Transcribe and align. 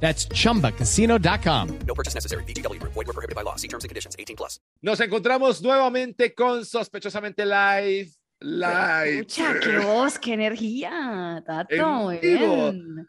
That's 0.00 0.28
chumbacasino.com. 0.28 1.68
No 1.86 1.94
purchase 1.94 2.14
necessary. 2.14 2.44
BGW. 2.44 2.80
Void 2.82 3.06
were 3.06 3.12
prohibited 3.12 3.34
by 3.34 3.42
law. 3.42 3.56
See 3.56 3.68
terms 3.68 3.84
and 3.84 3.88
conditions. 3.88 4.14
18 4.18 4.36
plus. 4.36 4.60
Nos 4.82 5.00
encontramos 5.00 5.62
nuevamente 5.62 6.34
con 6.34 6.64
Sospechosamente 6.64 7.44
Live. 7.44 8.10
Live. 8.40 9.22
Pucha, 9.24 9.58
qué 9.60 9.78
voz, 9.84 10.18
qué 10.18 10.34
energía, 10.34 11.42
Tato, 11.46 12.12
En 12.12 12.20
bien. 12.20 13.06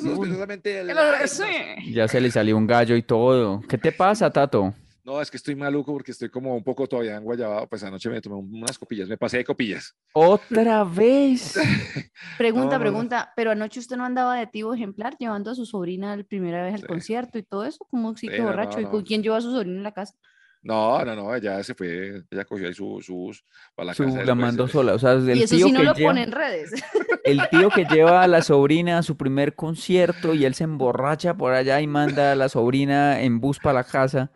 Sospechosamente 0.00 0.84
Live. 0.84 1.92
Ya 1.92 2.06
se 2.06 2.20
le 2.20 2.30
salió 2.30 2.56
un 2.56 2.66
gallo 2.66 2.94
y 2.96 3.02
todo. 3.02 3.60
¿Qué 3.68 3.76
te 3.76 3.90
pasa, 3.90 4.30
Tato? 4.30 4.72
No, 5.08 5.22
es 5.22 5.30
que 5.30 5.38
estoy 5.38 5.56
maluco 5.56 5.90
porque 5.94 6.10
estoy 6.12 6.28
como 6.28 6.54
un 6.54 6.62
poco 6.62 6.86
todavía 6.86 7.16
enguayabado. 7.16 7.66
Pues 7.66 7.82
anoche 7.82 8.10
me 8.10 8.20
tomé 8.20 8.36
unas 8.36 8.78
copillas, 8.78 9.08
me 9.08 9.16
pasé 9.16 9.38
de 9.38 9.44
copillas. 9.46 9.96
¿Otra 10.12 10.84
vez? 10.84 11.54
Pregunta, 12.36 12.72
No, 12.72 12.72
no, 12.72 12.78
no. 12.78 12.80
pregunta, 12.80 13.32
pero 13.34 13.50
anoche 13.52 13.80
usted 13.80 13.96
no 13.96 14.04
andaba 14.04 14.36
de 14.36 14.46
tivo 14.46 14.74
ejemplar 14.74 15.16
llevando 15.18 15.50
a 15.50 15.54
su 15.54 15.64
sobrina 15.64 16.14
la 16.14 16.24
primera 16.24 16.62
vez 16.62 16.74
al 16.74 16.80
Sí. 16.82 16.86
concierto 16.86 17.38
y 17.38 17.42
todo 17.42 17.64
eso, 17.64 17.86
como 17.90 18.14
si 18.18 18.28
Sí, 18.28 18.34
no, 18.38 18.44
borracho, 18.44 18.80
no, 18.82 18.86
¿y 18.86 18.90
con 18.90 19.02
quién 19.02 19.22
llevó 19.22 19.36
a 19.36 19.40
su 19.40 19.50
sobrina 19.50 19.78
en 19.78 19.82
la 19.82 19.92
casa? 19.92 20.12
No, 20.60 21.02
no, 21.06 21.16
no, 21.16 21.34
ella 21.34 21.64
se 21.64 21.74
fue, 21.74 22.24
ella 22.30 22.44
cogió 22.44 22.66
ahí 22.68 22.74
su, 22.74 23.00
sus 23.00 23.46
para 23.74 23.86
la 23.86 23.94
Su- 23.94 24.04
casa. 24.04 24.24
la 24.24 24.34
mandó 24.34 24.68
sola. 24.68 24.92
O 24.92 24.98
sea, 24.98 25.12
el 25.12 25.38
y 25.38 25.42
eso 25.42 25.56
tío 25.56 25.68
sí 25.68 25.72
no 25.72 25.78
que 25.80 25.84
lo 25.86 25.94
lleva, 25.94 26.10
pone 26.10 26.22
en 26.24 26.32
redes. 26.32 26.72
el 27.24 27.48
tío 27.48 27.70
que 27.70 27.86
lleva 27.86 28.22
a 28.22 28.28
la 28.28 28.42
sobrina 28.42 28.98
a 28.98 29.02
su 29.02 29.16
primer 29.16 29.54
concierto 29.54 30.34
y 30.34 30.44
él 30.44 30.54
se 30.54 30.64
emborracha 30.64 31.34
por 31.34 31.54
allá 31.54 31.80
y 31.80 31.86
manda 31.86 32.32
a 32.32 32.34
la 32.36 32.48
sobrina 32.50 33.20
en 33.22 33.40
bus 33.40 33.58
para 33.58 33.74
la 33.80 33.84
casa 33.84 34.30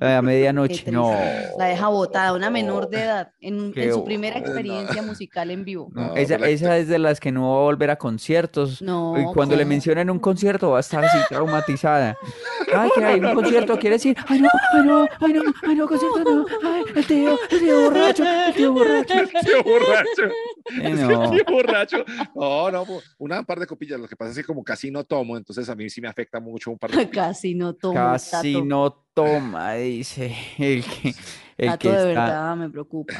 a 0.00 0.16
Qué 0.16 0.22
medianoche. 0.22 0.90
No. 0.90 1.10
La 1.58 1.66
deja 1.66 1.88
botada, 1.88 2.32
una 2.34 2.50
menor 2.50 2.88
de 2.88 3.02
edad, 3.02 3.32
en, 3.40 3.72
en 3.74 3.92
su 3.92 4.04
primera 4.04 4.38
experiencia 4.38 5.02
musical 5.02 5.50
en 5.50 5.64
vivo. 5.64 5.90
No, 5.92 6.14
Esa, 6.14 6.36
esa 6.36 6.76
es 6.76 6.88
de 6.88 6.98
las 6.98 7.18
que 7.20 7.32
no 7.32 7.50
va 7.50 7.56
a 7.60 7.62
volver 7.62 7.90
a 7.90 7.96
conciertos. 7.96 8.82
No, 8.82 9.18
Y 9.18 9.24
cuando 9.32 9.56
le 9.56 9.64
mencionan 9.64 10.10
un 10.10 10.18
concierto 10.18 10.70
va 10.70 10.78
a 10.78 10.80
estar 10.80 11.04
así 11.04 11.18
traumatizada. 11.28 12.16
Ay, 12.74 12.90
que 12.94 13.04
hay 13.04 13.20
un 13.20 13.34
concierto, 13.34 13.78
quiere 13.78 13.96
decir, 13.96 14.16
ay 14.28 14.40
no, 14.40 14.48
ay 14.74 14.82
no, 14.84 15.08
ay 15.20 15.32
no, 15.32 15.42
ay 15.66 15.74
no, 15.74 15.86
concierto 15.88 16.24
no, 16.24 16.46
ay, 16.64 16.84
el 16.94 17.06
tío, 17.06 17.38
el 17.50 17.58
tío 17.58 17.80
borracho, 17.82 18.24
el 18.24 18.54
tío 18.54 18.72
borracho. 18.72 19.14
Tío 19.44 19.62
borracho. 19.64 20.34
Es 20.82 20.98
que 21.00 21.06
no. 21.06 21.32
borracho. 21.50 22.04
No, 22.34 22.70
no, 22.70 22.84
una 23.18 23.42
par 23.44 23.60
de 23.60 23.66
copillas. 23.66 24.00
Lo 24.00 24.08
que 24.08 24.16
pasa 24.16 24.32
es 24.32 24.36
que 24.38 24.44
como 24.44 24.64
casi 24.64 24.90
no 24.90 25.04
tomo, 25.04 25.36
entonces 25.36 25.68
a 25.68 25.74
mí 25.74 25.88
sí 25.90 26.00
me 26.00 26.08
afecta 26.08 26.40
mucho 26.40 26.70
un 26.70 26.78
par 26.78 26.90
de 26.90 26.96
copillas. 27.04 27.26
Casi 27.28 27.54
no 27.54 27.74
tomo, 27.74 27.94
Casi 27.94 28.52
Tato. 28.54 28.64
no 28.64 29.04
toma, 29.14 29.74
dice 29.74 30.34
el 30.58 30.84
que, 30.84 31.14
el 31.56 31.68
Tato, 31.68 31.78
que 31.78 31.88
de 31.96 32.08
está. 32.10 32.24
verdad 32.24 32.56
me 32.56 32.68
preocupa. 32.70 33.14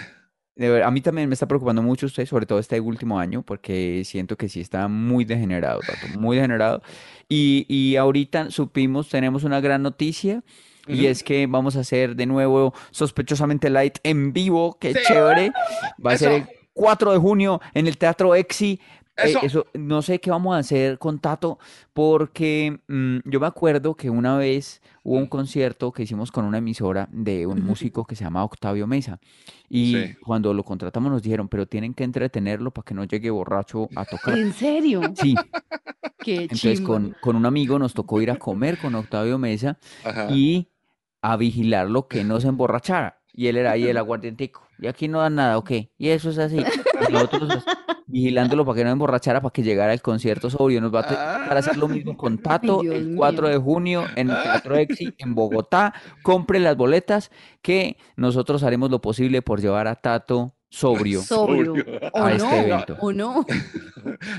ver- 0.57 0.83
a 0.83 0.91
mí 0.91 1.01
también 1.01 1.29
me 1.29 1.35
está 1.35 1.47
preocupando 1.47 1.83
mucho 1.83 2.07
usted, 2.07 2.27
sobre 2.27 2.47
todo 2.47 2.59
este 2.59 2.81
último 2.81 3.19
año, 3.19 3.43
porque 3.43 4.03
siento 4.05 4.37
que 4.37 4.49
sí 4.49 4.61
está 4.61 4.89
muy 4.89 5.25
degenerado, 5.25 5.81
Tato, 5.81 6.19
muy 6.19 6.37
degenerado. 6.37 6.83
Y, 7.29 7.65
y 7.69 7.97
ahorita 7.97 8.51
supimos, 8.51 9.09
tenemos 9.09 9.45
una 9.45 9.61
gran 9.61 9.83
noticia. 9.83 10.43
Y 10.89 11.07
es 11.07 11.25
que 11.25 11.49
vamos 11.49 11.75
a 11.77 11.81
hacer 11.81 12.15
de 12.15 12.27
nuevo 12.27 12.73
Sospechosamente 12.93 13.71
Light 13.71 13.99
en 14.05 14.33
vivo, 14.33 14.79
qué 14.81 14.95
Sí. 14.95 15.01
chévere. 15.09 15.51
Va 16.05 16.13
a 16.13 16.17
ser 16.17 16.31
el 16.31 16.43
Eso. 16.43 16.51
4 16.77 17.13
de 17.13 17.19
junio 17.19 17.61
en 17.75 17.87
el 17.87 17.97
Teatro 17.97 18.35
Exi. 18.35 18.79
Eh, 19.17 19.35
Eso. 19.43 19.65
no 19.73 20.03
sé 20.03 20.21
qué 20.21 20.31
vamos 20.31 20.55
a 20.55 20.59
hacer 20.59 20.99
con 20.99 21.19
Tato, 21.19 21.59
porque 21.95 22.81
mm, 22.87 23.21
yo 23.25 23.41
me 23.41 23.47
acuerdo 23.47 23.95
que 23.95 24.11
una 24.11 24.37
vez 24.37 24.83
hubo 25.05 25.17
un 25.17 25.27
concierto 25.27 25.91
que 25.91 26.03
hicimos 26.03 26.31
con 26.31 26.45
una 26.45 26.59
emisora 26.59 27.09
de 27.11 27.47
un 27.47 27.65
músico 27.65 28.05
que 28.05 28.15
se 28.15 28.25
llama 28.25 28.45
Octavio 28.45 28.87
Mesa. 28.87 29.19
Y 29.71 29.93
Sí. 29.95 30.15
cuando 30.23 30.53
lo 30.53 30.63
contratamos 30.65 31.11
nos 31.11 31.23
dijeron, 31.23 31.49
pero 31.49 31.65
tienen 31.67 31.95
que 31.95 32.05
entretenerlo 32.05 32.71
para 32.73 32.85
que 32.85 32.93
no 32.93 33.05
llegue 33.05 33.31
borracho 33.31 33.89
a 33.97 34.05
tocar. 34.05 34.37
¿En 34.37 34.53
serio? 34.53 35.01
Sí, 35.15 35.35
Qué 36.19 36.43
entonces 36.43 36.83
con, 36.83 37.17
con 37.23 37.37
un 37.37 37.47
amigo 37.47 37.79
nos 37.79 37.95
tocó 37.95 38.21
ir 38.21 38.31
a 38.31 38.37
comer 38.37 38.77
con 38.77 38.95
Octavio 38.97 39.39
Mesa 39.39 39.79
Ajá. 40.05 40.27
y 40.31 40.69
a 41.23 41.39
vigilarlo 41.39 42.07
que 42.07 42.23
no 42.23 42.39
se 42.39 42.49
emborrachara. 42.49 43.23
Y 43.33 43.47
él 43.47 43.57
era 43.57 43.71
ahí 43.73 43.87
el 43.87 43.97
aguardientico. 43.97 44.66
Y 44.79 44.87
aquí 44.87 45.09
no 45.09 45.21
dan 45.21 45.37
nada, 45.37 45.59
¿ok? 45.59 45.71
Y 45.99 46.09
eso 46.09 46.31
es 46.31 46.39
así. 46.39 46.63
Nosotros 47.11 47.43
pues, 47.47 47.65
vigilándolo 48.07 48.65
para 48.65 48.77
que 48.77 48.85
no 48.85 48.91
emborrachara, 48.91 49.41
para 49.41 49.53
que 49.53 49.63
llegara 49.63 49.93
al 49.93 50.03
concierto 50.03 50.51
sobrio. 50.51 50.81
Nos 50.81 50.95
va 50.95 51.01
a 51.01 51.09
tocar 51.09 51.57
hacer 51.57 51.77
lo 51.77 51.89
mismo 51.89 52.17
con 52.17 52.39
Tato 52.39 52.81
Dios 52.83 52.95
el 52.95 53.15
4 53.17 53.43
mío. 53.43 53.51
de 53.51 53.59
junio 53.59 54.05
en 54.17 54.31
el 54.31 54.43
Teatro 54.43 54.77
Exi 54.77 55.15
en 55.19 55.35
Bogotá. 55.35 55.95
Compre 56.23 56.61
las 56.61 56.77
boletas 56.77 57.31
que 57.63 57.97
nosotros 58.17 58.63
haremos 58.63 58.91
lo 58.91 59.01
posible 59.01 59.43
por 59.43 59.61
llevar 59.61 59.87
a 59.89 59.97
Tato 59.97 60.56
sobrio. 60.77 61.23
Sobrio. 61.23 61.75
Sobrio. 61.77 62.01
¿O 62.13 62.23
a 62.23 62.31
no? 62.31 62.37
este 62.37 62.61
evento. 62.61 62.97
¿O 63.01 63.13
no? 63.13 63.47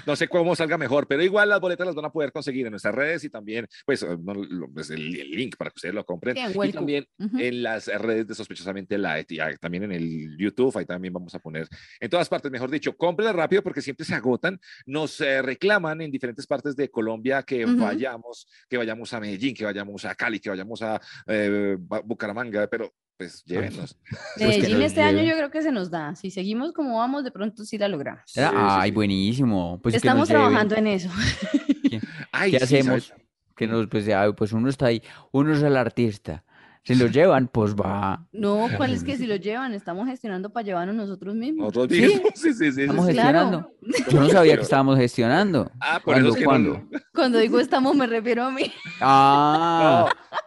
No 0.05 0.15
sé 0.15 0.29
cómo 0.29 0.55
salga 0.55 0.77
mejor, 0.77 1.07
pero 1.07 1.21
igual 1.21 1.49
las 1.49 1.59
boletas 1.59 1.85
las 1.85 1.93
van 1.95 2.05
a 2.05 2.09
poder 2.11 2.31
conseguir 2.31 2.65
en 2.65 2.71
nuestras 2.71 2.95
redes 2.95 3.23
y 3.25 3.29
también, 3.29 3.67
pues, 3.85 4.01
eh, 4.01 4.17
no, 4.23 4.33
lo- 4.33 4.69
pues, 4.71 4.89
el, 4.91 5.19
el 5.19 5.29
link 5.31 5.57
para 5.57 5.69
que 5.71 5.75
ustedes 5.75 5.93
lo 5.93 6.05
compren. 6.05 6.37
Sí, 6.37 6.57
y 6.63 6.71
también 6.71 7.05
Ujú. 7.19 7.37
en 7.37 7.63
las 7.63 7.87
redes 7.87 8.27
de 8.27 8.33
Sospechosamente 8.33 8.97
Light 8.97 9.29
y 9.33 9.37
también 9.59 9.83
en 9.83 9.91
el 9.91 10.37
YouTube, 10.37 10.77
ahí 10.77 10.85
también 10.85 11.13
vamos 11.13 11.35
a 11.35 11.39
poner 11.39 11.67
en 11.99 12.09
todas 12.09 12.29
partes, 12.29 12.49
mejor 12.49 12.71
dicho, 12.71 12.95
cómprenlas 12.95 13.35
rápido 13.35 13.61
porque 13.61 13.81
siempre 13.81 14.05
se 14.05 14.15
agotan. 14.15 14.57
Nos 14.85 15.19
eh, 15.19 15.41
reclaman 15.41 15.99
en 16.01 16.11
diferentes 16.11 16.47
partes 16.47 16.75
de 16.75 16.89
Colombia 16.89 17.43
que 17.43 17.65
Ujú. 17.65 17.77
vayamos, 17.77 18.47
que 18.69 18.77
vayamos 18.77 19.11
a 19.13 19.19
Medellín, 19.19 19.53
que 19.53 19.65
vayamos 19.65 20.05
a 20.05 20.15
Cali, 20.15 20.39
que 20.39 20.49
vayamos 20.49 20.81
a 20.81 20.99
eh, 21.27 21.75
Bucaramanga, 22.05 22.67
pero 22.67 22.93
pues 23.17 23.43
llévenos. 23.45 23.97
Pues 24.37 24.49
Medellín 24.57 24.77
nos 24.77 24.85
este 24.87 25.01
año 25.01 25.23
yo 25.23 25.35
creo 25.35 25.49
que 25.51 25.61
se 25.61 25.71
nos 25.71 25.89
da. 25.89 26.15
Si 26.15 26.31
seguimos 26.31 26.71
como 26.73 26.97
vamos, 26.99 27.23
de 27.23 27.31
pronto 27.31 27.63
sí 27.65 27.77
la 27.77 27.87
logramos. 27.87 28.21
Sí, 28.25 28.39
Ay, 28.43 28.89
sí. 28.89 28.95
buenísimo. 28.95 29.79
Pues 29.81 29.95
Estamos 29.95 30.27
lleven. 30.29 30.43
trabajando 30.43 30.75
en 30.75 30.87
eso. 30.87 31.09
Ay, 32.31 32.51
¿Qué 32.51 32.59
sí, 32.59 32.65
¿sabes? 32.65 32.73
hacemos? 32.87 33.13
Que 33.55 33.65
nos, 33.67 33.87
pues, 33.87 34.05
ya, 34.05 34.31
pues 34.33 34.53
uno 34.53 34.69
está 34.69 34.87
ahí, 34.87 35.01
uno 35.31 35.53
es 35.53 35.63
el 35.63 35.75
artista. 35.77 36.43
Si 36.83 36.95
lo 36.95 37.07
llevan, 37.07 37.49
pues 37.49 37.75
va. 37.75 38.25
No, 38.31 38.67
¿cuál 38.77 38.93
es 38.93 39.03
que 39.03 39.17
si 39.17 39.25
lo 39.27 39.35
llevan? 39.35 39.73
Estamos 39.73 40.07
gestionando 40.07 40.53
para 40.53 40.65
llevarnos 40.65 40.95
nosotros 40.95 41.35
mismos. 41.35 41.75
Nosotros 41.75 41.97
¿Sí? 41.97 42.05
mismos, 42.05 42.31
sí, 42.35 42.53
sí, 42.53 42.65
sí, 42.65 42.71
sí, 42.71 42.81
Estamos 42.83 43.07
sí. 43.07 43.11
Claro. 43.11 43.39
gestionando. 43.81 44.09
Yo 44.09 44.19
no 44.21 44.29
sabía 44.29 44.55
que 44.55 44.61
estábamos 44.61 44.97
gestionando. 44.97 45.69
Ah, 45.81 45.95
por 46.01 46.13
¿Cuándo? 46.13 46.29
eso 46.29 46.37
es 46.37 46.39
que 46.39 46.43
no- 46.45 46.49
¿Cuándo? 46.49 46.89
Cuando 47.13 47.39
digo 47.39 47.59
estamos 47.59 47.93
me 47.93 48.07
refiero 48.07 48.45
a 48.45 48.51
mí. 48.51 48.71
Ah, 49.01 50.05
No, 50.07 50.37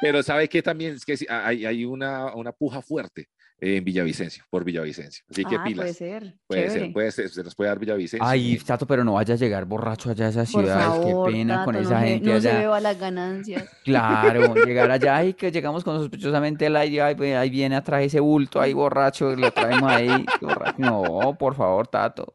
pero 0.00 0.22
sabe 0.22 0.48
que 0.48 0.62
también 0.62 0.94
es 0.94 1.04
que 1.04 1.16
hay, 1.28 1.64
hay 1.66 1.84
una, 1.84 2.34
una 2.34 2.52
puja 2.52 2.80
fuerte 2.82 3.28
en 3.60 3.82
Villavicencio, 3.82 4.44
por 4.50 4.62
Villavicencio. 4.62 5.24
Así 5.28 5.44
que 5.44 5.56
ah, 5.56 5.64
pilas. 5.64 5.82
puede 5.82 5.94
ser. 5.94 6.34
Puede 6.46 6.62
Chévere. 6.68 6.80
ser, 6.84 6.92
puede 6.92 7.10
ser, 7.10 7.28
se 7.28 7.42
nos 7.42 7.56
puede 7.56 7.70
dar 7.70 7.78
Villavicencio. 7.80 8.24
ay, 8.24 8.56
Tato, 8.64 8.86
pero 8.86 9.02
no 9.02 9.14
vaya 9.14 9.34
a 9.34 9.36
llegar 9.36 9.64
borracho 9.64 10.10
allá 10.10 10.28
a 10.28 10.32
Por 10.32 10.46
ciudades. 10.46 10.84
favor, 10.86 11.28
Qué 11.28 11.36
pena 11.38 11.64
con 11.64 11.74
esa 11.74 11.94
no 11.94 12.00
se- 12.00 12.06
gente 12.06 12.30
no 12.34 12.40
se 12.40 12.48
allá. 12.50 12.58
beba 12.60 12.80
las 12.80 13.00
ganancias. 13.00 13.64
Claro, 13.84 14.54
llegar 14.54 14.90
allá 14.92 15.24
y 15.24 15.34
que 15.34 15.50
llegamos 15.50 15.82
con 15.82 15.98
sospechosamente 15.98 16.66
el 16.66 16.76
aire, 16.76 17.02
ay, 17.02 17.14
pues, 17.16 17.34
ahí 17.34 17.50
viene 17.50 17.74
atrás 17.74 18.02
ese 18.04 18.20
bulto, 18.20 18.60
ahí 18.60 18.72
borracho, 18.74 19.34
lo 19.34 19.50
traemos 19.50 19.90
ahí. 19.90 20.24
borracho. 20.40 20.74
No, 20.78 21.36
por 21.36 21.56
favor, 21.56 21.88
Tato, 21.88 22.34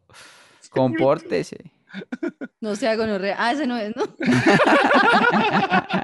compórtese. 0.68 1.56
No 2.60 2.74
sea 2.74 2.96
gonorrea. 2.96 3.36
Ah, 3.38 3.52
ese 3.52 3.68
no 3.68 3.76
es, 3.76 3.94
¿no? 3.94 4.02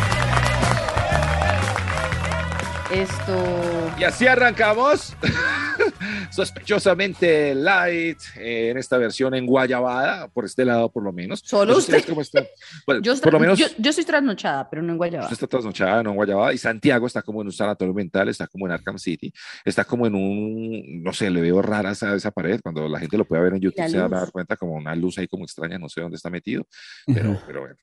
Esto. 2.91 3.91
Y 3.97 4.03
así 4.03 4.27
arrancamos. 4.27 5.15
Sospechosamente 6.31 7.53
light 7.55 8.17
eh, 8.37 8.69
en 8.69 8.77
esta 8.77 8.97
versión 8.97 9.33
en 9.33 9.45
Guayabada, 9.45 10.27
por 10.29 10.45
este 10.45 10.65
lado 10.65 10.91
por 10.91 11.03
lo 11.03 11.11
menos. 11.11 11.41
Solo 11.43 11.77
¿Ustedes 11.77 11.99
usted. 12.01 12.09
cómo 12.09 12.21
están? 12.21 12.45
Bueno, 12.85 13.01
Yo, 13.01 13.19
por 13.19 13.33
lo 13.33 13.39
menos 13.39 13.59
yo, 13.59 13.67
yo 13.77 13.89
estoy 13.89 14.05
trasnochada, 14.05 14.69
pero 14.69 14.81
no 14.81 14.93
en 14.93 14.97
Guayaba. 14.97 15.23
usted 15.25 15.33
está 15.33 15.47
trasnochada, 15.47 16.03
no 16.03 16.11
en 16.11 16.15
Guayabada. 16.15 16.53
Y 16.53 16.57
Santiago 16.57 17.07
está 17.07 17.21
como 17.21 17.41
en 17.41 17.47
un 17.47 17.53
sanatorio 17.53 17.93
mental, 17.93 18.29
está 18.29 18.47
como 18.47 18.65
en 18.67 18.73
Arkham 18.73 18.97
City, 18.97 19.31
está 19.65 19.83
como 19.83 20.07
en 20.07 20.15
un, 20.15 21.03
no 21.03 21.13
sé, 21.13 21.29
le 21.29 21.41
veo 21.41 21.61
rara 21.61 21.91
esa, 21.91 22.15
esa 22.15 22.31
pared. 22.31 22.59
Cuando 22.61 22.87
la 22.87 22.99
gente 22.99 23.17
lo 23.17 23.25
pueda 23.25 23.41
ver 23.43 23.53
en 23.53 23.61
YouTube 23.61 23.87
se 23.87 23.97
va 23.99 24.05
a 24.05 24.21
dar 24.21 24.31
cuenta 24.31 24.55
como 24.57 24.73
una 24.75 24.95
luz 24.95 25.17
ahí 25.17 25.27
como 25.27 25.43
extraña, 25.43 25.77
no 25.77 25.89
sé 25.89 26.01
dónde 26.01 26.15
está 26.17 26.29
metido. 26.29 26.65
Pero, 27.05 27.41
pero 27.45 27.61
bueno. 27.61 27.75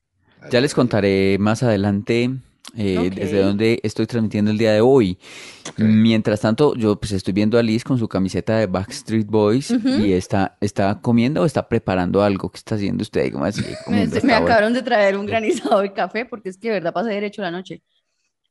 Ya 0.49 0.61
les 0.61 0.73
contaré 0.73 1.37
más 1.39 1.63
adelante 1.63 2.31
eh, 2.75 3.09
desde 3.13 3.41
dónde 3.41 3.79
estoy 3.83 4.05
transmitiendo 4.05 4.51
el 4.51 4.57
día 4.57 4.73
de 4.73 4.81
hoy. 4.81 5.17
Ok. 5.69 5.79
Mientras 5.79 6.41
tanto, 6.41 6.75
yo 6.75 6.99
pues 6.99 7.11
estoy 7.11 7.33
viendo 7.33 7.57
a 7.57 7.63
Liz 7.63 7.83
con 7.83 7.97
su 7.97 8.07
camiseta 8.07 8.57
de 8.57 8.67
Backstreet 8.67 9.27
Boys 9.27 9.71
Ujú. 9.71 9.89
y 9.89 10.13
está, 10.13 10.57
está 10.61 10.99
comiendo 11.01 11.41
o 11.41 11.45
está 11.45 11.67
preparando 11.67 12.21
algo. 12.21 12.49
¿Qué 12.49 12.57
está 12.57 12.75
haciendo 12.75 13.01
usted? 13.01 13.31
¿Cómo 13.31 13.45
así? 13.45 13.63
Me, 13.87 14.33
acabaron 14.33 14.73
de 14.73 14.81
traer 14.81 15.17
un 15.17 15.25
granizado 15.25 15.81
de 15.81 15.93
café 15.93 16.25
porque 16.25 16.49
es 16.49 16.57
que 16.57 16.69
de 16.69 16.75
verdad 16.75 16.93
pasé 16.93 17.09
derecho 17.09 17.41
la 17.41 17.51
noche. 17.51 17.81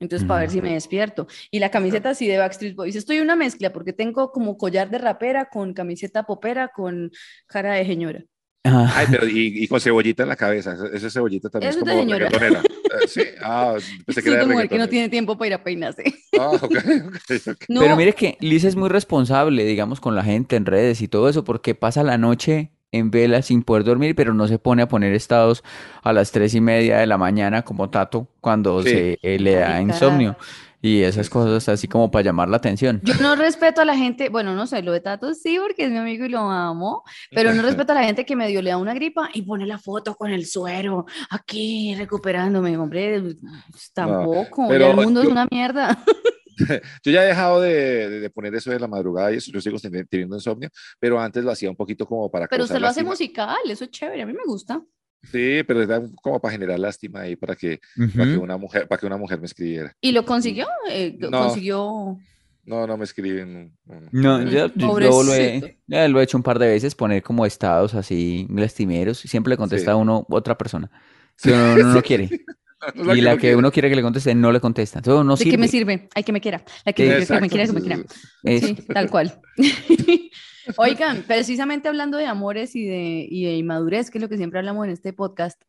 Entonces, 0.00 0.28
para 0.28 0.40
ver 0.40 0.50
si 0.50 0.62
me 0.62 0.74
despierto. 0.74 1.26
Y 1.50 1.58
la 1.58 1.70
camiseta 1.70 2.10
así 2.10 2.28
de 2.28 2.38
Backstreet 2.38 2.76
Boys. 2.76 2.94
Estoy 2.94 3.18
una 3.18 3.34
mezcla 3.34 3.72
porque 3.72 3.92
tengo 3.92 4.30
como 4.30 4.56
collar 4.56 4.90
de 4.90 4.98
rapera 4.98 5.48
con 5.48 5.74
camiseta 5.74 6.22
popera 6.22 6.68
con 6.68 7.10
cara 7.48 7.72
de 7.74 7.84
señora. 7.84 8.24
Ah, 8.64 8.92
Ay, 8.96 9.06
pero 9.10 9.26
y, 9.26 9.64
y 9.64 9.68
con 9.68 9.80
cebollita 9.80 10.24
en 10.24 10.28
la 10.28 10.36
cabeza. 10.36 10.76
Ese- 10.92 11.10
cebollita 11.10 11.48
también 11.48 11.70
Eso 11.70 11.78
es 11.80 11.84
como 11.88 12.00
señora. 12.02 12.28
reggaetonera. 12.28 12.62
Sí, 13.06 13.20
ah, 13.42 13.76
pensé 14.06 14.22
que 14.22 14.30
era 14.32 14.44
no 14.44 14.88
tiene 14.88 15.08
tiempo 15.10 15.36
para 15.36 15.46
ir 15.48 15.54
a 15.54 15.62
peinarse. 15.62 16.04
Ah, 16.38 16.48
ok, 16.52 16.62
ok, 16.62 17.48
ok. 17.48 17.64
No, 17.68 17.80
Pero 17.80 17.96
mire 17.96 18.14
que 18.14 18.36
Liz 18.40 18.64
es 18.64 18.76
muy 18.76 18.88
responsable, 18.88 19.64
digamos, 19.64 20.00
con 20.00 20.14
la 20.16 20.24
gente 20.24 20.56
en 20.56 20.64
redes 20.66 21.00
y 21.02 21.08
todo 21.08 21.28
eso, 21.28 21.44
porque 21.44 21.74
pasa 21.74 22.02
la 22.02 22.16
noche 22.18 22.70
en 22.90 23.10
vela 23.10 23.42
sin 23.42 23.62
poder 23.62 23.84
dormir, 23.84 24.14
pero 24.14 24.32
no 24.34 24.48
se 24.48 24.58
pone 24.58 24.82
a 24.82 24.88
poner 24.88 25.12
estados 25.12 25.62
a 26.02 26.12
las 26.14 26.32
tres 26.32 26.54
y 26.54 26.60
media 26.62 26.98
de 26.98 27.06
la 27.06 27.18
mañana 27.18 27.62
como 27.62 27.90
Tato 27.90 28.26
cuando 28.40 28.82
Sí. 28.82 28.88
se 28.90 29.18
eh, 29.22 29.38
le 29.38 29.56
da 29.56 29.76
Ay, 29.76 29.84
insomnio. 29.84 30.36
Y 30.80 31.02
esas 31.02 31.28
cosas 31.28 31.68
así 31.68 31.88
como 31.88 32.10
para 32.10 32.22
llamar 32.24 32.48
la 32.48 32.56
atención. 32.58 33.00
Yo 33.02 33.14
no 33.20 33.34
respeto 33.36 33.80
a 33.80 33.84
la 33.84 33.96
gente, 33.96 34.28
bueno, 34.28 34.54
no 34.54 34.66
sé, 34.66 34.82
lo 34.82 34.92
de 34.92 35.00
Tato 35.00 35.34
sí, 35.34 35.58
porque 35.60 35.84
es 35.86 35.90
mi 35.90 35.96
amigo 35.98 36.24
y 36.24 36.28
lo 36.28 36.38
amo, 36.40 37.02
pero 37.30 37.52
no 37.54 37.62
respeto 37.62 37.92
a 37.92 37.94
la 37.96 38.04
gente 38.04 38.24
que 38.24 38.36
medio 38.36 38.62
le 38.62 38.70
da 38.70 38.76
una 38.76 38.94
gripa 38.94 39.28
y 39.34 39.42
pone 39.42 39.66
la 39.66 39.78
foto 39.78 40.14
con 40.14 40.30
el 40.30 40.46
suero 40.46 41.06
aquí 41.30 41.94
recuperándome, 41.96 42.76
hombre, 42.76 43.20
pues, 43.70 43.92
tampoco, 43.92 44.66
pero 44.68 44.90
el 44.90 44.96
mundo 44.96 45.22
es 45.22 45.28
una 45.28 45.46
mierda. 45.50 45.98
Yo 47.04 47.12
ya 47.12 47.22
he 47.22 47.28
dejado 47.28 47.60
de, 47.60 48.08
de- 48.10 48.20
de 48.20 48.30
poner 48.30 48.52
eso 48.54 48.70
de 48.72 48.80
la 48.80 48.88
madrugada 48.88 49.32
y 49.32 49.36
eso, 49.36 49.52
yo 49.52 49.60
sigo 49.60 49.76
teni- 49.78 50.04
teniendo 50.10 50.34
insomnio, 50.34 50.68
pero 50.98 51.20
antes 51.20 51.44
lo 51.44 51.52
hacía 51.52 51.70
un 51.70 51.76
poquito 51.76 52.04
como 52.04 52.28
para 52.30 52.48
Pero 52.48 52.64
usted 52.64 52.80
lo 52.80 52.88
hace 52.88 53.04
musical, 53.04 53.56
eso 53.68 53.84
es 53.84 53.90
chévere, 53.90 54.22
a 54.22 54.26
mí 54.26 54.32
me 54.32 54.42
gusta. 54.44 54.82
Sí, 55.22 55.62
pero 55.66 55.82
era 55.82 56.00
como 56.22 56.40
para 56.40 56.52
generar 56.52 56.78
lástima 56.78 57.20
ahí 57.22 57.36
para 57.36 57.54
que, 57.56 57.80
para 58.16 58.24
que 58.30 58.36
una 58.36 58.56
mujer, 58.56 58.86
para 58.88 58.98
que 59.00 59.06
una 59.06 59.16
mujer 59.16 59.40
me 59.40 59.46
escribiera. 59.46 59.92
¿Y 60.00 60.12
lo 60.12 60.24
consiguió? 60.24 60.66
Eh, 60.90 61.16
No. 61.18 61.30
consiguió... 61.30 62.18
No, 62.64 62.86
no 62.86 62.96
me 62.98 63.04
escriben. 63.04 63.72
no, 64.12 64.42
yo, 64.50 64.70
yo 64.74 64.98
lo 64.98 65.34
he, 65.34 65.78
ya 65.86 66.06
lo 66.06 66.20
he 66.20 66.24
hecho 66.24 66.36
un 66.36 66.42
par 66.42 66.58
de 66.58 66.66
veces, 66.68 66.94
poner 66.94 67.22
como 67.22 67.46
estados 67.46 67.94
así 67.94 68.46
lastimeros, 68.50 69.24
y 69.24 69.28
siempre 69.28 69.52
le 69.52 69.56
contesta 69.56 69.90
Sí. 69.90 69.92
a 69.92 69.96
uno 69.96 70.26
otra 70.28 70.58
persona 70.58 70.90
que 71.42 71.50
uno, 71.50 71.72
uno 71.74 71.94
no 71.94 72.02
quiere. 72.02 72.28
No, 72.94 73.04
no, 73.06 73.14
Y 73.16 73.22
la 73.22 73.32
que 73.32 73.40
quiere. 73.40 73.56
uno 73.56 73.72
quiere 73.72 73.88
que 73.88 73.96
le 73.96 74.02
conteste 74.02 74.34
no 74.34 74.52
le 74.52 74.60
contesta. 74.60 74.98
Entonces 75.00 75.24
no 75.26 75.34
¿De 75.36 75.44
qué 75.50 75.56
me 75.58 75.66
sirve. 75.66 75.94
sirve? 75.94 76.08
Hay 76.14 76.22
que 76.24 76.32
me 76.32 76.40
quiera. 76.40 76.62
La 76.84 76.92
que 76.92 77.02
me 77.08 77.16
quiera, 77.16 77.26
que 77.26 77.40
me 77.40 77.48
quiera, 77.48 77.66
que 77.66 77.72
me 77.72 77.80
sí, 77.80 77.86
quiera. 77.86 78.04
Es- 78.44 78.64
Sí, 78.64 78.74
tal 78.94 79.10
cual. 79.10 79.40
Oigan, 80.76 81.22
precisamente 81.22 81.88
hablando 81.88 82.18
de 82.18 82.26
amores 82.26 82.74
y 82.76 82.86
de, 82.86 83.26
y 83.28 83.44
de 83.44 83.56
inmadurez, 83.56 84.10
que 84.10 84.18
es 84.18 84.22
lo 84.22 84.28
que 84.28 84.36
siempre 84.36 84.58
hablamos 84.58 84.86
en 84.86 84.92
este 84.92 85.12
podcast, 85.12 85.60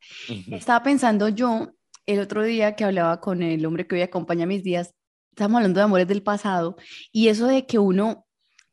estaba 0.51 0.84
pensando 0.84 1.30
yo 1.30 1.74
el 2.06 2.19
otro 2.19 2.44
día 2.44 2.75
que 2.75 2.84
hablaba 2.84 3.22
con 3.22 3.44
el 3.44 3.66
hombre 3.66 3.88
que 3.88 3.96
hoy 3.96 4.01
acompaña 4.01 4.46
mis 4.46 4.63
días, 4.63 4.96
estábamos 5.31 5.57
hablando 5.57 5.80
de 5.80 5.84
amores 5.84 6.07
del 6.07 6.24
pasado 6.24 6.75
y 7.12 7.28
eso 7.28 7.48
de 7.48 7.66
que 7.66 7.78
uno, 7.80 8.25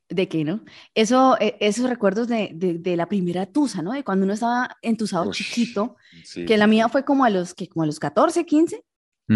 de 0.08 0.28
que, 0.28 0.44
¿no? 0.44 0.64
Eso, 0.94 1.36
eh, 1.40 1.56
esos 1.60 1.88
recuerdos 1.88 2.28
de, 2.28 2.50
de, 2.54 2.78
de 2.78 2.96
la 2.96 3.08
primera 3.08 3.46
tusa, 3.46 3.82
¿no? 3.82 3.92
De 3.92 4.04
cuando 4.04 4.24
uno 4.24 4.34
estaba 4.34 4.76
entusado 4.82 5.30
chiquito, 5.32 5.96
sí. 6.24 6.44
que 6.46 6.56
la 6.56 6.66
mía 6.66 6.88
fue 6.88 7.04
como 7.04 7.24
a 7.24 7.30
los, 7.30 7.54
que 7.54 7.68
como 7.68 7.82
a 7.82 7.86
los 7.86 8.00
14, 8.00 8.46
15. 8.46 8.84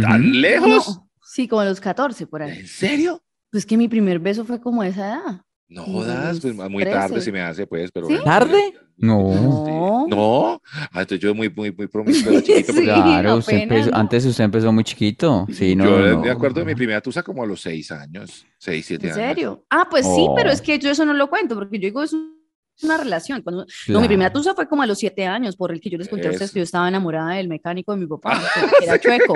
¿Tan 0.01 0.41
lejos? 0.41 0.69
No, 0.69 1.11
sí, 1.23 1.49
como 1.49 1.61
a 1.61 1.65
los 1.65 1.81
14 1.81 2.27
por 2.27 2.43
ahí. 2.43 2.61
¿En 2.61 2.67
serio? 2.67 3.23
Pues 3.51 3.67
que 3.67 3.77
mi 3.77 3.89
primer 3.89 4.19
beso 4.21 4.45
fue 4.45 4.61
como 4.61 4.83
a 4.83 4.89
esa 4.89 5.09
edad. 5.09 5.43
No 5.71 5.85
jodas, 5.85 6.41
pues 6.41 6.55
muy 6.55 6.85
tarde 6.85 7.09
13. 7.15 7.21
se 7.25 7.33
me 7.33 7.41
hace, 7.41 7.67
pues, 7.67 7.91
pero 7.93 8.07
¿Sí? 8.07 8.13
bueno. 8.15 8.25
¿Tarde? 8.25 8.75
No. 8.97 9.33
No. 9.33 10.07
No, 10.09 10.63
ah, 10.75 10.89
entonces 11.01 11.21
yo 11.21 11.33
muy, 11.35 11.49
muy, 11.49 11.71
muy 11.73 11.87
promiscuo 11.87 12.33
era 12.33 12.43
chiquito. 12.43 12.73
Sí, 12.73 12.83
Claro, 12.85 13.37
usted 13.37 13.57
empezó, 13.59 13.91
¿no? 13.91 13.97
antes 13.97 14.27
usted 14.27 14.45
empezó 14.45 14.73
muy 14.73 14.83
chiquito. 14.85 15.47
Sí, 15.53 15.77
no, 15.77 15.85
yo 15.85 15.99
no, 16.01 16.19
me 16.21 16.27
no. 16.27 16.33
acuerdo 16.33 16.59
de 16.61 16.67
mi 16.67 16.75
primera 16.75 17.01
tusa 17.01 17.23
como 17.23 17.43
a 17.45 17.47
los 17.47 17.61
seis 17.63 17.91
años, 17.93 18.45
seis, 18.59 18.85
siete 18.85 19.07
¿En 19.09 19.13
años. 19.15 19.27
serio? 19.29 19.65
Ah, 19.71 19.87
pues 19.89 20.05
sí, 20.05 20.27
pero 20.37 20.51
Oh. 20.51 20.53
es 20.53 20.61
que 20.61 20.79
yo 20.81 20.91
eso 20.91 21.05
no 21.07 21.15
lo 21.15 21.31
cuento, 21.31 21.55
porque 21.55 21.79
yo 21.79 21.83
digo, 21.87 22.03
es 22.03 22.13
un- 22.13 22.41
una 22.83 22.97
relación. 22.97 23.43
Cuando, 23.43 23.65
No, 23.89 24.01
mi 24.01 24.09
primera 24.09 24.31
Claro. 24.31 24.41
tusa 24.43 24.55
fue 24.57 24.67
como 24.67 24.83
a 24.83 24.87
los 24.87 24.99
siete 24.99 25.25
años, 25.27 25.55
por 25.55 25.71
el 25.71 25.81
que 25.81 25.89
yo 25.91 25.99
les 25.99 26.09
conté 26.09 26.27
a 26.29 26.31
ustedes 26.33 26.51
que 26.51 26.59
yo 26.61 26.65
estaba 26.65 26.89
enamorada 26.89 27.35
del 27.35 27.47
mecánico 27.47 27.93
de 27.93 27.99
mi 28.01 28.07
papá, 28.07 28.41
que 28.81 28.85
era 28.87 28.99
chueco. 28.99 29.35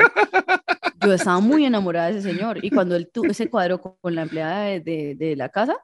Yo 1.00 1.12
estaba 1.12 1.38
muy 1.40 1.64
enamorada 1.66 2.10
de 2.10 2.18
ese 2.18 2.30
señor. 2.32 2.64
Y 2.64 2.70
cuando 2.70 2.96
él 2.96 3.08
tuvo 3.12 3.26
ese 3.30 3.48
cuadro 3.48 3.80
con, 3.80 3.92
con 4.00 4.14
la 4.14 4.22
empleada 4.22 4.64
de, 4.64 4.80
de- 4.80 5.14
de 5.14 5.36
la 5.36 5.48
casa, 5.50 5.76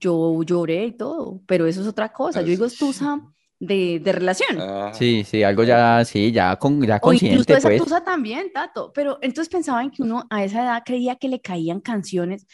yo 0.00 0.42
lloré 0.42 0.86
y 0.86 0.92
todo. 0.96 1.40
Pero 1.46 1.66
eso 1.66 1.80
es 1.80 1.86
otra 1.86 2.12
cosa. 2.12 2.40
Yo 2.40 2.48
digo, 2.48 2.64
es 2.64 2.76
tusa 2.76 3.20
de, 3.60 4.00
de 4.00 4.12
relación. 4.12 4.58
Ah, 4.60 4.90
Sí, 4.92 5.22
sí, 5.24 5.42
algo 5.44 5.62
ya, 5.62 6.04
sí, 6.04 6.32
ya, 6.32 6.56
con, 6.56 6.80
ya 6.84 6.98
O 7.02 7.12
incluso 7.12 7.26
consciente, 7.28 7.52
esa 7.54 7.68
pues. 7.68 7.82
tusa 7.82 8.02
también, 8.04 8.50
Tato. 8.52 8.92
Pero 8.92 9.18
entonces 9.22 9.48
pensaban 9.48 9.90
que 9.90 10.02
uno 10.02 10.24
a 10.30 10.42
esa 10.44 10.62
edad 10.64 10.82
creía 10.84 11.14
que 11.16 11.28
le 11.28 11.40
caían 11.40 11.80
canciones. 11.80 12.46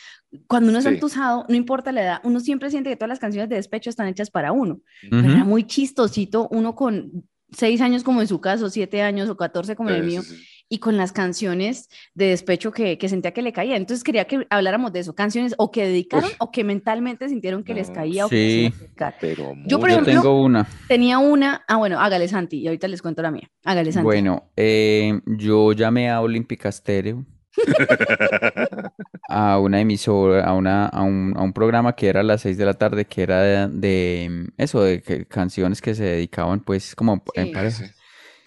Cuando 0.46 0.68
uno 0.68 0.78
está 0.78 0.90
Sí. 0.90 0.96
entusado, 0.96 1.46
no 1.48 1.54
importa 1.54 1.92
la 1.92 2.02
edad, 2.02 2.20
uno 2.24 2.40
siempre 2.40 2.70
siente 2.70 2.90
que 2.90 2.96
todas 2.96 3.08
las 3.08 3.18
canciones 3.18 3.48
de 3.48 3.56
despecho 3.56 3.88
están 3.88 4.06
hechas 4.08 4.30
para 4.30 4.52
uno. 4.52 4.80
Pero 5.00 5.18
Ujú. 5.22 5.30
era 5.30 5.44
muy 5.44 5.64
chistosito, 5.64 6.46
uno 6.50 6.74
con 6.74 7.24
seis 7.50 7.80
años 7.80 8.04
como 8.04 8.20
en 8.20 8.28
su 8.28 8.42
caso, 8.42 8.68
siete 8.68 9.00
años 9.00 9.30
o 9.30 9.36
catorce 9.38 9.74
como 9.74 9.88
en 9.88 9.96
el 9.96 10.02
mío, 10.04 10.20
sí, 10.22 10.36
sí. 10.36 10.44
Y 10.70 10.78
con 10.80 10.96
las 10.96 11.12
canciones 11.12 11.88
de 12.14 12.26
despecho 12.26 12.72
que, 12.72 12.98
que 12.98 13.08
sentía 13.08 13.32
que 13.32 13.40
le 13.42 13.52
caía. 13.52 13.76
Entonces 13.76 14.04
quería 14.04 14.26
que 14.26 14.46
habláramos 14.50 14.92
de 14.92 15.00
eso, 15.00 15.14
canciones 15.14 15.54
o 15.56 15.70
que 15.70 15.86
dedicaron 15.86 16.28
Uf. 16.30 16.36
o 16.40 16.50
que 16.52 16.62
mentalmente 16.64 17.28
sintieron 17.28 17.64
que 17.64 17.72
les 17.74 17.90
caía 17.90 18.26
o 18.26 18.28
que 18.28 18.70
sí. 18.72 18.78
dedicar. 18.78 19.16
Pero 19.20 19.54
Yo, 19.66 19.78
por 19.80 19.88
mucho. 19.88 20.02
Yo 20.02 20.02
ejemplo, 20.02 20.12
tengo 20.22 20.42
una. 20.42 20.66
Tenía 20.88 21.18
una, 21.18 21.64
ah 21.68 21.76
bueno, 21.76 21.98
hágale 22.00 22.28
Santi, 22.28 22.58
y 22.58 22.66
ahorita 22.66 22.86
les 22.88 23.00
cuento 23.02 23.22
la 23.22 23.30
mía. 23.30 23.50
Hágale 23.64 23.92
Santi. 23.92 24.04
Bueno, 24.04 24.50
eh, 24.56 25.20
yo 25.26 25.72
llamé 25.72 26.10
a 26.10 26.20
Olímpica 26.20 26.70
Stereo 26.70 27.24
a 29.28 29.58
una 29.58 29.80
emisora, 29.80 30.44
a, 30.44 30.54
una, 30.54 30.86
a, 30.86 31.02
un, 31.02 31.34
a 31.36 31.42
un 31.42 31.52
programa 31.52 31.94
que 31.94 32.08
era 32.08 32.20
a 32.20 32.22
las 32.24 32.42
6 32.42 32.56
de 32.56 32.64
la 32.64 32.74
tarde, 32.74 33.04
que 33.06 33.22
era 33.22 33.40
de, 33.42 33.68
de, 33.68 34.46
eso, 34.58 34.82
de 34.82 35.02
que- 35.02 35.26
canciones 35.26 35.80
que 35.80 35.94
se 35.94 36.04
dedicaban 36.04 36.60
pues 36.60 36.94
como 36.94 37.22
en 37.34 37.46
Sí. 37.46 37.52
pareja. 37.52 37.84
Sí. 37.86 37.92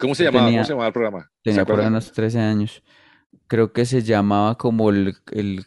¿Cómo 0.02 0.16
se 0.16 0.24
llamaba? 0.26 0.46
Tenía- 0.48 0.60
¿Cómo 0.60 0.66
se 0.66 0.72
llamaba 0.74 0.88
el 0.88 0.94
programa? 0.94 1.20
¿Se 1.22 1.30
Tenía 1.44 1.66
por 1.66 1.80
unos 1.80 2.12
13 2.12 2.40
años. 2.40 2.84
Creo 3.48 3.72
que 3.72 3.86
se 3.86 4.02
llamaba 4.02 4.58
como 4.58 4.90
el, 4.90 5.16
el, 5.32 5.66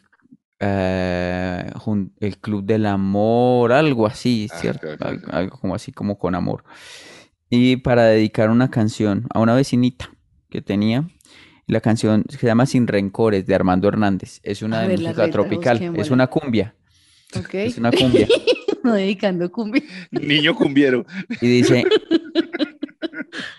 eh, 0.59 1.71
el 2.19 2.37
Club 2.39 2.63
del 2.63 2.85
Amor, 2.85 3.71
algo 3.71 4.07
así, 4.07 4.47
Ah, 4.51 4.57
¿cierto? 4.59 4.87
Algo, 5.31 5.57
como 5.59 5.75
así, 5.75 5.91
como 5.91 6.17
con 6.17 6.35
amor. 6.35 6.63
Y 7.49 7.77
para 7.77 8.03
dedicar 8.05 8.49
una 8.49 8.69
canción 8.69 9.25
a 9.33 9.39
una 9.39 9.53
vecinita 9.55 10.09
que 10.49 10.61
tenía, 10.61 11.07
la 11.67 11.79
canción 11.81 12.25
se 12.29 12.45
llama 12.45 12.65
Sin 12.65 12.87
Rencores 12.87 13.45
de 13.45 13.55
Armando 13.55 13.87
Hernández. 13.87 14.39
Es 14.43 14.61
una 14.61 14.79
A 14.79 14.81
de 14.81 14.87
ver, 14.89 14.99
música 14.99 15.25
letra, 15.25 15.31
tropical, 15.31 15.93
es 15.95 16.11
una 16.11 16.27
cumbia, 16.27 16.75
Ok. 17.37 17.53
es 17.55 17.77
una 17.77 17.91
cumbia. 17.91 18.27
No 18.83 18.93
dedicando 18.93 19.51
cumbia. 19.51 19.81
Niño 20.11 20.53
cumbiero. 20.53 21.07
Y 21.41 21.47
dice, 21.47 21.85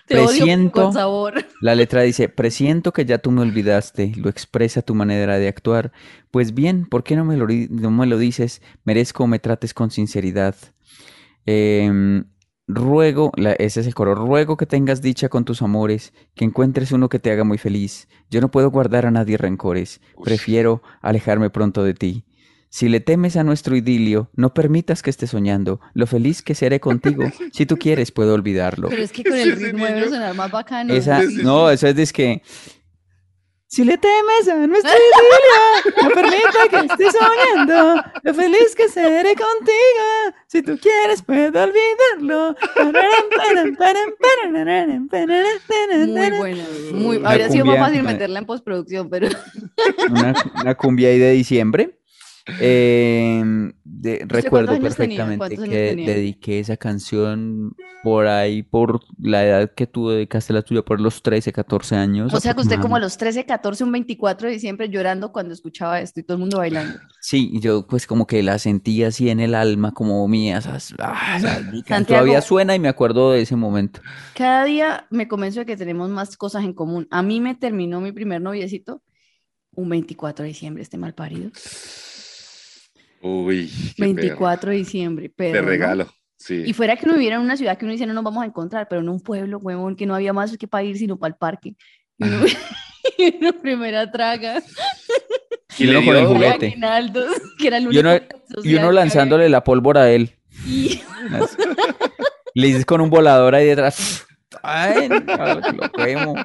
Te 0.07 0.15
odio 0.19 0.71
con 0.71 0.93
sabor. 0.93 1.33
La 1.61 1.75
letra 1.75 2.01
dice, 2.03 2.29
presiento 2.29 2.93
que 2.93 3.05
ya 3.05 3.17
tú 3.17 3.31
me 3.31 3.41
olvidaste, 3.41 4.13
lo 4.15 4.29
expresa 4.29 4.81
tu 4.81 4.93
manera 4.95 5.37
de 5.37 5.47
actuar. 5.47 5.91
Pues 6.31 6.53
bien, 6.53 6.85
¿por 6.85 7.03
qué 7.03 7.15
no 7.15 7.25
me 7.25 7.35
lo, 7.37 7.47
ri- 7.47 7.69
no 7.69 7.89
me 7.91 8.05
lo 8.07 8.17
dices? 8.17 8.61
Merezco 8.85 9.25
me 9.27 9.39
trates 9.39 9.73
con 9.73 9.89
sinceridad. 9.91 10.55
Em, 11.45 12.25
ruego, 12.67 13.31
la- 13.37 13.53
ese 13.53 13.79
es 13.81 13.87
el 13.87 13.95
coro, 13.95 14.15
ruego 14.15 14.57
que 14.57 14.65
tengas 14.65 15.01
dicha 15.01 15.29
con 15.29 15.45
tus 15.45 15.61
amores, 15.61 16.13
que 16.35 16.45
encuentres 16.45 16.91
uno 16.91 17.09
que 17.09 17.19
te 17.19 17.31
haga 17.31 17.43
muy 17.43 17.57
feliz. 17.57 18.07
Yo 18.29 18.41
no 18.41 18.51
puedo 18.51 18.69
guardar 18.69 19.05
a 19.05 19.11
nadie 19.11 19.37
rencores, 19.37 20.01
prefiero 20.23 20.81
alejarme 21.01 21.49
pronto 21.49 21.83
de 21.83 21.93
ti. 21.93 22.25
Si 22.69 22.89
le 22.89 22.99
temes 22.99 23.37
a 23.37 23.43
nuestro 23.43 23.75
idilio, 23.75 24.29
no 24.35 24.53
permitas 24.53 25.01
que 25.01 25.09
esté 25.09 25.25
soñando 25.25 25.79
lo 25.93 26.05
feliz 26.05 26.41
que 26.41 26.53
seré 26.53 26.79
contigo. 26.79 27.23
Si 27.53 27.65
tú 27.65 27.77
quieres, 27.77 28.11
puedo 28.11 28.33
olvidarlo. 28.33 28.89
Pero 28.89 29.03
es 29.03 29.11
que 29.11 29.23
con 29.29 29.37
el 29.37 29.53
ritmo 29.55 29.85
debe 29.85 30.09
sonar 30.09 30.35
más 30.35 30.51
bacano. 30.51 30.93
Esa, 30.93 31.21
no, 31.23 31.69
eso 31.69 31.87
es 31.87 32.13
que 32.13 32.41
Si 33.69 33.83
le 33.83 33.97
temes 33.97 34.47
a 34.49 34.67
nuestra 34.67 34.91
idilio, 34.95 36.03
no 36.03 36.09
permita 36.09 36.67
que 36.69 36.85
esté 36.85 37.05
soñando 37.11 38.03
lo 38.21 38.33
feliz 38.33 38.75
que 38.75 38.89
seré 38.89 39.33
contigo. 39.35 40.35
Si 40.47 40.61
tú 40.61 40.77
quieres, 40.77 41.21
puedo 41.21 41.63
olvidarlo. 41.63 42.55
Muy 46.07 46.37
buena. 46.37 46.63
Muy, 46.93 47.21
habría 47.23 47.49
sido 47.49 47.65
más 47.65 47.79
fácil 47.79 48.03
meterla 48.03 48.39
en 48.39 48.45
postproducción, 48.45 49.09
pero 49.09 49.29
Una, 50.09 50.33
una 50.61 50.75
cumbia 50.75 51.09
ahí 51.09 51.17
de 51.17 51.31
diciembre. 51.31 51.96
Eh, 52.59 53.43
de- 53.83 54.25
recuerdo 54.27 54.73
tenía? 54.73 54.89
perfectamente 54.89 55.37
¿Cuántos 55.37 55.63
años 55.63 55.73
que 55.73 55.95
dediqué 55.95 56.59
esa 56.59 56.77
canción 56.77 57.75
por 58.03 58.27
ahí, 58.27 58.63
por 58.63 59.01
la 59.19 59.43
edad 59.43 59.71
que 59.75 59.85
tú 59.87 60.09
dedicaste 60.09 60.53
la 60.53 60.61
tuya, 60.61 60.81
por 60.81 61.01
los 61.01 61.21
13, 61.21 61.51
14 61.51 61.95
años. 61.95 62.33
o 62.33 62.39
sea 62.39 62.53
que 62.53 62.61
usted 62.61 62.79
como 62.79 62.95
a 62.95 62.99
los 62.99 63.17
13, 63.17 63.45
14, 63.45 63.83
un 63.83 63.91
24 63.91 64.47
de 64.47 64.53
diciembre 64.53 64.89
llorando 64.89 65.31
cuando 65.31 65.53
escuchaba 65.53 65.99
esto 65.99 66.19
y 66.19 66.23
todo 66.23 66.35
el 66.35 66.39
mundo 66.41 66.59
bailando. 66.59 66.99
Sí, 67.19 67.59
yo 67.59 67.85
pues 67.85 68.07
como 68.07 68.25
que 68.25 68.43
la 68.43 68.59
sentí 68.59 69.03
así 69.03 69.29
en 69.29 69.39
el 69.39 69.55
alma, 69.55 69.93
como 69.93 70.25
mía, 70.27 70.59
esas, 70.59 70.93
ah, 70.99 71.35
esas. 71.37 71.63
Santiago. 71.85 72.05
Todavía 72.05 72.41
suena 72.41 72.75
y 72.75 72.79
me 72.79 72.87
acuerdo 72.87 73.31
de 73.31 73.41
ese 73.41 73.55
momento. 73.55 73.99
Cada 74.35 74.63
día 74.63 75.07
me 75.09 75.27
convenzo 75.27 75.59
de 75.61 75.65
que 75.65 75.75
tenemos 75.75 76.09
más 76.09 76.37
cosas 76.37 76.63
en 76.63 76.73
común. 76.73 77.07
A 77.11 77.21
mí 77.23 77.41
me 77.41 77.55
terminó 77.55 77.99
mi 77.99 78.11
primer 78.11 78.41
noviecito 78.41 79.01
un 79.75 79.89
24 79.89 80.43
de 80.43 80.49
diciembre, 80.49 80.81
este 80.81 80.97
mal 80.97 81.13
parido. 81.13 81.51
Uy, 83.45 83.71
qué 83.95 84.03
24 84.03 84.71
de 84.71 84.77
diciembre, 84.77 85.31
pero 85.35 85.53
De 85.53 85.61
regalo. 85.61 86.07
Sí. 86.37 86.63
Y 86.65 86.73
fuera 86.73 86.95
que 86.95 87.05
uno 87.05 87.15
viviera 87.15 87.37
en 87.37 87.41
una 87.41 87.57
ciudad 87.57 87.77
que 87.77 87.85
uno 87.85 87.91
dice 87.93 88.05
no 88.05 88.13
nos 88.13 88.23
vamos 88.23 88.43
a 88.43 88.45
encontrar, 88.45 88.87
pero 88.87 89.01
en 89.01 89.09
un 89.09 89.19
pueblo, 89.19 89.57
huevón, 89.57 89.95
que 89.95 90.05
no 90.05 90.13
había 90.15 90.33
más 90.33 90.55
que 90.57 90.67
para 90.67 90.83
ir 90.83 90.97
sino 90.97 91.17
para 91.17 91.29
el 91.33 91.35
parque. 91.37 91.75
Y 92.17 92.23
uno, 92.27 92.45
y 93.17 93.35
uno 93.39 93.53
primera 93.53 94.11
traga. 94.11 94.61
Y 95.79 95.85
con 95.87 95.95
el 95.95 96.03
dio- 96.03 96.27
juguete. 96.27 96.67
aguinaldos, 96.67 97.31
que 97.59 97.67
era 97.67 97.77
el 97.77 97.91
Y 97.93 97.97
uno, 97.99 98.13
y 98.63 98.77
había. 98.77 98.91
lanzándole 98.91 99.49
la 99.49 99.63
pólvora 99.63 100.01
a 100.03 100.11
él. 100.11 100.35
Y- 100.65 101.01
Le 102.53 102.67
dices 102.67 102.85
con 102.85 103.01
un 103.01 103.09
volador 103.09 103.53
ahí 103.55 103.65
detrás. 103.67 104.25
Ay, 104.63 105.09
no, 105.09 105.17
lo 105.17 105.91
quemo. 105.95 106.35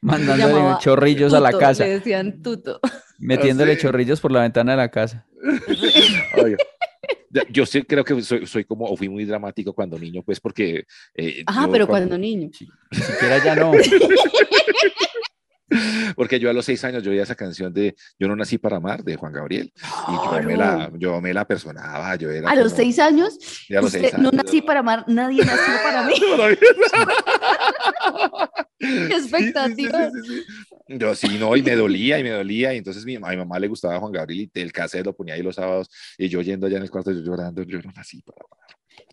Mandándole 0.00 0.76
chorrillos 0.80 1.34
a 1.34 1.40
la 1.40 1.50
Tuto, 1.50 1.60
casa. 1.60 1.84
Le 1.84 1.90
decían 1.90 2.42
tuto. 2.42 2.80
Metiéndole 3.18 3.74
sí. 3.76 3.82
chorrillos 3.82 4.20
por 4.20 4.32
la 4.32 4.42
ventana 4.42 4.72
de 4.72 4.78
la 4.78 4.88
casa. 4.90 5.26
Oye, 6.42 6.56
Yo 7.50 7.66
sí 7.66 7.82
creo 7.82 8.04
que 8.04 8.22
soy, 8.22 8.46
soy 8.46 8.64
como, 8.64 8.86
o 8.86 8.96
fui 8.96 9.08
muy 9.08 9.24
dramático 9.24 9.72
cuando 9.72 9.98
niño, 9.98 10.22
pues 10.22 10.40
porque... 10.40 10.84
eh, 11.14 11.42
Ajá, 11.46 11.66
yo 11.66 11.72
pero 11.72 11.86
cuando 11.86 12.16
niño. 12.16 12.50
Ni 12.90 12.98
siquiera 13.00 13.44
ya 13.44 13.56
no. 13.56 13.72
Porque 16.14 16.38
yo 16.38 16.50
a 16.50 16.52
los 16.52 16.64
seis 16.64 16.84
años 16.84 17.02
yo 17.02 17.10
oía 17.10 17.22
esa 17.22 17.34
canción 17.34 17.72
de 17.72 17.96
Yo 18.18 18.28
no 18.28 18.36
nací 18.36 18.58
para 18.58 18.76
amar, 18.76 19.02
de 19.02 19.16
Juan 19.16 19.32
Gabriel. 19.32 19.72
Y 20.08 20.12
yo 20.12 20.42
me 20.42 20.56
la, 20.56 20.90
yo 20.94 21.20
me 21.20 21.32
la 21.34 21.46
personaba, 21.46 22.14
yo 22.16 22.30
era 22.30 22.50
A 22.50 22.54
los 22.54 22.72
seis 22.72 22.98
años, 22.98 23.38
a 23.70 23.80
los 23.80 23.94
no 24.18 24.30
nací 24.30 24.62
para 24.62 24.80
amar, 24.80 25.04
nadie 25.08 25.44
nació 25.44 25.74
para 25.82 26.02
mí. 26.04 26.14
Qué 28.78 29.14
expectativa. 29.16 30.10
Yo 30.88 31.14
sí, 31.14 31.38
no, 31.38 31.56
y 31.56 31.62
me 31.62 31.74
dolía, 31.76 32.18
y 32.18 32.22
me 32.22 32.30
dolía, 32.30 32.74
y 32.74 32.78
entonces 32.78 33.04
mi, 33.06 33.16
a 33.16 33.20
mi 33.20 33.36
mamá 33.36 33.58
le 33.58 33.68
gustaba 33.68 33.98
Juan 33.98 34.12
Gabriel 34.12 34.50
y 34.52 34.60
el 34.60 34.70
cassette 34.72 35.06
lo 35.06 35.14
ponía 35.14 35.34
ahí 35.34 35.42
los 35.42 35.54
sábados, 35.54 35.88
y 36.18 36.28
yo 36.28 36.42
yendo 36.42 36.66
allá 36.66 36.76
en 36.76 36.82
el 36.82 36.90
cuarto, 36.90 37.10
yo 37.10 37.20
llorando, 37.20 37.62
yo 37.62 37.80
no 37.80 37.90
nací 37.96 38.20
para. 38.20 38.38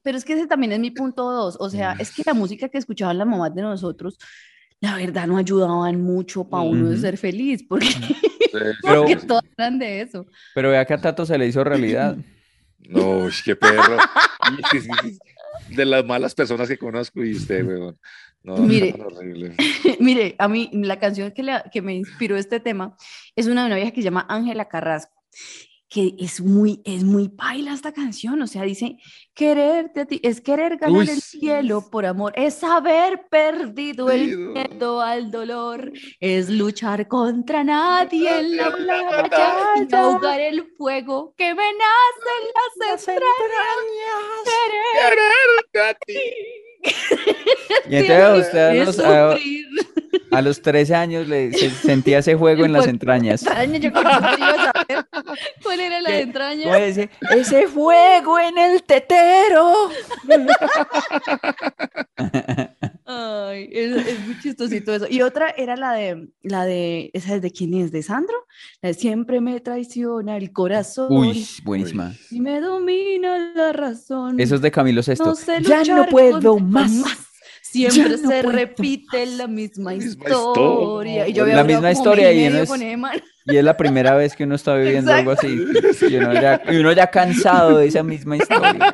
Pero 0.04 0.18
es 0.18 0.26
que 0.26 0.34
ese 0.34 0.48
también 0.48 0.72
es 0.74 0.80
mi 0.80 0.92
punto 0.92 1.32
dos. 1.32 1.58
O 1.60 1.70
sea, 1.70 1.96
es 2.00 2.12
que 2.12 2.24
la 2.26 2.34
música 2.34 2.68
que 2.70 2.78
escuchaban 2.78 3.18
las 3.18 3.28
mamás 3.28 3.54
de 3.56 3.62
nosotros, 3.62 4.18
la 4.80 4.96
verdad 4.98 5.28
no 5.28 5.38
ayudaban 5.38 6.02
mucho 6.02 6.44
para 6.44 6.64
uno 6.64 6.90
de 6.90 6.98
ser 6.98 7.18
feliz, 7.18 7.64
porque, 7.68 7.88
Pero- 8.52 8.74
porque 8.82 9.16
todas 9.16 9.44
eran 9.58 9.80
de 9.80 10.02
eso. 10.02 10.26
Pero 10.56 10.72
vea 10.72 10.84
que 10.86 10.94
a 10.96 11.02
Tato 11.02 11.26
se 11.26 11.38
le 11.38 11.48
hizo 11.48 11.64
realidad. 11.64 12.18
No, 12.80 13.28
qué 13.46 13.56
perro. 13.56 13.98
De 15.70 15.86
las 15.86 16.04
malas 16.04 16.34
personas 16.36 16.68
que 16.68 16.78
conozco 16.78 17.24
y 17.24 17.34
usted, 17.34 17.66
weón. 17.66 17.98
No, 18.44 18.56
Mire. 18.58 18.96
horrible. 19.06 19.56
Mire, 20.00 20.36
a 20.40 20.48
mí 20.48 20.70
la 20.74 21.00
canción 21.00 21.32
que, 21.32 21.44
la- 21.44 21.64
que 21.72 21.82
me 21.82 21.94
inspiró 21.96 22.38
este 22.38 22.60
tema 22.60 22.96
es 23.36 23.48
una 23.48 23.62
de 23.62 23.68
una 23.68 23.76
vieja 23.76 23.92
que 23.92 24.02
se 24.02 24.06
llama 24.06 24.26
Ángela 24.30 24.68
Carrasco, 24.68 25.14
que 25.90 26.16
es 26.20 26.40
muy, 26.40 26.82
es 26.86 27.04
muy 27.04 27.28
paila 27.28 27.74
esta 27.74 27.92
canción, 27.92 28.42
o 28.42 28.48
sea, 28.48 28.64
dice, 28.64 28.98
quererte 29.34 30.00
a 30.02 30.06
ti, 30.06 30.22
es 30.24 30.40
querer 30.40 30.78
ganar 30.78 31.02
Uy, 31.02 31.10
el 31.10 31.20
cielo 31.22 31.90
por 31.92 32.06
amor, 32.06 32.32
es 32.38 32.64
haber 32.64 33.28
perdido 33.30 34.10
el 34.10 34.38
miedo 34.38 35.02
al 35.02 35.30
dolor, 35.32 35.92
es 36.22 36.50
luchar 36.50 37.10
contra 37.10 37.66
nadie 37.66 38.40
en 38.40 38.56
la 38.56 38.70
la 38.70 39.04
batalla 39.04 39.66
y 39.90 39.94
ahogar 39.94 40.40
el 40.40 40.64
fuego 40.78 41.34
que 41.38 41.54
me 41.54 41.56
nace 41.74 42.32
en 42.40 42.90
las 42.90 43.08
entrañas, 43.10 43.26
Quererte 45.74 45.82
a 45.82 45.94
ti. 46.06 46.14
Y 47.90 47.96
entonces 47.98 48.46
usted 48.48 48.68
a 48.70 48.74
los, 48.86 49.00
a, 49.00 49.36
a 50.32 50.42
los 50.42 50.62
13 50.62 50.96
años 50.96 51.28
le 51.28 51.52
se- 51.54 51.70
sentía 51.72 52.20
ese 52.20 52.36
juego 52.36 52.64
en 52.66 52.72
las 52.74 52.88
entrañas. 52.88 53.42
Entraña, 53.44 53.78
yo 53.80 53.92
saber 53.92 55.06
cuál 55.64 55.80
era 55.80 56.00
la 56.02 56.10
¿Qué? 56.10 56.20
entraña. 56.22 56.64
¿Cómo 56.64 56.86
dice? 56.86 57.10
Ese 57.32 57.68
fuego 57.68 58.40
en 58.40 58.58
el 58.58 58.84
tetero. 58.84 59.90
Ay, 63.06 63.70
es, 63.72 64.08
es 64.08 64.26
muy 64.26 64.40
chistosito 64.40 64.94
eso. 64.94 65.06
Y 65.10 65.22
otra 65.22 65.50
era 65.58 65.76
la 65.76 65.94
de, 65.94 66.30
la 66.44 66.66
de, 66.66 67.10
¿esa 67.14 67.36
es 67.36 67.42
de 67.42 67.52
quién 67.52 67.74
es? 67.74 67.92
¿De 67.92 68.04
Sandro? 68.04 68.36
La 68.82 68.90
de 68.90 68.94
siempre 68.94 69.42
me 69.42 69.60
traiciona 69.60 70.38
el 70.38 70.52
corazón 70.52 71.08
Uy, 71.12 71.46
buenísima. 71.64 72.14
y 72.30 72.40
me 72.42 72.62
domina 72.62 73.54
la 73.56 73.74
razón. 73.74 74.40
Eso 74.40 74.56
es 74.56 74.62
de 74.62 74.72
Camilo 74.72 75.04
Sesto. 75.04 75.26
No 75.26 75.36
sé 75.36 75.62
Ya 75.62 75.84
no 75.84 76.06
puedo 76.08 76.60
más. 76.60 76.92
Siempre 77.62 78.10
no 78.10 78.18
se 78.30 78.42
repite 78.42 79.26
la 79.26 79.48
misma 79.48 79.92
misma 79.94 80.26
historia. 80.26 81.28
Y 81.28 81.34
yo 81.34 81.46
La 81.46 81.62
había 81.62 81.64
misma 81.64 81.92
historia 81.92 82.32
y 82.34 82.44
es-. 82.46 82.70
Y 83.46 83.58
es 83.58 83.64
la 83.64 83.76
primera 83.76 84.16
vez 84.16 84.36
que 84.36 84.44
uno 84.44 84.56
está 84.56 84.76
viviendo 84.76 85.12
algo 85.14 85.32
así. 85.32 85.66
Y 86.10 86.16
uno, 86.16 86.34
ya, 86.34 86.62
y 86.70 86.76
uno 86.78 86.92
ya 86.92 87.08
cansado 87.08 87.78
de 87.78 87.88
esa 87.88 88.04
misma 88.04 88.38
historia. 88.38 88.94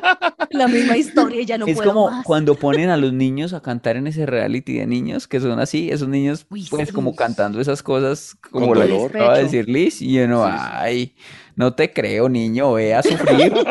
La 0.52 0.68
misma 0.68 0.98
historia 0.98 1.42
y 1.42 1.46
ya 1.46 1.58
no 1.58 1.66
es 1.66 1.76
puedo 1.76 1.90
como 1.94 2.10
más. 2.12 2.26
cuando 2.26 2.56
ponen 2.56 2.90
a 2.90 2.98
los 2.98 3.12
niños 3.14 3.54
a 3.54 3.62
cantar 3.62 3.96
en 3.98 4.08
ese 4.08 4.26
reality 4.26 4.74
de 4.78 4.86
niños 4.88 5.28
que 5.28 5.40
son 5.40 5.60
así, 5.60 5.90
esos 5.90 6.08
niños 6.08 6.46
Uy, 6.50 6.66
pues 6.70 6.90
sí. 6.90 6.94
como 6.94 7.16
cantando 7.16 7.60
esas 7.60 7.82
cosas 7.84 8.36
como 8.52 8.74
lo 8.76 9.06
acaba 9.08 9.38
de 9.38 9.44
decir 9.44 9.68
Liz 9.68 10.02
y 10.02 10.20
uno, 10.20 10.46
Sí, 10.46 10.52
sí. 10.52 10.58
ay, 10.72 11.16
no 11.58 11.74
te 11.74 11.92
creo 11.92 12.30
niño, 12.30 12.74
ve 12.74 12.94
a 12.96 13.04
sufrir. 13.04 13.52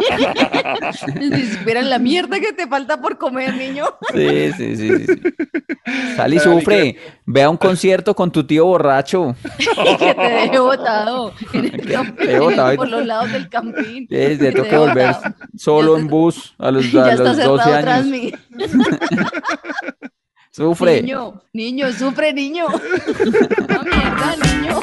Si 1.07 1.47
supieran 1.57 1.89
la 1.91 1.99
mierda 1.99 2.39
que 2.41 2.53
te 2.53 2.67
falta 2.67 3.01
por 3.01 3.17
comer, 3.19 3.55
niño. 3.55 3.87
Sí, 4.15 4.53
sí, 4.57 4.77
sí, 4.77 4.91
sí. 4.99 5.07
sí. 5.07 6.15
Sal 6.17 6.35
y 6.35 6.39
sufre, 6.39 6.97
ve 7.25 7.43
a 7.43 7.51
un 7.51 7.57
concierto 7.57 8.15
con 8.15 8.31
tu 8.31 8.45
tío 8.47 8.67
borracho. 8.67 9.35
que 9.99 10.15
te 10.15 10.23
deje 10.23 10.59
botado 10.59 11.33
en 11.53 11.65
el 11.65 12.17
te 12.17 12.39
botado 12.39 12.73
y- 12.73 12.77
por 12.77 12.89
los 12.89 13.07
lados 13.07 13.33
del 13.33 13.49
campín. 13.49 14.07
De 14.09 14.37
te 14.37 14.53
toque 14.53 14.63
deje 14.71 14.79
volver 14.79 15.13
botado. 15.15 15.35
solo 15.57 15.95
Ya 15.97 16.01
en 16.03 16.09
bus 16.09 16.55
a 16.59 16.71
los, 16.71 16.91
Ya 16.93 17.05
a 17.05 17.11
está 17.13 17.23
los 17.25 17.37
12 17.37 17.63
cerrado 17.65 17.81
tras 17.83 17.99
años. 18.01 18.07
mí. 18.11 18.33
Sufre. 20.51 21.03
Niño, 21.03 21.43
niño, 21.53 21.93
sufre, 21.93 22.33
niño. 22.33 22.67
No, 22.69 23.83
mierda, 23.83 24.37
niño. 24.43 24.81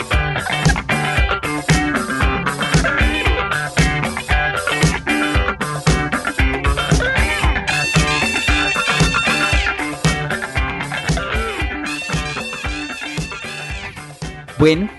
Bueno, 14.64 14.90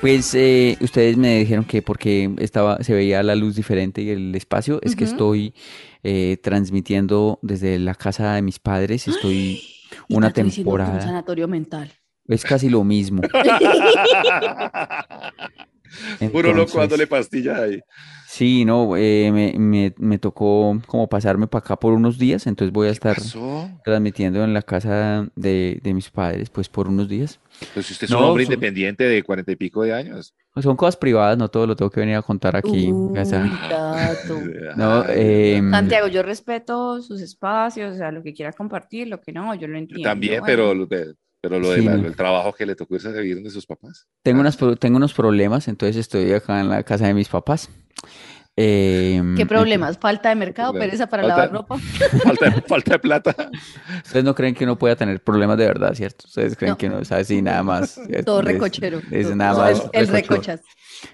pues 0.00 0.32
eh, 0.32 0.76
ustedes 0.80 1.16
me 1.16 1.40
dijeron 1.40 1.64
que 1.64 1.82
porque 1.82 2.30
estaba, 2.38 2.84
se 2.84 2.94
veía 2.94 3.20
la 3.24 3.34
luz 3.34 3.56
diferente 3.56 4.00
y 4.00 4.10
el 4.10 4.32
espacio, 4.36 4.78
es 4.80 4.94
que 4.94 5.02
estoy 5.02 5.54
eh, 6.04 6.36
transmitiendo 6.40 7.40
desde 7.42 7.80
la 7.80 7.96
casa 7.96 8.34
de 8.34 8.42
mis 8.42 8.60
padres, 8.60 9.08
estoy 9.08 9.60
una 10.08 10.28
Un 10.28 10.32
temporada, 10.32 11.00
sanatorio 11.00 11.48
mental. 11.48 11.90
es 12.28 12.44
casi 12.44 12.68
lo 12.68 12.84
mismo. 12.84 13.22
Puro 16.30 16.50
loco 16.50 16.60
Entonces, 16.60 16.74
dándole 16.76 17.08
pastillas 17.08 17.58
ahí. 17.58 17.80
Sí, 18.34 18.64
no, 18.64 18.96
eh, 18.96 19.30
me, 19.30 19.52
me, 19.58 19.94
me 19.98 20.18
tocó 20.18 20.80
como 20.86 21.06
pasarme 21.06 21.48
para 21.48 21.62
acá 21.62 21.76
por 21.76 21.92
unos 21.92 22.16
días, 22.18 22.46
entonces 22.46 22.72
voy 22.72 22.88
a 22.88 22.90
estar 22.90 23.14
¿Pasó? 23.16 23.68
transmitiendo 23.84 24.42
en 24.42 24.54
la 24.54 24.62
casa 24.62 25.28
de, 25.36 25.78
de 25.82 25.92
mis 25.92 26.08
padres, 26.08 26.48
pues 26.48 26.70
por 26.70 26.88
unos 26.88 27.10
días. 27.10 27.40
Pues 27.74 27.84
si 27.84 27.92
usted 27.92 28.06
es 28.06 28.10
No, 28.10 28.20
un 28.20 28.24
hombre 28.24 28.46
son- 28.46 28.54
independiente 28.54 29.04
de 29.04 29.22
cuarenta 29.22 29.52
y 29.52 29.56
pico 29.56 29.82
de 29.82 29.92
años. 29.92 30.34
Pues 30.54 30.64
son 30.64 30.76
cosas 30.76 30.96
privadas, 30.96 31.36
no 31.36 31.48
todo 31.50 31.66
lo 31.66 31.76
tengo 31.76 31.90
que 31.90 32.00
venir 32.00 32.16
a 32.16 32.22
contar 32.22 32.56
aquí. 32.56 32.90
Uy, 32.90 33.14
ya 33.14 33.26
saben. 33.26 33.52
Tato. 33.68 34.40
No, 34.76 35.02
Ay, 35.06 35.52
em, 35.56 35.70
Santiago, 35.70 36.08
yo 36.08 36.22
respeto 36.22 37.02
sus 37.02 37.20
espacios, 37.20 37.94
o 37.94 37.98
sea, 37.98 38.10
lo 38.12 38.22
que 38.22 38.32
quiera 38.32 38.52
compartir, 38.54 39.08
lo 39.08 39.20
que 39.20 39.32
no, 39.32 39.54
yo 39.54 39.68
lo 39.68 39.76
entiendo. 39.76 40.08
También, 40.08 40.40
bueno. 40.40 40.46
pero 40.46 40.74
lo 40.74 40.86
de- 40.86 41.14
Pero 41.44 41.58
lo 41.58 41.74
Sí, 41.74 41.80
del 41.84 42.00
no. 42.02 42.06
el 42.06 42.14
trabajo 42.14 42.52
que 42.52 42.64
le 42.64 42.76
tocó 42.76 42.94
irse 42.94 43.08
a 43.08 43.10
vivir 43.12 43.34
donde 43.34 43.50
sus 43.50 43.66
papás. 43.66 44.06
Tengo, 44.22 44.40
unas, 44.40 44.56
pro- 44.56 44.76
tengo 44.76 44.96
unos 44.96 45.12
problemas, 45.12 45.66
entonces 45.66 45.96
estoy 45.96 46.32
acá 46.32 46.60
en 46.60 46.68
la 46.68 46.84
casa 46.84 47.08
de 47.08 47.14
mis 47.14 47.28
papás. 47.28 47.68
Em, 48.54 49.34
¿Qué 49.34 49.46
problemas? 49.46 49.96
¿Falta 49.96 50.28
de 50.28 50.34
mercado? 50.34 50.74
¿Pereza 50.74 51.06
para 51.06 51.22
Falta- 51.22 51.36
lavar 51.36 51.52
ropa? 51.52 51.78
Falta 52.22 52.50
de, 52.50 52.60
falta 52.62 52.92
de 52.92 52.98
plata. 52.98 53.34
Ustedes 54.04 54.24
no 54.24 54.34
creen 54.34 54.54
que 54.54 54.64
uno 54.64 54.76
pueda 54.78 54.94
tener 54.94 55.22
problemas 55.22 55.56
de 55.56 55.66
verdad, 55.66 55.94
¿cierto? 55.94 56.26
Ustedes 56.26 56.54
creen 56.56 56.72
No. 56.72 56.78
que 56.78 56.86
uno 56.88 56.98
es 56.98 57.10
así 57.12 57.40
nada 57.40 57.62
más. 57.62 57.92
¿cierto? 58.06 58.24
Todo 58.24 58.42
recochero. 58.42 59.00
Es 59.10 59.34
nada 59.34 59.54
más. 59.58 59.82
El, 59.94 60.00
el 60.02 60.08
recochas. 60.08 60.60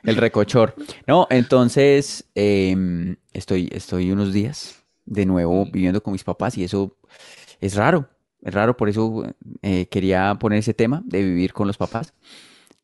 El 0.03 0.17
recochor. 0.17 0.75
No, 1.07 1.29
entonces 1.31 2.25
em, 2.35 3.15
estoy, 3.33 3.69
estoy 3.73 4.11
unos 4.11 4.33
días 4.33 4.83
de 5.07 5.25
nuevo 5.25 5.65
viviendo 5.67 6.03
con 6.03 6.13
mis 6.13 6.25
papás 6.25 6.59
y 6.59 6.65
eso 6.65 6.97
es 7.61 7.77
raro. 7.77 8.09
Es 8.43 8.53
raro, 8.53 8.77
por 8.77 8.89
eso 8.89 9.25
eh, 9.63 9.87
quería 9.87 10.35
poner 10.41 10.59
ese 10.59 10.75
tema 10.75 11.03
de 11.05 11.23
vivir 11.23 11.53
con 11.53 11.69
los 11.69 11.77
papás. 11.77 12.15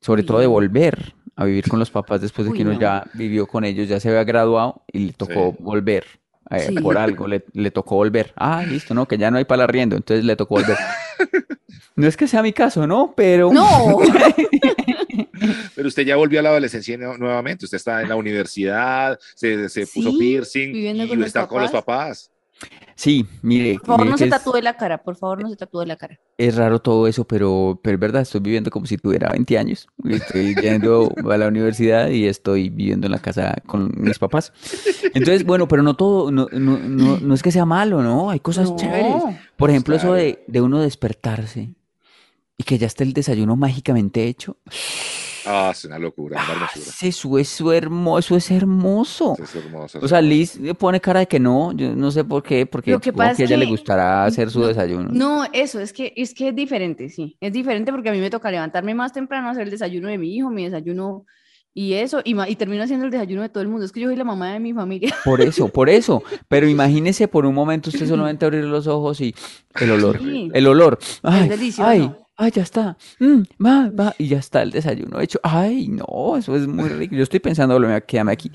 Sobre 0.00 0.22
todo 0.22 0.38
de 0.38 0.46
volver 0.46 1.14
a 1.36 1.44
vivir 1.44 1.68
con 1.68 1.78
los 1.78 1.90
papás 1.90 2.20
después 2.20 2.44
de 2.46 2.52
Uy, 2.52 2.56
que 2.58 2.62
uno 2.64 2.74
no. 2.74 2.80
ya 2.80 3.04
vivió 3.14 3.46
con 3.46 3.64
ellos, 3.64 3.88
ya 3.88 3.98
se 4.00 4.08
había 4.08 4.24
graduado 4.24 4.82
y 4.92 4.98
le 5.06 5.12
tocó 5.12 5.54
Sí. 5.56 5.62
volver. 5.62 6.04
eh, 6.50 6.66
Sí. 6.68 6.74
por 6.74 6.98
algo 6.98 7.26
le, 7.26 7.42
le 7.54 7.70
tocó 7.70 7.96
volver. 7.96 8.32
Ah, 8.36 8.62
listo, 8.68 8.92
no, 8.94 9.06
que 9.08 9.16
ya 9.16 9.30
no 9.30 9.38
hay 9.38 9.44
para 9.46 9.64
arriendo, 9.64 9.96
entonces 9.96 10.24
le 10.24 10.36
tocó 10.36 10.56
volver. 10.56 10.76
No 11.96 12.08
es 12.08 12.16
que 12.16 12.26
sea 12.26 12.42
mi 12.42 12.52
caso, 12.52 12.88
¿no? 12.88 13.14
Pero 13.16 13.52
No, 13.52 13.98
Pero 15.74 15.88
usted 15.88 16.04
ya 16.04 16.16
volvió 16.16 16.40
a 16.40 16.42
la 16.42 16.48
adolescencia 16.50 16.96
nu- 16.96 17.16
nuevamente. 17.18 17.64
Usted 17.66 17.76
está 17.76 18.02
en 18.02 18.08
la 18.08 18.16
universidad, 18.16 19.18
se, 19.36 19.68
se 19.68 19.86
puso 19.86 20.10
Sí, 20.10 20.18
piercing 20.18 20.74
y 20.74 21.22
está 21.22 21.46
con 21.46 21.62
los 21.62 21.70
papás. 21.70 22.30
Sí, 22.94 23.26
mire, 23.42 23.78
por 23.78 23.86
favor 23.86 24.00
mire 24.00 24.10
no 24.12 24.18
se 24.18 24.24
es- 24.24 24.30
tatúe 24.30 24.60
la 24.62 24.76
cara, 24.76 25.02
por 25.02 25.16
favor 25.16 25.42
no 25.42 25.48
se 25.48 25.56
tatúe 25.56 25.84
la 25.84 25.96
cara. 25.96 26.18
Es 26.38 26.56
raro 26.56 26.80
todo 26.80 27.06
eso, 27.06 27.24
pero, 27.24 27.78
pero 27.82 27.94
es 27.94 28.00
verdad, 28.00 28.22
estoy 28.22 28.40
viviendo 28.40 28.70
como 28.70 28.86
si 28.86 28.96
tuviera 28.98 29.30
20 29.30 29.56
años. 29.56 29.86
Estoy 30.08 30.54
yendo 30.60 31.08
a 31.30 31.36
la 31.36 31.46
universidad 31.48 32.08
y 32.08 32.26
estoy 32.26 32.70
viviendo 32.70 33.06
en 33.06 33.12
la 33.12 33.20
casa 33.20 33.54
con 33.66 33.92
mis 33.96 34.18
papás. 34.18 34.52
Entonces, 35.14 35.44
bueno, 35.44 35.68
pero 35.68 35.82
no 35.82 35.94
todo, 35.94 36.30
no, 36.32 36.48
no, 36.52 36.78
no, 36.78 37.18
no 37.18 37.34
es 37.34 37.42
que 37.42 37.52
sea 37.52 37.64
malo, 37.66 38.02
¿no? 38.02 38.30
Hay 38.30 38.40
cosas 38.40 38.70
No. 38.70 38.76
chéveres. 38.76 39.22
Por 39.56 39.70
ejemplo, 39.70 39.94
eso 39.94 40.12
de, 40.14 40.42
de 40.48 40.60
uno 40.60 40.80
despertarse 40.80 41.74
y 42.56 42.64
que 42.64 42.78
ya 42.78 42.86
esté 42.88 43.04
el 43.04 43.12
desayuno 43.12 43.54
mágicamente 43.56 44.24
hecho. 44.26 44.56
Ah, 45.46 45.70
es 45.72 45.84
una 45.84 45.98
locura, 45.98 46.36
una 46.42 46.64
Ah, 46.64 46.70
hermosura. 46.74 47.08
Eso 47.08 47.38
es 47.38 47.60
hermoso, 47.60 48.18
eso 48.18 48.36
es 48.36 48.50
hermoso. 48.50 49.36
Es 49.42 49.54
hermoso. 49.54 49.98
O 50.02 50.08
sea, 50.08 50.20
Liz 50.20 50.56
le 50.58 50.74
pone 50.74 51.00
cara 51.00 51.20
de 51.20 51.26
que 51.28 51.38
no, 51.40 51.72
yo 51.72 51.94
no 51.94 52.10
sé 52.10 52.24
por 52.24 52.42
qué, 52.42 52.66
porque 52.66 52.90
Lo 52.92 53.00
que 53.00 53.12
pasa 53.12 53.34
que 53.36 53.42
a 53.42 53.44
es 53.44 53.50
ella 53.50 53.58
le 53.58 53.66
gustará 53.66 54.24
hacer 54.24 54.50
su 54.50 54.60
no, 54.60 54.66
desayuno. 54.68 55.08
No, 55.12 55.44
eso, 55.52 55.80
es 55.80 55.92
que, 55.92 56.12
es 56.16 56.32
que 56.34 56.48
es 56.48 56.54
diferente, 56.54 57.08
sí. 57.10 57.36
Es 57.40 57.52
diferente 57.52 57.92
porque 57.92 58.08
a 58.08 58.12
mí 58.12 58.18
me 58.20 58.30
toca 58.30 58.50
levantarme 58.50 58.94
más 58.94 59.12
temprano, 59.12 59.48
hacer 59.50 59.62
el 59.64 59.70
desayuno 59.70 60.08
de 60.08 60.18
mi 60.18 60.34
hijo, 60.34 60.50
mi 60.50 60.64
desayuno 60.64 61.24
y 61.76 61.94
eso, 61.94 62.20
y, 62.24 62.36
y 62.48 62.54
termino 62.56 62.84
haciendo 62.84 63.04
el 63.04 63.10
desayuno 63.10 63.42
de 63.42 63.48
todo 63.48 63.60
el 63.62 63.68
mundo. 63.68 63.84
Es 63.84 63.90
que 63.90 64.00
yo 64.00 64.06
soy 64.06 64.14
la 64.16 64.22
mamá 64.24 64.52
de 64.52 64.60
mi 64.60 64.72
familia. 64.72 65.12
Por 65.24 65.40
eso, 65.40 65.68
por 65.68 65.88
eso. 65.90 66.22
Pero 66.46 66.68
imagínese 66.68 67.26
por 67.26 67.44
un 67.46 67.54
momento 67.54 67.90
usted 67.90 68.06
solamente 68.06 68.44
abrir 68.46 68.62
los 68.64 68.86
ojos 68.86 69.20
y 69.20 69.34
el 69.80 69.90
olor, 69.90 70.20
Sí. 70.20 70.50
el 70.54 70.66
olor. 70.68 70.98
Ay, 71.24 71.48
delicioso. 71.48 71.88
ay, 71.90 72.12
ay, 72.36 72.50
ya 72.50 72.62
está. 72.62 72.96
Mm, 73.20 73.42
va, 73.64 73.90
va, 73.90 74.14
y 74.18 74.28
ya 74.28 74.38
está 74.38 74.62
el 74.62 74.70
desayuno 74.70 75.20
hecho. 75.20 75.38
Ay, 75.42 75.88
no, 75.88 76.36
eso 76.36 76.54
es 76.56 76.66
muy 76.66 76.88
rico. 76.88 77.14
Yo 77.14 77.22
estoy 77.22 77.40
pensando, 77.40 77.78
me 77.80 78.02
quedarme 78.02 78.32
aquí 78.32 78.50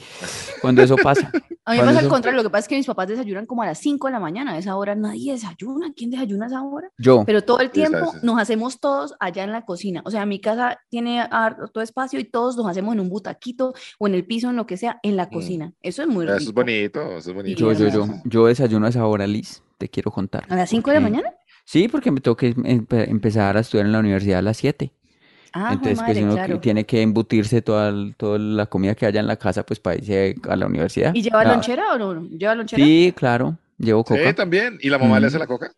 cuando 0.62 0.82
eso 0.82 0.96
pasa. 0.98 1.32
A 1.66 1.74
mí 1.74 1.78
me 1.78 1.84
pasa 1.86 2.00
al 2.00 2.06
eso- 2.06 2.10
contrario, 2.10 2.38
lo 2.38 2.44
que 2.44 2.50
pasa 2.50 2.62
es 2.62 2.68
que 2.68 2.76
mis 2.78 2.88
papás 2.88 3.08
desayunan 3.08 3.46
como 3.46 3.62
a 3.62 3.68
las 3.68 3.78
5 3.78 4.08
de 4.08 4.14
la 4.14 4.20
mañana, 4.20 4.54
a 4.54 4.58
esa 4.58 4.76
hora 4.76 4.96
nadie 4.96 5.34
desayuna, 5.34 5.94
¿quién 5.96 6.10
desayuna 6.10 6.46
a 6.46 6.48
esa 6.48 6.64
hora? 6.64 6.90
Yo, 6.98 7.24
Pero 7.26 7.44
todo 7.44 7.60
el 7.60 7.70
tiempo 7.70 8.12
nos 8.24 8.40
hacemos 8.40 8.80
todos 8.80 9.14
allá 9.20 9.44
en 9.44 9.52
la 9.52 9.66
cocina, 9.66 10.02
o 10.06 10.10
sea, 10.10 10.26
mi 10.26 10.42
casa 10.42 10.80
tiene 10.90 11.22
harto 11.30 11.82
espacio 11.82 12.20
y 12.20 12.24
todos 12.24 12.58
nos 12.58 12.66
hacemos 12.68 12.94
en 12.96 13.02
un 13.02 13.10
butaquito 13.10 13.74
o 14.00 14.08
en 14.08 14.16
el 14.16 14.26
piso, 14.26 14.50
en 14.50 14.56
lo 14.56 14.66
que 14.66 14.78
sea, 14.78 15.00
en 15.04 15.16
la 15.16 15.26
Mm. 15.28 15.30
cocina. 15.32 15.74
Eso 15.84 16.02
es 16.02 16.08
muy 16.08 16.26
Eso 16.26 16.36
es 16.36 16.40
rico. 16.48 16.54
bonito, 16.54 17.02
eso 17.18 17.30
es 17.30 17.36
bonito. 17.36 17.60
yo, 17.60 17.74
yo, 17.74 17.88
yo, 17.90 18.08
yo 18.26 18.46
desayuno 18.48 18.88
a 18.88 18.90
esa 18.90 19.06
hora, 19.06 19.28
Liz, 19.28 19.62
te 19.78 19.90
quiero 19.90 20.10
contar. 20.12 20.46
¿A 20.50 20.56
las 20.56 20.70
5 20.72 20.90
de 20.90 20.96
la 20.96 21.02
mañana? 21.02 21.30
Sí, 21.72 21.88
porque 21.88 22.10
me 22.10 22.20
tengo 22.20 22.36
que 22.36 22.56
empe- 22.56 23.08
empezar 23.08 23.56
a 23.56 23.60
estudiar 23.60 23.86
en 23.86 23.92
la 23.92 24.00
universidad 24.00 24.40
a 24.40 24.42
las 24.42 24.58
7. 24.58 24.92
Ah, 25.54 25.70
Entonces, 25.74 26.00
pues 26.00 26.08
madre, 26.08 26.24
uno 26.24 26.32
que 26.32 26.38
claro. 26.46 26.60
tiene 26.62 26.84
que 26.88 27.04
embutirse 27.04 27.62
toda, 27.62 27.90
el- 27.90 28.16
toda 28.18 28.40
la 28.40 28.66
comida 28.66 28.96
que 28.96 29.06
haya 29.06 29.20
en 29.20 29.28
la 29.28 29.36
casa, 29.36 29.64
pues 29.64 29.80
para 29.80 29.96
irse 29.98 30.36
a 30.50 30.56
la 30.56 30.66
universidad. 30.66 31.14
¿Y 31.14 31.22
lleva 31.22 31.44
lonchera 31.44 31.94
o 31.94 31.98
no? 32.00 32.24
¿Lleva 32.28 32.56
lonchera? 32.56 32.84
Sí, 32.84 33.14
claro, 33.16 33.56
llevo 33.78 34.02
Sí, 34.08 34.16
coca. 34.18 34.34
también. 34.34 34.80
¿Y 34.82 34.90
la 34.90 34.98
mamá 34.98 35.20
le 35.20 35.28
hace 35.28 35.38
la 35.38 35.46
coca? 35.46 35.72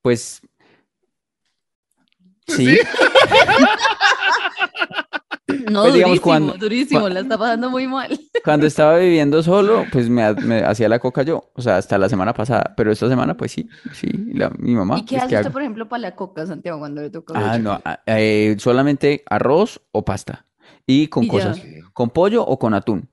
Pues 0.00 0.40
sí, 2.46 2.78
No, 5.70 5.82
Pues, 5.82 5.94
digamos, 5.94 6.18
durísimo, 6.18 6.22
cuando- 6.22 6.52
durísimo, 6.58 7.08
la 7.08 7.20
está 7.20 7.38
pasando 7.38 7.70
muy 7.70 7.86
mal. 7.86 8.08
cuando 8.44 8.66
estaba 8.66 8.98
viviendo 8.98 9.42
solo, 9.42 9.84
pues 9.90 10.08
me, 10.08 10.22
ha- 10.24 10.34
me 10.34 10.60
hacía 10.64 10.88
la 10.88 10.98
coca 10.98 11.22
yo, 11.22 11.50
o 11.54 11.62
sea, 11.62 11.76
hasta 11.76 11.98
la 11.98 12.08
semana 12.08 12.32
pasada, 12.34 12.74
pero 12.76 12.90
esta 12.92 13.08
semana, 13.08 13.36
pues 13.36 13.52
sí, 13.52 13.68
sí, 13.92 14.08
la- 14.34 14.50
mi 14.58 14.74
mamá, 14.74 14.98
¿Y 14.98 15.04
qué 15.04 15.18
hace 15.18 15.28
¿qué 15.28 15.36
usted, 15.36 15.52
por 15.52 15.62
ejemplo, 15.62 15.88
para 15.88 16.00
la 16.02 16.14
coca, 16.16 16.46
Santiago, 16.46 16.78
cuando 16.78 17.02
le 17.02 17.10
toca? 17.10 17.34
Ah, 17.36 17.58
no, 17.58 17.80
ah, 17.84 18.00
eh, 18.06 18.56
solamente 18.58 19.22
arroz 19.28 19.80
o 19.92 20.04
pasta 20.04 20.46
y 20.86 21.06
con 21.08 21.24
Y 21.24 21.26
ya. 21.26 21.32
cosas, 21.32 21.60
con 21.92 22.10
pollo 22.10 22.42
o 22.44 22.58
con 22.58 22.74
atún, 22.74 23.08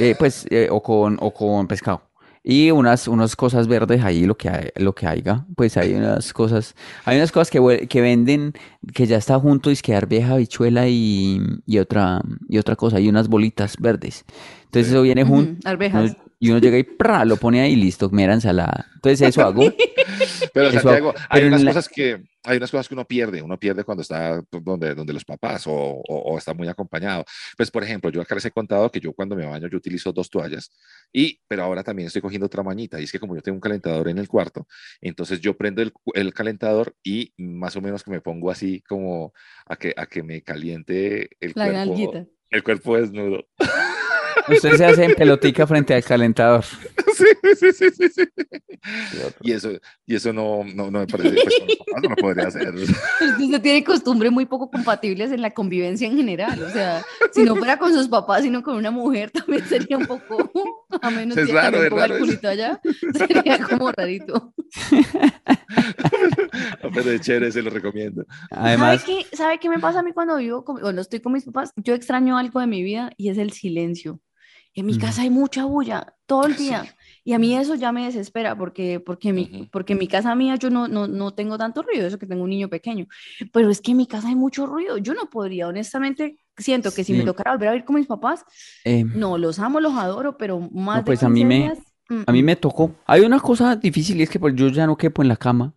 eh, 0.00 0.14
pues, 0.18 0.46
eh, 0.50 0.68
o 0.70 0.82
con, 0.82 1.16
o 1.20 1.32
con 1.34 1.66
pescado. 1.66 2.09
Y 2.42 2.70
unas, 2.70 3.06
unas 3.06 3.36
cosas 3.36 3.68
verdes 3.68 4.02
ahí, 4.02 4.24
lo 4.24 4.36
que, 4.36 4.48
hay- 4.48 4.70
lo 4.76 4.94
que 4.94 5.06
haya, 5.06 5.44
pues 5.56 5.76
hay 5.76 5.92
unas 5.94 6.32
cosas, 6.32 6.74
hay 7.04 7.18
unas 7.18 7.32
cosas 7.32 7.50
que, 7.50 7.86
que 7.88 8.00
venden 8.00 8.54
que 8.94 9.06
ya 9.06 9.18
está 9.18 9.38
junto, 9.38 9.70
es 9.70 9.82
que 9.82 9.94
arveja, 9.94 10.32
habichuela 10.34 10.88
y, 10.88 11.40
y 11.66 11.78
otra, 11.78 12.22
y 12.48 12.56
otra 12.58 12.76
cosa, 12.76 12.98
y 12.98 13.08
unas 13.10 13.28
bolitas 13.28 13.76
verdes. 13.78 14.24
Entonces 14.70 14.86
Sí. 14.88 14.94
eso 14.94 15.02
viene 15.02 15.24
junto, 15.24 15.68
arvejas. 15.68 16.16
y 16.38 16.50
uno 16.50 16.58
llega 16.60 16.78
y 16.78 16.84
¡pra! 16.84 17.24
lo 17.24 17.36
pone 17.36 17.60
ahí 17.60 17.72
y 17.72 17.76
listo, 17.76 18.08
mera 18.10 18.34
ensalada. 18.34 18.86
Entonces 18.94 19.20
eso 19.28 19.42
hago. 19.42 19.62
Pero 20.54 20.68
Eso- 20.68 20.80
Santiago, 20.80 21.12
hay 21.16 21.24
pero 21.32 21.46
en 21.46 21.52
unas 21.52 21.62
la- 21.62 21.70
cosas 21.70 21.88
que 21.88 22.22
hay 22.42 22.56
unas 22.56 22.70
cosas 22.70 22.88
que 22.88 22.94
uno 22.94 23.04
pierde, 23.04 23.42
uno 23.42 23.58
pierde 23.58 23.84
cuando 23.84 24.02
está 24.02 24.42
donde, 24.50 24.94
donde 24.94 25.12
los 25.12 25.24
papás 25.24 25.66
o, 25.66 25.72
o- 25.72 26.02
o 26.32 26.38
está 26.38 26.54
muy 26.54 26.66
acompañado. 26.66 27.24
Pues 27.56 27.70
por 27.70 27.84
ejemplo, 27.84 28.10
yo 28.10 28.20
acá 28.20 28.34
les 28.34 28.44
he 28.46 28.50
contado 28.50 28.90
que 28.90 28.98
yo 28.98 29.12
cuando 29.12 29.36
me 29.36 29.46
baño 29.46 29.68
yo 29.68 29.76
utilizo 29.76 30.12
dos 30.12 30.28
toallas 30.30 30.70
y 31.12 31.38
pero 31.46 31.62
ahora 31.62 31.84
también 31.84 32.06
estoy 32.08 32.22
cogiendo 32.22 32.46
otra 32.46 32.62
mañita 32.64 32.98
y 33.00 33.04
es 33.04 33.12
que 33.12 33.20
como 33.20 33.36
yo 33.36 33.42
tengo 33.42 33.56
un 33.56 33.60
calentador 33.60 34.08
en 34.08 34.18
el 34.18 34.26
cuarto, 34.28 34.66
entonces 35.00 35.40
yo 35.40 35.56
prendo 35.56 35.82
el, 35.82 35.92
el 36.14 36.32
calentador 36.34 36.94
y 37.04 37.32
más 37.36 37.76
o 37.76 37.80
menos 37.80 38.02
que 38.02 38.10
me 38.10 38.20
pongo 38.20 38.50
así 38.50 38.82
como 38.88 39.32
a 39.66 39.76
que 39.76 39.94
a 39.96 40.06
que 40.06 40.22
me 40.22 40.42
caliente 40.42 41.30
el 41.38 41.52
La 41.54 41.66
cuerpo, 41.66 41.72
nalguita. 41.78 42.24
el 42.50 42.62
cuerpo 42.64 42.96
desnudo. 42.96 43.46
Usted 44.48 44.76
se 44.76 44.84
hace 44.84 45.04
en 45.04 45.14
pelotica 45.14 45.66
frente 45.66 45.94
al 45.94 46.04
calentador. 46.04 46.64
sí, 47.14 47.24
sí, 47.58 47.72
sí, 47.72 47.90
sí, 47.90 48.08
sí. 48.08 48.24
Y 49.42 49.52
eso, 49.52 49.70
y 50.06 50.14
eso 50.14 50.32
no, 50.32 50.64
no, 50.64 50.90
no 50.90 51.00
me 51.00 51.06
parece, 51.06 51.36
pues 51.44 52.02
no 52.02 52.08
lo 52.10 52.16
podría 52.16 52.48
hacer. 52.48 52.74
Usted 52.74 53.60
tiene 53.60 53.84
costumbres 53.84 54.32
muy 54.32 54.46
poco 54.46 54.70
compatibles 54.70 55.30
en 55.32 55.42
la 55.42 55.50
convivencia 55.50 56.06
en 56.06 56.16
general. 56.16 56.62
O 56.62 56.70
sea, 56.70 57.04
si 57.32 57.42
no 57.44 57.56
fuera 57.56 57.78
con 57.78 57.92
sus 57.92 58.08
papás, 58.08 58.42
sino 58.42 58.62
con 58.62 58.76
una 58.76 58.90
mujer, 58.90 59.30
también 59.30 59.64
sería 59.66 59.98
un 59.98 60.06
poco. 60.06 60.50
A 61.02 61.10
menos 61.10 61.36
Es 61.36 61.48
que 61.48 61.52
raro, 61.52 61.82
es 61.82 61.90
ponga 61.90 62.04
el 62.06 62.10
raro 62.10 62.16
eso. 62.16 62.24
culito 62.24 62.48
allá, 62.48 62.80
sería 63.14 63.58
como 63.58 63.92
rarito. 63.92 64.54
Pero 66.94 67.10
es 67.10 67.20
chévere, 67.20 67.52
se 67.52 67.62
lo 67.62 67.70
recomiendo. 67.70 68.24
Además, 68.50 69.02
¿Sabe 69.02 69.24
qué, 69.30 69.36
¿Sabe 69.36 69.58
qué 69.58 69.68
me 69.68 69.78
pasa 69.78 70.00
a 70.00 70.02
mí 70.02 70.12
cuando 70.12 70.36
vivo, 70.36 70.64
con, 70.64 70.80
cuando 70.80 71.02
estoy 71.02 71.20
con 71.20 71.32
mis 71.32 71.44
papás? 71.44 71.72
Yo 71.76 71.94
extraño 71.94 72.38
algo 72.38 72.60
de 72.60 72.66
mi 72.66 72.82
vida 72.82 73.10
y 73.16 73.30
es 73.30 73.38
el 73.38 73.52
silencio. 73.52 74.20
En 74.80 74.86
mi 74.86 74.98
casa 74.98 75.22
hay 75.22 75.30
mucha 75.30 75.64
bulla 75.64 76.14
todo 76.26 76.46
el 76.46 76.56
Sí. 76.56 76.64
día. 76.64 76.84
Y 77.22 77.34
a 77.34 77.38
mí 77.38 77.54
eso 77.54 77.74
ya 77.74 77.92
me 77.92 78.04
desespera 78.06 78.56
porque, 78.56 78.98
porque, 78.98 79.32
mi, 79.32 79.68
porque 79.70 79.92
en 79.92 79.98
mi 79.98 80.08
casa 80.08 80.34
mía 80.34 80.56
yo 80.56 80.70
no, 80.70 80.88
no, 80.88 81.06
no 81.06 81.32
tengo 81.32 81.58
tanto 81.58 81.82
ruido, 81.82 82.06
eso 82.06 82.18
que 82.18 82.26
tengo 82.26 82.42
un 82.44 82.50
niño 82.50 82.68
pequeño. 82.68 83.06
Pero 83.52 83.68
es 83.70 83.80
que 83.80 83.90
en 83.90 83.98
mi 83.98 84.06
casa 84.06 84.28
hay 84.28 84.36
mucho 84.36 84.66
ruido. 84.66 84.96
Yo 84.98 85.12
no 85.14 85.28
podría, 85.28 85.68
honestamente, 85.68 86.38
siento 86.56 86.92
que 86.92 87.04
si 87.04 87.12
me 87.12 87.24
tocara 87.24 87.52
volver 87.52 87.68
a 87.68 87.72
vivir 87.72 87.84
con 87.84 87.96
mis 87.96 88.06
papás, 88.06 88.44
eh, 88.84 89.04
no, 89.04 89.36
los 89.38 89.58
amo, 89.58 89.80
los 89.80 89.94
adoro, 89.94 90.36
pero 90.38 90.60
más 90.60 90.96
No, 90.96 91.02
de 91.02 91.04
pues 91.04 91.22
a 91.22 91.28
mí 91.28 91.40
15 91.40 91.46
me- 91.48 91.58
días, 91.64 91.78
mm, 92.08 92.22
a 92.26 92.32
mí 92.32 92.42
mm. 92.42 92.46
me 92.46 92.56
tocó. 92.56 92.94
Hay 93.06 93.20
una 93.20 93.38
cosa 93.38 93.76
difícil 93.76 94.18
y 94.18 94.22
es 94.22 94.30
que 94.30 94.40
pues 94.40 94.54
yo 94.56 94.68
ya 94.68 94.86
no 94.86 94.96
quepo 94.96 95.20
en 95.22 95.28
la 95.28 95.36
cama 95.36 95.74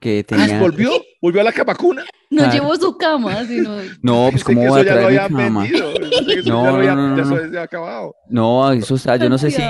que 0.00 0.20
Ah, 0.20 0.24
tenía. 0.26 0.60
¿Volvió? 0.60 0.90
¿Volvió 1.20 1.40
a 1.40 1.44
la 1.44 1.52
camacuna? 1.52 2.02
No 2.30 2.38
claro. 2.44 2.52
llevo 2.52 2.76
su 2.76 2.96
cama, 2.96 3.44
sino... 3.44 3.76
No, 4.02 4.28
pues 4.30 4.42
cómo 4.44 4.60
voy 4.66 4.80
a 4.80 4.82
eso 4.82 4.88
ya 4.88 4.94
lo 4.94 5.00
traer 5.08 5.30
mi 5.30 5.36
cama. 5.44 5.66
No, 6.46 6.64
no, 6.64 6.72
no, 6.78 6.82
ya 6.84 6.94
no. 6.94 7.20
eso 7.22 7.34
había 7.36 7.62
acabado. 7.62 8.14
No, 8.28 8.72
eso 8.72 8.94
está, 8.94 9.16
yo 9.16 9.28
no 9.28 9.36
sé 9.36 9.50
si 9.50 9.62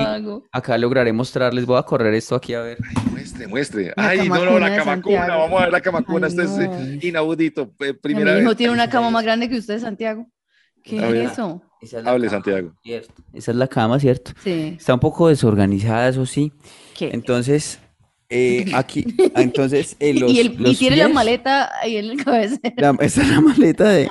acá 0.53 0.79
lograré 0.79 1.13
mostrarles. 1.13 1.67
Voy 1.67 1.79
a 1.79 1.83
correr 1.83 2.15
esto 2.15 2.35
aquí 2.37 2.55
a 2.55 2.61
ver. 2.61 2.79
Muestre, 3.11 3.47
muestre. 3.49 3.93
La 3.97 4.09
Ay, 4.09 4.29
no, 4.29 4.45
no, 4.45 4.59
la 4.59 4.77
camacuna. 4.77 5.37
Vamos 5.37 5.61
a 5.61 5.65
ver 5.65 5.73
la 5.73 5.81
camacuna. 5.81 6.27
Ay, 6.27 6.33
Esto 6.33 6.43
es 6.43 6.51
no. 6.51 6.63
eh, 6.75 6.99
inaudito. 7.03 7.63
eh, 7.81 7.87
Mi 7.87 7.93
Primera 7.95 8.39
hijo 8.39 8.49
vez. 8.51 8.57
tiene 8.57 8.73
una 8.73 8.89
cama 8.89 9.11
más 9.11 9.25
grande 9.25 9.49
que 9.49 9.57
usted, 9.59 9.81
Santiago. 9.81 10.27
¿Qué 10.85 10.99
A 11.03 11.09
ver. 11.11 11.25
es 11.27 11.33
eso? 11.33 11.63
Esa 11.83 12.01
es 12.01 12.07
Hable, 12.07 12.27
cama, 12.29 12.31
Santiago. 12.43 12.73
¿cierto? 12.83 13.15
Esa 13.33 13.51
es 13.51 13.57
la 13.57 13.67
cama, 13.69 13.99
¿cierto? 13.99 14.33
Sí. 14.45 14.77
Está 14.79 14.95
un 14.95 15.01
poco 15.01 15.29
desorganizada, 15.29 16.09
eso 16.09 16.27
sí. 16.27 16.53
¿Qué? 16.97 17.11
Entonces, 17.13 17.81
eh, 18.31 18.71
aquí, 18.75 19.05
ah, 19.35 19.43
entonces, 19.43 19.97
eh, 20.01 20.15
los, 20.15 20.31
y, 20.33 20.41
el, 20.41 20.53
y 20.53 20.57
los 20.57 20.79
tiene 20.79 20.97
la 20.97 21.09
maleta 21.09 21.71
ahí 21.81 21.97
en 21.97 22.07
el 22.11 22.25
cabecero. 22.25 22.75
la- 22.77 22.97
esa 23.01 23.23
es 23.23 23.29
la 23.29 23.41
maleta 23.41 23.89
de, 23.91 24.11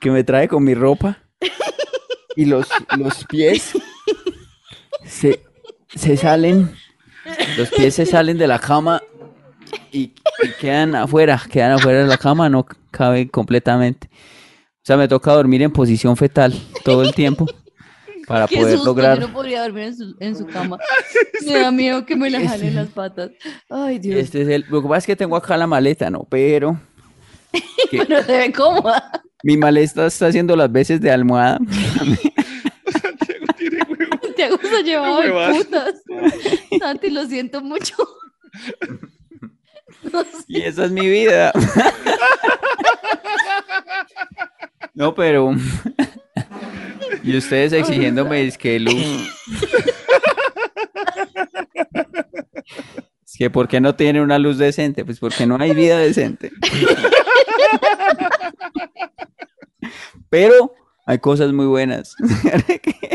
que 0.00 0.10
me 0.10 0.24
trae 0.24 0.48
con 0.48 0.64
mi 0.64 0.74
ropa. 0.74 1.18
Y 2.36 2.44
los, 2.46 2.66
los 2.96 3.24
pies 3.26 3.72
se, 5.04 5.40
se 5.94 6.16
salen, 6.16 6.70
los 7.58 7.68
pies 7.70 7.94
se 7.94 8.06
salen 8.06 8.38
de 8.38 8.46
la 8.46 8.58
cama 8.58 9.02
y, 9.92 10.12
y 10.42 10.48
quedan 10.60 10.94
afuera, 10.94 11.42
quedan 11.50 11.72
afuera 11.72 12.00
de 12.00 12.06
la 12.06 12.16
cama, 12.18 12.48
no 12.48 12.66
caben 12.90 13.28
completamente. 13.28 14.08
O 14.12 14.82
sea, 14.84 14.96
me 14.96 15.08
toca 15.08 15.32
dormir 15.32 15.60
en 15.62 15.72
posición 15.72 16.16
fetal 16.16 16.54
todo 16.84 17.02
el 17.02 17.14
tiempo 17.14 17.46
para 18.30 18.46
Qué 18.46 18.58
poder 18.58 18.74
susto, 18.76 18.90
lograr. 18.90 19.18
yo 19.20 19.26
no 19.26 19.32
podría 19.32 19.62
dormir 19.62 19.84
en 19.84 19.96
su, 19.96 20.16
en 20.20 20.36
su 20.36 20.46
cama. 20.46 20.78
Me 21.46 21.52
da 21.58 21.70
miedo 21.72 22.06
que 22.06 22.14
me 22.14 22.30
la 22.30 22.40
jalen 22.48 22.76
las 22.76 22.88
patas. 22.88 23.30
Ay, 23.68 23.98
Dios. 23.98 24.20
Este 24.20 24.42
es 24.42 24.48
el, 24.48 24.64
lo 24.68 24.80
que 24.82 24.88
pasa 24.88 24.98
es 24.98 25.06
que 25.06 25.16
tengo 25.16 25.34
acá 25.36 25.56
la 25.56 25.66
maleta, 25.66 26.10
¿no? 26.10 26.28
Pero 26.30 26.80
que 27.90 28.04
Pero 28.04 28.22
se 28.22 28.38
ve 28.38 28.52
cómoda. 28.52 29.10
mi 29.42 29.56
maleta 29.56 30.06
está 30.06 30.28
haciendo 30.28 30.54
las 30.54 30.70
veces 30.70 31.00
de 31.00 31.10
almohada. 31.10 31.58
Santiago 33.02 33.46
tiene 33.58 33.78
huevo. 33.82 34.34
Te 34.36 34.48
gusta 34.50 34.80
llevado 34.82 35.20
de 35.22 35.54
putas. 35.58 35.94
Santi, 36.78 37.10
lo 37.10 37.26
siento 37.26 37.60
mucho. 37.62 37.96
No 40.12 40.20
sé. 40.22 40.28
Y 40.46 40.62
esa 40.62 40.84
es 40.84 40.92
mi 40.92 41.08
vida. 41.08 41.52
No, 44.94 45.14
pero. 45.16 45.54
Y 47.22 47.36
ustedes 47.36 47.72
exigiéndome 47.72 48.46
es 48.46 48.58
que 48.58 48.78
luz. 48.80 48.94
Es 53.24 53.36
que 53.38 53.48
¿por 53.48 53.68
qué 53.68 53.80
no 53.80 53.94
tiene 53.94 54.20
una 54.20 54.38
luz 54.38 54.58
decente? 54.58 55.04
Pues 55.04 55.20
porque 55.20 55.46
no 55.46 55.56
hay 55.60 55.72
vida 55.72 55.98
decente. 55.98 56.50
Pero 60.28 60.74
hay 61.06 61.18
cosas 61.18 61.52
muy 61.52 61.66
buenas. 61.66 62.16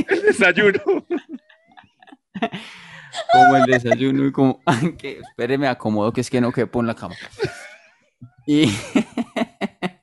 El 0.08 0.22
desayuno. 0.22 0.80
Como 3.32 3.56
el 3.58 3.64
desayuno 3.66 4.26
y 4.26 4.32
como. 4.32 4.62
Ay, 4.66 4.96
que, 4.98 5.20
espere, 5.20 5.58
me 5.58 5.68
acomodo 5.68 6.12
que 6.12 6.22
es 6.22 6.30
que 6.30 6.42
no 6.42 6.52
quepo 6.52 6.80
en 6.82 6.88
la 6.88 6.96
cama. 6.96 7.16
Y. 8.46 8.74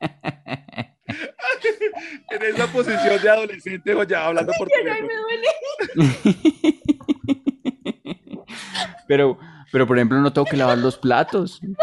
En 2.30 2.42
esa 2.42 2.66
posición 2.68 3.22
de 3.22 3.28
adolescente 3.30 3.94
o 3.94 4.02
ya 4.04 4.26
hablando 4.26 4.52
por 4.58 4.68
Ay, 4.76 4.82
teléfono. 4.84 5.08
me 5.08 5.14
duele. 5.14 6.82
Pero, 9.08 9.38
pero 9.70 9.86
por 9.86 9.96
ejemplo, 9.98 10.18
no 10.20 10.32
tengo 10.32 10.46
que 10.46 10.56
lavar 10.56 10.78
los 10.78 10.96
platos. 10.96 11.60
No 11.62 11.74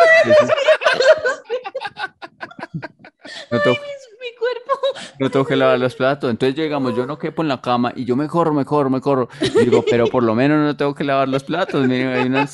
tengo, 3.62 3.76
Es 3.76 4.10
mi 4.20 4.36
cuerpo. 4.38 4.80
no 5.20 5.30
tengo 5.30 5.46
que 5.46 5.56
lavar 5.56 5.78
los 5.80 5.96
platos. 5.96 6.30
Entonces 6.32 6.56
llegamos, 6.56 6.96
yo 6.96 7.06
no 7.06 7.20
quepo 7.20 7.42
en 7.44 7.48
la 7.50 7.62
cama 7.62 7.94
y 7.96 8.06
yo 8.06 8.16
me 8.16 8.28
corro, 8.28 8.54
me 8.54 8.66
corro, 8.66 8.90
me 8.90 9.02
corro. 9.02 9.30
Y 9.42 9.50
digo, 9.66 9.84
pero 9.88 10.08
por 10.08 10.24
lo 10.24 10.34
menos 10.34 10.58
no 10.60 10.76
tengo 10.78 10.96
que 10.96 11.04
lavar 11.04 11.28
los 11.30 11.44
platos. 11.44 11.86
Miren, 11.88 12.08
hay 12.10 12.26
unas. 12.26 12.54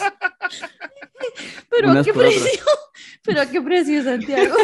Pero 1.70 1.90
a 1.90 1.92
Unas 1.92 2.06
qué 2.06 2.14
precio. 2.14 2.62
Pero 3.24 3.42
a 3.42 3.46
qué 3.46 3.62
precio, 3.62 4.04
Santiago. 4.04 4.56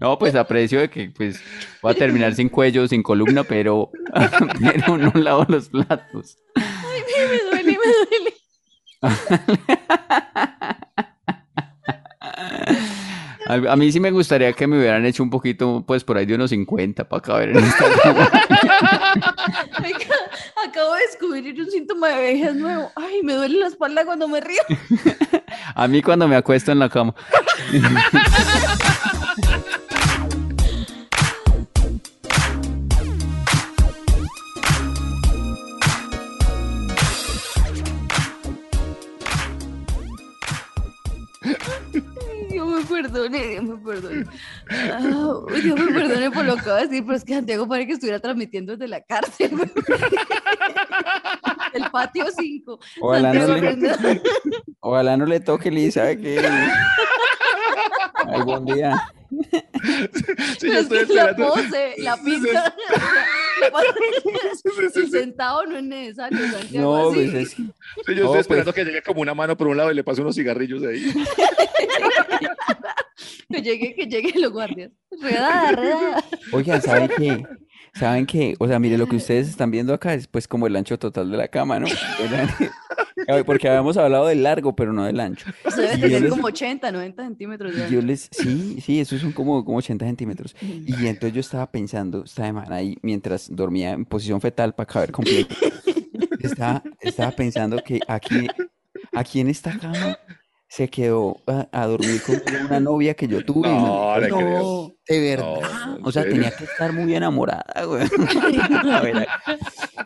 No, 0.00 0.18
pues 0.18 0.34
aprecio 0.34 0.80
de 0.80 0.88
que 0.88 1.10
pues 1.10 1.40
voy 1.82 1.92
a 1.92 1.94
terminar 1.94 2.34
sin 2.34 2.48
cuello, 2.48 2.86
sin 2.86 3.02
columna, 3.02 3.42
pero, 3.44 3.90
pero 4.60 4.96
no 4.96 5.12
lavo 5.14 5.44
los 5.48 5.68
platos. 5.68 6.38
me 6.54 7.38
duele, 7.50 7.72
me 7.72 7.78
duele. 8.10 8.34
A, 13.48 13.54
a 13.54 13.76
mí 13.76 13.90
sí 13.90 13.98
me 13.98 14.10
gustaría 14.10 14.52
que 14.52 14.66
me 14.66 14.78
hubieran 14.78 15.06
hecho 15.06 15.22
un 15.22 15.30
poquito, 15.30 15.82
pues 15.86 16.04
por 16.04 16.18
ahí 16.18 16.26
de 16.26 16.34
unos 16.34 16.50
50 16.50 17.08
para 17.08 17.22
caber 17.22 17.48
en 17.50 17.64
esta 17.64 17.86
acabo 20.68 20.94
de 20.94 21.00
descubrir 21.00 21.58
un 21.58 21.70
síntoma 21.70 22.08
de 22.08 22.20
vejez 22.20 22.54
nuevo. 22.54 22.92
Ay, 22.94 23.22
me 23.22 23.32
duele 23.32 23.58
la 23.60 23.68
espalda 23.68 24.04
cuando 24.04 24.28
me 24.28 24.40
río. 24.42 24.60
A 25.74 25.88
mí 25.88 26.02
cuando 26.02 26.28
me 26.28 26.36
acuesto 26.36 26.72
en 26.72 26.78
la 26.78 26.90
cama. 26.90 27.14
Me 42.78 42.84
perdone, 42.84 43.48
Dios 43.48 43.64
me 43.64 43.76
perdone. 43.76 44.24
Ah, 44.70 45.00
Dios 45.62 45.80
me 45.80 45.92
perdone 45.92 46.30
por 46.30 46.44
lo 46.44 46.56
que 46.56 46.62
voy 46.62 46.72
a 46.72 46.86
decir, 46.86 47.04
pero 47.04 47.16
es 47.16 47.24
que 47.24 47.34
Santiago 47.34 47.68
parece 47.68 47.86
que 47.86 47.92
estuviera 47.94 48.20
transmitiendo 48.20 48.72
desde 48.72 48.88
la 48.88 49.00
cárcel. 49.02 49.52
El 51.74 51.90
patio 51.90 52.26
5. 52.36 52.78
Ojalá 53.00 53.32
no 53.34 53.56
le, 53.56 54.22
ojalá 54.80 55.16
no 55.16 55.26
le 55.26 55.40
toque, 55.40 55.70
Lisa, 55.70 56.00
¿sabe 56.00 56.18
qué? 56.18 56.40
Algún 58.14 58.64
día. 58.64 59.00
Sí, 60.58 60.66
yo 60.66 60.72
es 60.72 60.80
estoy 60.82 61.06
que 61.06 61.14
la 61.14 61.30
esperando. 61.30 61.54
pose, 61.54 61.94
la 61.98 62.16
pinta, 62.16 62.52
la 63.60 63.70
pose- 63.70 63.86
Sí, 64.22 64.30
sí, 64.62 64.70
sí, 64.92 65.00
el 65.00 65.06
sí. 65.06 65.10
sentado 65.10 65.64
no 65.66 65.76
es 65.78 65.84
necesario. 65.84 66.38
No, 66.72 67.10
así. 67.10 67.14
pues 67.14 67.34
es 67.34 67.50
Sí, 67.50 67.64
yo 67.64 67.70
No, 68.06 68.12
estoy 68.12 68.26
pues. 68.26 68.40
esperando 68.40 68.72
que 68.72 68.84
llegue 68.84 69.02
como 69.02 69.20
una 69.22 69.34
mano 69.34 69.56
por 69.56 69.68
un 69.68 69.76
lado 69.76 69.90
y 69.90 69.94
le 69.94 70.04
pase 70.04 70.20
unos 70.22 70.34
cigarrillos 70.34 70.82
ahí. 70.84 71.12
Que 73.50 73.62
llegue, 73.62 73.94
que 73.94 74.06
lleguen 74.06 74.42
los 74.42 74.52
guardias. 74.52 74.90
Redada, 75.22 75.72
redada. 75.72 76.24
Oigan, 76.52 76.82
¿saben 76.82 77.10
qué? 77.16 77.42
¿Saben 77.94 78.26
qué? 78.26 78.54
O 78.58 78.68
sea, 78.68 78.78
mire, 78.78 78.98
lo 78.98 79.06
que 79.08 79.16
ustedes 79.16 79.48
están 79.48 79.70
viendo 79.70 79.94
acá 79.94 80.12
es 80.14 80.26
pues 80.28 80.46
como 80.46 80.66
el 80.66 80.76
ancho 80.76 80.98
total 80.98 81.30
de 81.30 81.36
la 81.38 81.48
cama, 81.48 81.80
¿no? 81.80 81.86
Porque 83.44 83.68
habíamos 83.68 83.96
hablado 83.96 84.26
del 84.26 84.42
largo, 84.42 84.74
pero 84.74 84.92
no 84.92 85.04
del 85.04 85.20
ancho. 85.20 85.50
Eso 85.64 85.80
debe 85.82 85.98
tener 85.98 86.22
les- 86.22 86.30
como 86.30 86.46
80, 86.46 86.90
90 86.92 87.24
centímetros 87.24 87.76
de 87.76 87.90
yo 87.90 88.00
les, 88.00 88.28
sí, 88.30 88.80
sí, 88.80 89.00
esos 89.00 89.20
son 89.20 89.32
como, 89.32 89.64
como 89.64 89.78
80 89.78 90.06
centímetros. 90.06 90.56
Y 90.62 91.06
entonces 91.06 91.32
yo 91.34 91.40
estaba 91.40 91.70
pensando, 91.70 92.24
esta 92.24 92.46
semana 92.46 92.76
ahí, 92.76 92.96
mientras 93.02 93.54
dormía 93.54 93.90
en 93.92 94.04
posición 94.04 94.40
fetal 94.40 94.74
para 94.74 94.86
caber 94.86 95.12
completo, 95.12 95.54
estaba, 96.38 96.82
estaba 97.00 97.30
pensando 97.32 97.82
que 97.84 98.00
aquí, 98.08 98.48
aquí 99.14 99.40
en 99.40 99.48
esta 99.48 99.76
cama 99.78 100.18
se 100.68 100.88
quedó 100.88 101.36
a, 101.46 101.68
a 101.72 101.86
dormir 101.86 102.20
con 102.22 102.40
una 102.66 102.80
novia 102.80 103.14
que 103.14 103.26
yo 103.28 103.44
tuve. 103.44 103.68
No, 103.68 104.14
¿no? 104.14 104.20
le 104.20 104.28
creo. 104.28 104.60
No. 104.62 104.94
De 105.08 105.20
verdad. 105.20 105.46
No, 105.86 105.96
¿en 105.96 106.06
o 106.06 106.12
sea, 106.12 106.22
serio? 106.22 106.36
tenía 106.36 106.50
que 106.56 106.64
estar 106.64 106.92
muy 106.92 107.14
enamorada, 107.14 107.64
güey. 107.86 108.02
A 108.92 109.00
ver, 109.00 109.26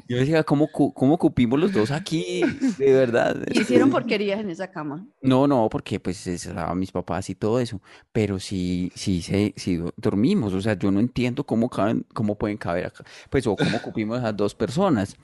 yo 0.08 0.16
decía, 0.18 0.44
¿cómo, 0.44 0.68
cómo 0.70 1.18
cupimos 1.18 1.58
los 1.58 1.72
dos 1.72 1.90
aquí? 1.90 2.42
De 2.78 2.92
verdad. 2.92 3.36
Y 3.50 3.60
hicieron 3.62 3.90
porquerías 3.90 4.38
en 4.40 4.50
esa 4.50 4.70
cama. 4.70 5.04
No, 5.20 5.46
no, 5.48 5.68
porque 5.68 5.98
pues 5.98 6.24
estaban 6.26 6.78
mis 6.78 6.92
papás 6.92 7.28
y 7.30 7.34
todo 7.34 7.58
eso, 7.58 7.80
pero 8.12 8.38
sí, 8.38 8.92
sí, 8.94 9.22
se, 9.22 9.52
sí 9.56 9.76
do- 9.76 9.92
dormimos, 9.96 10.52
o 10.54 10.60
sea, 10.60 10.74
yo 10.74 10.90
no 10.92 11.00
entiendo 11.00 11.44
cómo 11.44 11.68
caben, 11.68 12.04
cómo 12.14 12.36
pueden 12.36 12.56
caber 12.56 12.86
acá, 12.86 13.04
pues 13.30 13.46
o 13.46 13.56
cómo 13.56 13.80
cupimos 13.82 14.18
esas 14.18 14.36
dos 14.36 14.54
personas. 14.54 15.16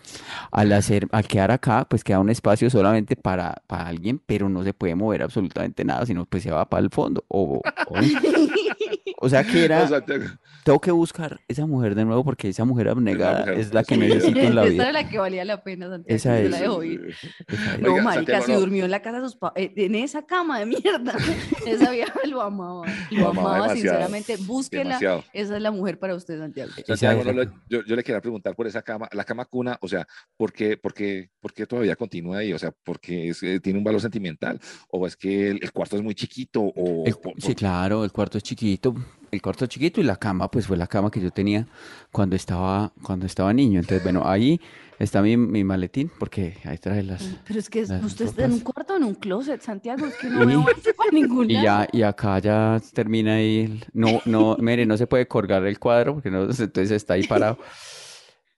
Al 0.51 0.73
hacer, 0.73 1.07
al 1.13 1.27
quedar 1.27 1.51
acá, 1.53 1.87
pues 1.89 2.03
queda 2.03 2.19
un 2.19 2.31
espacio 2.31 2.69
solamente 2.71 3.15
para, 3.17 3.63
para 3.67 3.87
alguien, 3.87 4.21
pero 4.27 4.49
no 4.49 4.65
se 4.65 4.75
puede 4.75 4.95
mover 4.97 5.23
absolutamente 5.23 5.85
nada, 5.85 6.05
sino 6.07 6.25
pues 6.27 6.43
se 6.43 6.51
va 6.51 6.69
para 6.69 6.83
el 6.83 6.91
fondo. 6.91 7.25
O, 7.29 7.61
o, 7.89 7.95
o 9.21 9.29
sea 9.29 9.43
que 9.45 9.65
era, 9.65 9.89
tengo 10.65 10.81
que 10.81 10.91
buscar 10.93 11.41
esa 11.49 11.67
mujer 11.67 11.95
de 11.95 12.05
nuevo 12.05 12.23
porque 12.25 12.49
esa 12.49 12.65
mujer 12.65 12.89
abnegada 12.89 13.41
mujer 13.41 13.59
es 13.59 13.75
la 13.75 13.83
que 13.83 13.95
sí, 13.95 14.01
necesito 14.01 14.39
en 14.41 14.55
la 14.55 14.63
Esa 14.63 14.71
vida. 14.73 14.83
era 14.85 14.93
la 14.93 15.09
que 15.09 15.19
valía 15.19 15.45
la 15.45 15.63
pena, 15.63 15.89
Santiago. 15.89 16.17
Esa 16.17 16.31
la 16.35 16.39
es. 16.41 16.61
dejo 16.61 16.83
ir. 16.85 17.17
Esa 17.49 17.75
es. 17.75 17.81
No, 17.81 17.93
Oiga, 17.95 18.03
marica, 18.05 18.33
Santiago, 18.39 18.53
no. 18.55 18.61
durmió 18.61 18.85
en 18.85 18.91
la 18.91 19.03
casa 19.03 19.19
de 19.19 19.25
sus 19.25 19.37
papás, 19.37 19.63
en 19.75 19.95
esa 19.95 20.25
cama 20.25 20.61
de 20.61 20.67
mierda, 20.67 21.17
esa 21.67 21.91
vieja 21.91 22.13
lo 22.29 22.43
amaba, 22.43 22.87
lo, 23.11 23.19
Lo 23.21 23.29
amaba 23.31 23.71
sinceramente, 23.75 24.37
búsquela, 24.37 24.85
Demasiado. 24.85 25.25
esa 25.33 25.57
es 25.57 25.63
la 25.63 25.71
mujer 25.71 25.99
para 25.99 26.15
usted, 26.15 26.39
Santiago. 26.39 26.71
Santiago, 26.87 27.21
Esa- 27.23 27.33
no 27.33 27.45
lo- 27.45 27.51
yo, 27.69 27.83
yo 27.85 27.97
le 27.97 28.05
quería 28.05 28.21
preguntar 28.21 28.55
por 28.55 28.67
esa 28.67 28.83
cama, 28.83 29.09
la 29.13 29.25
cama 29.25 29.45
cuna, 29.47 29.79
o 29.81 29.89
sea, 29.89 30.07
¿por 30.37 30.53
qué, 30.53 30.77
por 30.77 30.95
qué, 30.95 31.31
por 31.41 31.53
qué 31.53 31.67
todavía 31.67 31.97
continúa 31.97 32.39
ahí? 32.39 32.53
O 32.53 32.59
sea, 32.59 32.73
¿porque 32.85 33.31
es, 33.31 33.43
eh, 33.43 33.59
tiene 33.61 33.79
un 33.79 33.85
valor 33.85 34.01
sentimental? 34.01 34.61
¿O 34.91 35.07
es 35.07 35.17
que 35.17 35.49
el, 35.51 35.59
el 35.63 35.73
cuarto 35.73 35.97
es 35.97 36.03
muy 36.03 36.15
chiquito? 36.15 36.61
O, 36.63 37.05
El- 37.07 37.15
por- 37.15 37.35
sí, 37.41 37.49
por- 37.49 37.57
claro, 37.57 38.05
el 38.05 38.13
cuarto 38.13 38.39
es 38.39 38.45
chiquito, 38.45 38.95
el 39.31 39.43
cuarto 39.43 39.67
chiquito 39.67 40.01
y 40.01 40.05
la 40.05 40.17
cama, 40.17 40.51
pues 40.51 40.67
fue 40.67 40.77
la 40.77 40.87
cama 40.87 41.11
que 41.11 41.21
yo 41.21 41.31
tenía 41.31 41.67
cuando 42.13 42.35
estaba, 42.37 42.93
cuando 43.03 43.27
estaba 43.27 43.53
niño. 43.53 43.81
Entonces, 43.81 44.03
bueno, 44.03 44.23
ahí 44.25 44.59
está 44.99 45.21
mi, 45.23 45.37
mi 45.37 45.65
maletín, 45.65 46.11
porque 46.19 46.57
ahí 46.65 46.79
trae 46.79 47.03
las... 47.03 47.23
Pero 47.47 47.59
es 47.61 47.69
que 47.69 47.85
Las 47.87 48.03
usted 48.03 48.25
está 48.27 48.45
en 48.47 48.53
un 48.53 48.59
ropas. 48.61 48.75
cuarto 48.75 48.95
o 48.95 48.97
en 48.97 49.05
un 49.05 49.15
closet, 49.15 49.61
Santiago, 49.61 50.07
es 50.07 50.15
que 50.17 50.29
no 50.29 50.45
voy 50.63 50.73
para 50.97 51.11
ningún 51.13 51.51
Y 51.51 51.55
lado. 51.55 51.65
ya, 51.65 51.89
y 51.93 52.03
acá 52.03 52.39
ya 52.39 52.81
termina 52.95 53.35
ahí, 53.35 53.61
el- 53.61 53.85
no, 53.93 54.21
no, 54.25 54.57
mire, 54.61 54.87
no 54.87 54.97
se 54.97 55.07
puede 55.07 55.29
colgar 55.29 55.65
el 55.67 55.79
cuadro, 55.79 56.15
porque 56.15 56.31
no, 56.31 56.43
entonces 56.45 56.91
está 56.91 57.15
ahí 57.15 57.27
parado. 57.27 57.59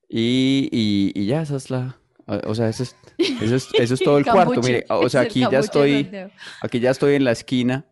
Y, 0.09 0.69
y, 0.73 1.13
y 1.21 1.27
ya, 1.27 1.43
esa 1.43 1.57
es 1.57 1.71
la, 1.71 1.97
O 2.27 2.55
sea, 2.55 2.69
eso 2.69 2.83
es, 2.85 2.97
eso 3.19 3.55
es, 3.57 3.69
eso 3.79 3.95
es 3.95 4.01
todo 4.01 4.19
el 4.19 4.25
cuarto. 4.25 4.55
Cambuche, 4.55 4.73
Mire, 4.73 4.87
o 4.89 5.09
sea, 5.09 5.23
el 5.23 5.27
aquí 5.29 5.41
ya 5.51 5.59
estoy, 5.59 6.11
aquí 6.63 6.81
ya 6.81 6.91
estoy 6.91 7.15
en 7.17 7.25
la 7.25 7.33
esquina 7.33 7.85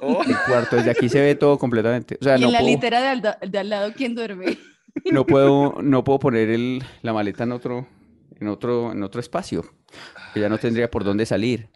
Oh, 0.00 0.22
cuarto. 0.46 0.76
Desde 0.76 0.90
aquí 0.90 1.08
se 1.08 1.20
ve 1.20 1.34
todo 1.34 1.58
completamente. 1.58 2.18
O 2.20 2.24
sea, 2.24 2.36
Y 2.36 2.40
no 2.40 2.46
en 2.48 2.52
la 2.52 2.58
puedo, 2.60 2.70
litera 2.70 3.00
de 3.00 3.06
al, 3.08 3.50
de 3.50 3.58
al 3.58 3.68
lado, 3.68 3.92
¿quién 3.96 4.14
duerme? 4.14 4.58
no 5.10 5.24
puedo, 5.26 5.76
no 5.82 6.04
puedo 6.04 6.18
poner 6.18 6.50
el, 6.50 6.82
la 7.02 7.12
maleta 7.12 7.44
en 7.44 7.52
otro, 7.52 7.86
en 8.40 8.48
otro, 8.48 8.92
en 8.92 9.02
otro 9.02 9.20
espacio. 9.20 9.64
Que 10.34 10.40
ya 10.40 10.48
no 10.48 10.58
tendría 10.58 10.90
por 10.90 11.04
dónde 11.04 11.26
salir. 11.26 11.68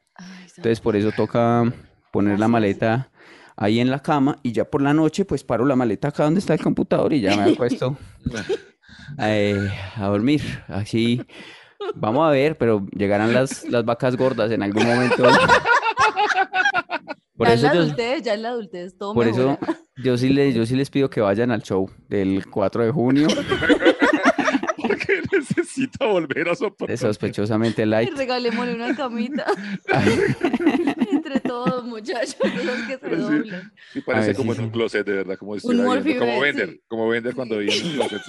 Entonces, 0.56 0.80
por 0.80 0.96
eso 0.96 1.12
toca 1.12 1.70
poner 2.12 2.38
la 2.40 2.48
maleta 2.48 3.10
ahí 3.56 3.80
en 3.80 3.90
la 3.90 4.00
cama 4.00 4.38
y 4.42 4.52
ya 4.52 4.64
por 4.64 4.82
la 4.82 4.94
noche, 4.94 5.24
pues 5.24 5.44
paro 5.44 5.64
la 5.64 5.76
maleta 5.76 6.08
acá 6.08 6.24
donde 6.24 6.40
está 6.40 6.54
el 6.54 6.60
computador 6.62 7.12
y 7.12 7.20
ya 7.20 7.36
me 7.36 7.52
acuesto 7.52 7.96
eh, 9.18 9.68
a 9.96 10.06
dormir. 10.06 10.42
Así, 10.68 11.22
vamos 11.94 12.26
a 12.26 12.30
ver, 12.30 12.56
pero 12.56 12.86
llegarán 12.96 13.32
las, 13.32 13.64
las 13.68 13.84
vacas 13.84 14.16
gordas 14.16 14.50
en 14.50 14.62
algún 14.62 14.86
momento. 14.86 15.24
Por 17.36 17.48
ya 17.48 17.52
en 17.52 17.58
eso 17.58 17.66
la 17.68 17.74
yo, 17.74 17.80
adultez, 17.80 18.22
ya 18.22 18.34
en 18.34 18.42
la 18.42 18.48
adultez, 18.50 18.96
todo 18.98 19.14
por 19.14 19.26
mejora. 19.26 19.58
eso 19.62 19.76
yo 20.02 20.16
sí 20.16 20.28
les, 20.30 20.54
yo 20.54 20.64
sí 20.66 20.74
les 20.74 20.90
pido 20.90 21.10
que 21.10 21.20
vayan 21.20 21.50
al 21.50 21.62
show 21.62 21.90
del 22.08 22.46
4 22.46 22.84
de 22.86 22.90
junio, 22.92 23.28
porque 24.76 25.20
necesita 25.32 26.06
volver 26.06 26.46
a 26.48 26.50
de 26.50 26.56
soportar. 26.56 26.96
sospechosamente 26.98 27.82
Y 27.82 27.86
light. 27.86 28.16
regalémosle 28.16 28.74
una 28.74 28.96
camita. 28.96 29.44
Entre 31.10 31.40
todos, 31.40 31.84
muchachos, 31.84 32.36
los 32.40 32.76
que 32.86 32.98
se 32.98 33.16
doblan. 33.16 33.72
Sí, 33.92 34.00
parece 34.00 34.28
ver, 34.28 34.36
como 34.36 34.52
sí, 34.54 34.58
en 34.60 34.64
un 34.66 34.70
closet, 34.70 35.06
de 35.06 35.12
verdad, 35.12 35.36
como 35.36 35.58
si 35.58 35.66
como 35.66 36.40
vender, 36.40 36.70
sí. 36.70 36.80
como 36.88 37.08
vender 37.08 37.34
cuando 37.34 37.60
en 37.60 37.68
un 37.68 37.92
closet. 37.94 38.22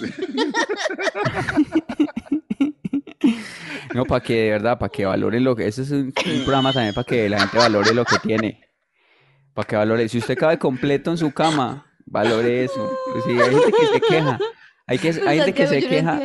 No, 3.94 4.04
para 4.04 4.22
que 4.22 4.34
de 4.34 4.50
verdad, 4.50 4.78
para 4.78 4.90
que 4.90 5.04
valoren 5.06 5.44
lo 5.44 5.56
que. 5.56 5.66
Ese 5.66 5.82
es 5.82 5.90
un, 5.90 6.12
un 6.26 6.44
programa 6.44 6.72
también 6.72 6.94
para 6.94 7.04
que 7.04 7.28
la 7.28 7.40
gente 7.40 7.58
valore 7.58 7.94
lo 7.94 8.04
que 8.04 8.18
tiene. 8.18 8.67
Para 9.58 9.66
que 9.66 9.74
valore. 9.74 10.08
Si 10.08 10.18
usted 10.18 10.36
cabe 10.38 10.56
completo 10.56 11.10
en 11.10 11.18
su 11.18 11.32
cama, 11.32 11.84
valore 12.06 12.62
eso. 12.62 12.92
Pues 13.10 13.24
sí, 13.24 13.30
hay 13.32 13.50
gente 13.52 13.72
que 13.72 13.86
se 13.86 14.00
queja. 14.00 14.38
Hay, 14.86 14.98
que, 14.98 15.08
hay 15.26 15.38
gente 15.38 15.52
que 15.52 15.66
se 15.66 15.80
queja 15.88 16.20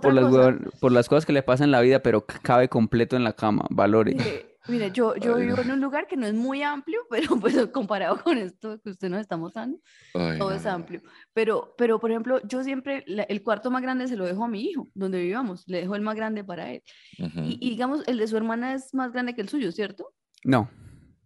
por 0.00 0.14
las, 0.14 0.54
por 0.80 0.90
las 0.90 1.06
cosas 1.06 1.26
que 1.26 1.34
le 1.34 1.42
pasan 1.42 1.66
en 1.66 1.72
la 1.72 1.82
vida, 1.82 2.02
pero 2.02 2.24
cabe 2.24 2.70
completo 2.70 3.14
en 3.14 3.24
la 3.24 3.34
cama. 3.34 3.66
Valore. 3.68 4.14
Mire, 4.14 4.56
mire, 4.68 4.90
yo, 4.90 5.14
yo 5.16 5.36
Ay, 5.36 5.42
vivo 5.48 5.56
no. 5.58 5.62
en 5.64 5.70
un 5.72 5.80
lugar 5.82 6.06
que 6.06 6.16
no 6.16 6.26
es 6.26 6.32
muy 6.32 6.62
amplio, 6.62 7.00
pero 7.10 7.36
pues 7.38 7.54
comparado 7.66 8.22
con 8.24 8.38
esto 8.38 8.80
que 8.82 8.88
usted 8.88 9.10
nos 9.10 9.20
está 9.20 9.36
mostrando, 9.36 9.76
Ay, 10.14 10.38
todo 10.38 10.48
no, 10.48 10.56
es 10.56 10.64
amplio. 10.64 11.02
Pero, 11.34 11.74
pero, 11.76 12.00
por 12.00 12.10
ejemplo, 12.10 12.40
yo 12.48 12.64
siempre, 12.64 13.04
la- 13.06 13.24
el 13.24 13.42
cuarto 13.42 13.70
más 13.70 13.82
grande 13.82 14.08
se 14.08 14.16
lo 14.16 14.24
dejo 14.24 14.44
a 14.44 14.48
mi 14.48 14.62
hijo, 14.62 14.88
donde 14.94 15.20
vivamos, 15.20 15.62
le 15.66 15.82
dejo 15.82 15.94
el 15.94 16.00
más 16.00 16.16
grande 16.16 16.42
para 16.42 16.70
él. 16.72 16.82
Ujú. 17.18 17.40
Y, 17.40 17.58
y 17.60 17.68
digamos, 17.68 18.02
el 18.08 18.16
de 18.16 18.26
su 18.28 18.38
hermana 18.38 18.72
es 18.72 18.94
más 18.94 19.12
grande 19.12 19.34
que 19.34 19.42
el 19.42 19.50
suyo, 19.50 19.72
¿cierto? 19.72 20.14
No. 20.42 20.70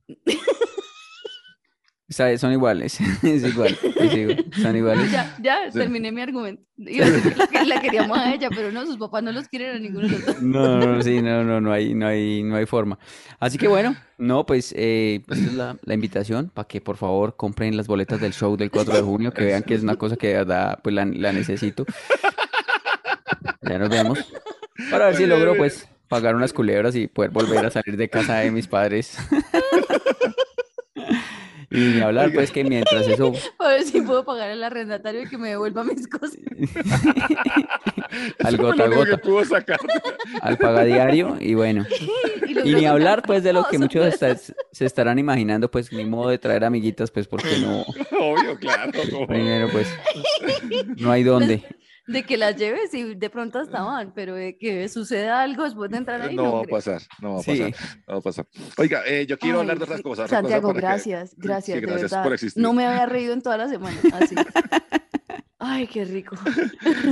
O 2.08 2.12
sea, 2.12 2.38
son 2.38 2.52
iguales. 2.52 2.98
Es 3.24 3.42
igual. 3.44 3.76
es 3.96 4.14
igual, 4.14 4.44
Son 4.62 4.76
iguales. 4.80 5.10
Ya, 5.10 5.36
ya, 5.42 5.58
Sí. 5.72 5.78
terminé 5.80 6.12
mi 6.12 6.20
argumento. 6.22 6.62
Iba 6.78 7.06
a 7.06 7.10
decir 7.10 7.32
que 7.34 7.38
la, 7.38 7.46
que- 7.48 7.64
la 7.66 7.80
queríamos 7.80 8.16
a 8.18 8.32
ella, 8.32 8.48
pero 8.50 8.70
no, 8.70 8.86
sus 8.86 8.96
papás 8.96 9.22
no 9.24 9.32
los 9.32 9.48
quieren 9.48 9.74
a 9.76 9.78
ninguno 9.80 10.06
de 10.06 10.12
los 10.12 10.24
dos. 10.26 10.40
No, 10.42 10.78
no, 10.78 10.94
no, 10.96 11.02
sí, 11.02 11.20
no, 11.20 11.42
no, 11.42 11.60
no 11.60 11.72
hay, 11.72 11.94
no 11.94 12.06
hay, 12.06 12.42
no 12.44 12.54
hay 12.56 12.66
forma. 12.66 12.96
Así 13.40 13.58
que 13.58 13.66
bueno, 13.66 13.96
no, 14.18 14.46
pues, 14.46 14.72
eh, 14.76 15.22
pues 15.26 15.40
es 15.40 15.54
la, 15.54 15.76
la 15.82 15.94
invitación 15.94 16.48
para 16.54 16.68
que 16.68 16.80
por 16.80 16.96
favor 16.96 17.34
compren 17.36 17.76
las 17.76 17.88
boletas 17.88 18.20
del 18.20 18.32
show 18.32 18.56
del 18.56 18.70
4 18.70 18.94
de 18.94 19.02
junio, 19.02 19.32
que 19.32 19.44
vean 19.44 19.62
que 19.64 19.74
es 19.74 19.82
una 19.82 19.96
cosa 19.96 20.16
que 20.16 20.28
de 20.28 20.34
verdad, 20.34 20.78
pues 20.84 20.94
la, 20.94 21.04
la 21.06 21.32
necesito. 21.32 21.84
Ya 23.62 23.78
nos 23.78 23.88
vemos. 23.88 24.18
Para 24.92 25.06
ver 25.06 25.16
si 25.16 25.26
logro, 25.26 25.56
pues, 25.56 25.88
pagar 26.06 26.36
unas 26.36 26.52
culebras 26.52 26.94
y 26.94 27.08
poder 27.08 27.32
volver 27.32 27.66
a 27.66 27.70
salir 27.70 27.96
de 27.96 28.08
casa 28.08 28.36
de 28.36 28.52
mis 28.52 28.68
padres. 28.68 29.18
Y 31.70 31.78
ni 31.78 32.00
hablar, 32.00 32.32
pues, 32.32 32.50
que 32.52 32.62
mientras 32.64 33.06
eso, 33.08 33.32
A 33.58 33.68
ver 33.68 33.82
si 33.82 34.00
puedo 34.02 34.24
pagar 34.24 34.50
el 34.50 34.62
arrendatario 34.62 35.22
y 35.22 35.28
que 35.28 35.36
me 35.38 35.50
devuelva 35.50 35.82
mis 35.84 36.06
cosas. 36.08 36.36
al 38.44 38.56
gota 38.56 38.84
a 38.84 38.88
gota, 38.88 39.16
pudo 39.18 39.44
sacar. 39.44 39.78
al 40.42 40.56
pagadiario, 40.58 41.36
y 41.40 41.54
bueno. 41.54 41.84
Y 42.64 42.74
ni 42.74 42.86
hablar 42.86 43.22
pues 43.22 43.42
de 43.44 43.52
lo 43.52 43.64
que 43.68 43.78
muchos 43.78 44.06
está- 44.06 44.34
se 44.72 44.84
estarán 44.86 45.18
imaginando, 45.18 45.70
pues 45.70 45.92
ni 45.92 46.04
modo 46.06 46.30
de 46.30 46.38
traer 46.38 46.64
amiguitas, 46.64 47.10
pues 47.10 47.26
porque 47.28 47.58
no, 47.58 47.82
Obvio, 48.18 48.58
claro. 48.58 48.92
primero 49.28 49.68
pues 49.70 49.86
no 50.96 51.10
hay 51.12 51.22
dónde. 51.22 51.62
De 52.06 52.22
que 52.24 52.36
las 52.36 52.54
lleves 52.56 52.94
y 52.94 53.14
de 53.16 53.30
pronto 53.30 53.58
hasta 53.58 53.82
van, 53.82 54.12
pero 54.14 54.34
de 54.34 54.56
que 54.56 54.88
suceda 54.88 55.42
algo 55.42 55.64
después 55.64 55.90
de 55.90 55.96
entrar 55.96 56.22
ahí, 56.22 56.36
No 56.36 56.44
no 56.44 56.52
va 56.54 56.60
a 56.60 56.64
pasar, 56.64 57.02
no 57.20 57.34
va 57.34 57.40
a 57.40 57.42
Sí. 57.42 57.58
pasar, 57.72 57.88
no 58.06 58.12
va 58.14 58.18
a 58.18 58.22
pasar. 58.22 58.46
Oiga, 58.78 59.02
eh, 59.06 59.26
yo 59.26 59.38
quiero 59.38 59.56
Ay, 59.56 59.60
hablar 59.62 59.78
de 59.78 59.84
otras 59.84 60.02
cosas. 60.02 60.26
otra 60.26 60.40
cosa 60.40 60.50
Santiago, 60.52 60.72
que- 60.74 60.80
gracias, 60.80 61.30
Sí, 61.30 61.36
gracias, 61.38 61.74
de 61.74 61.80
gracias 61.80 62.10
verdad. 62.10 62.22
por 62.24 62.32
existir. 62.34 62.62
No 62.62 62.72
me 62.72 62.86
había 62.86 63.06
reído 63.06 63.32
en 63.32 63.42
toda 63.42 63.56
la 63.58 63.68
semana, 63.68 63.96
así. 64.12 64.34
Ay, 65.58 65.86
qué 65.86 66.04
rico. 66.04 66.36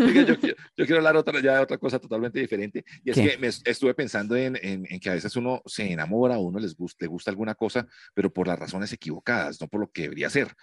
Oiga, 0.07 0.23
yo, 0.27 0.39
quiero- 0.39 0.57
yo 0.77 0.85
quiero 0.85 0.97
hablar 0.97 1.17
otra, 1.17 1.41
ya 1.41 1.55
de 1.55 1.61
otra 1.61 1.79
cosa 1.79 1.99
totalmente 1.99 2.39
diferente. 2.41 2.85
Y 3.03 3.11
es 3.11 3.17
¿Qué? 3.17 3.31
que 3.31 3.39
me 3.39 3.47
est- 3.47 3.67
estuve 3.67 3.95
pensando 3.95 4.37
en, 4.37 4.57
en- 4.61 4.87
en 4.89 5.01
que 5.01 5.09
a 5.09 5.15
veces 5.15 5.35
uno 5.37 5.63
se 5.65 5.91
enamora, 5.91 6.39
uno 6.39 6.59
les 6.59 6.77
gusta, 6.77 7.05
le 7.05 7.09
gusta 7.09 7.31
alguna 7.31 7.55
cosa, 7.55 7.87
pero 8.13 8.31
por 8.33 8.47
las 8.47 8.59
razones 8.59 8.93
equivocadas, 8.93 9.59
no 9.61 9.69
por 9.69 9.81
lo 9.81 9.91
que 9.91 10.03
debería 10.03 10.29
ser. 10.29 10.55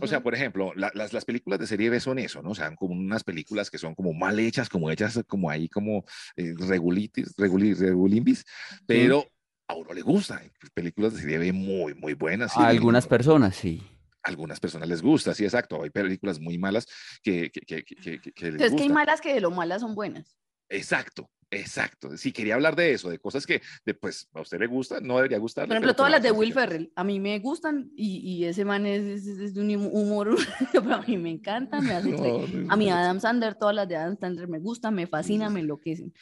O 0.00 0.06
sea, 0.08 0.22
por 0.22 0.34
ejemplo, 0.34 0.72
la- 0.74 0.90
las, 0.94 1.12
las 1.12 1.24
películas 1.24 1.60
de 1.60 1.66
serie 1.68 1.88
B 1.88 2.00
son 2.00 2.18
eso, 2.18 2.42
¿no? 2.42 2.50
O 2.50 2.54
sea, 2.54 2.74
como 2.74 2.94
unas 2.94 3.22
películas 3.22 3.70
que 3.70 3.78
son 3.78 3.94
como 3.94 4.12
mal 4.12 4.38
hechas, 4.40 4.68
como 4.68 4.90
hechas 4.90 5.20
como 5.28 5.50
ahí, 5.50 5.68
como 5.68 6.04
eh, 6.36 6.52
regulitis, 6.58 7.36
reguli- 7.36 7.76
regulimbis, 7.76 8.44
pero 8.86 9.24
a 9.68 9.74
uno 9.74 9.92
le 9.94 10.02
gustan. 10.02 10.50
Películas 10.74 11.14
de 11.14 11.20
serie 11.20 11.38
B 11.38 11.52
muy, 11.52 11.94
muy 11.94 12.14
buenas. 12.14 12.56
A 12.56 12.66
algunas 12.66 13.06
personas 13.06 13.54
sí. 13.54 13.80
Algunas 14.22 14.60
personas 14.60 14.88
les 14.88 15.02
gusta, 15.02 15.34
sí, 15.34 15.44
exacto. 15.44 15.82
Hay 15.82 15.90
películas 15.90 16.40
muy 16.40 16.58
malas 16.58 16.86
que, 17.22 17.50
que, 17.50 17.60
que, 17.60 17.84
que, 17.84 17.94
que- 17.96 18.20
que- 18.20 18.32
que 18.32 18.44
les 18.46 18.52
Entonces, 18.54 18.76
que 18.76 18.82
hay 18.84 18.88
malas 18.90 19.20
que 19.20 19.34
de 19.34 19.40
lo 19.40 19.50
malas 19.50 19.80
son 19.80 19.94
buenas. 19.94 20.36
Exacto, 20.72 21.28
exacto. 21.50 22.16
Sí, 22.16 22.30
quería 22.30 22.54
hablar 22.54 22.76
de 22.76 22.92
eso, 22.92 23.10
de 23.10 23.18
cosas 23.18 23.44
que, 23.44 23.60
de, 23.84 23.92
pues, 23.92 24.28
a 24.32 24.40
usted 24.40 24.60
le 24.60 24.68
gusta, 24.68 25.00
no 25.00 25.16
debería 25.16 25.38
gustarle. 25.38 25.66
Por 25.66 25.76
ejemplo, 25.78 25.94
todas 25.96 26.12
las 26.12 26.22
de 26.22 26.30
Will. 26.30 26.52
Ferrell, 26.52 26.92
a 26.94 27.02
mí 27.02 27.18
me 27.18 27.38
gustan 27.40 27.90
y, 27.96 28.18
y 28.18 28.44
ese 28.44 28.64
man 28.64 28.86
es, 28.86 29.02
es- 29.26 29.26
es 29.38 29.54
de 29.54 29.60
un 29.60 29.74
humor, 29.92 30.36
pero 30.72 30.94
a 30.94 31.02
mí 31.02 31.18
me 31.18 31.30
encanta, 31.30 31.80
me 31.80 31.92
hace. 31.92 32.10
No, 32.10 32.72
A 32.72 32.76
mí 32.76 32.88
Adam 32.88 33.18
Sandler, 33.20 33.56
todas 33.56 33.74
las 33.74 33.88
de 33.88 33.96
Adam 33.96 34.16
Sandler 34.16 34.46
me 34.46 34.60
gustan, 34.60 34.94
me 34.94 35.08
fascinan, 35.08 35.52
me 35.52 35.58
enloquecen. 35.60 36.12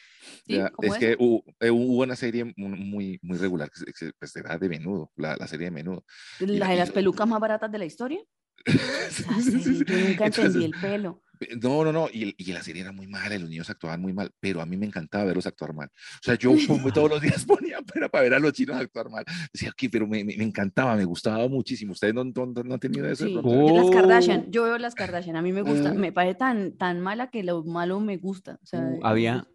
¿Sí? 0.47 0.55
ya, 0.57 0.71
¿Cómo 0.71 0.93
es 0.95 0.99
que 0.99 1.17
hubo, 1.19 1.45
eh, 1.61 1.71
hubo 1.71 2.03
una 2.03 2.17
serie 2.17 2.45
mu- 2.57 2.69
muy, 2.69 3.19
muy 3.23 3.37
regular, 3.37 3.71
que, 3.71 4.11
pues, 4.19 4.35
era 4.35 4.57
de 4.57 4.69
menudo, 4.69 5.13
la, 5.17 5.37
la 5.37 5.47
serie 5.47 5.67
de 5.67 5.71
menudo. 5.73 6.05
La 6.41 6.47
la- 6.47 6.69
de 6.71 6.77
las 6.77 6.91
pelucas 6.91 7.29
más 7.29 7.39
baratas 7.39 7.71
de 7.71 7.79
la 7.79 7.85
historia. 7.85 8.21
Sí, 9.11 9.61
sí. 9.63 9.85
Yo 9.87 9.97
nunca 9.99 10.27
Entonces, 10.27 10.45
entendí 10.47 10.65
el 10.65 10.75
pelo. 10.81 11.23
No, 11.63 11.85
no, 11.85 11.93
no, 11.93 12.09
y, 12.13 12.35
y 12.39 12.53
la 12.53 12.63
serie 12.63 12.83
era 12.83 12.93
muy 12.93 13.07
mala, 13.07 13.35
y 13.35 13.39
los 13.39 13.49
niños 13.51 13.71
actuaban 13.71 14.01
muy 14.01 14.13
mal, 14.13 14.31
pero 14.41 14.61
a 14.61 14.67
mí 14.67 14.77
me 14.77 14.87
encantaba 14.87 15.25
verlos 15.25 15.47
actuar 15.47 15.73
mal. 15.75 15.89
O 15.89 16.23
sea, 16.23 16.35
yo 16.37 16.53
como 16.67 16.93
todos 16.93 17.11
los 17.11 17.21
días 17.21 17.45
ponía 17.47 17.81
para, 17.83 18.09
para 18.09 18.23
ver 18.25 18.35
a 18.35 18.39
los 18.39 18.53
chinos 18.53 18.77
actuar 18.77 19.11
mal. 19.11 19.25
Decía, 19.53 19.71
ok, 19.71 19.85
pero 19.91 20.07
me, 20.07 20.25
me, 20.25 20.37
me 20.37 20.45
encantaba, 20.45 20.97
me 20.97 21.05
gustaba 21.05 21.47
muchísimo. 21.49 21.93
¿Ustedes 21.93 22.15
no, 22.15 22.25
no, 22.25 22.47
no 22.47 22.75
han 22.75 22.81
tenido 22.81 23.07
eso? 23.09 23.25
Sí, 23.27 23.35
de 23.35 23.43
las 23.43 23.87
Oh. 23.87 23.91
Kardashian. 23.91 24.51
Yo 24.51 24.65
veo 24.65 24.79
las 24.79 24.95
Kardashian, 24.95 25.37
a 25.37 25.43
mí 25.43 25.53
me 25.53 25.63
gusta, 25.63 25.93
Mm. 25.93 25.99
me 25.99 26.13
parece 26.13 26.35
tan, 26.37 26.73
tan 26.77 27.01
mala 27.01 27.31
que 27.31 27.43
lo 27.43 27.63
malo 27.65 28.01
me 28.01 28.17
gusta. 28.17 28.59
O 28.63 28.67
sea, 28.67 28.81
Uh, 28.81 28.99
me 29.01 29.09
había, 29.09 29.47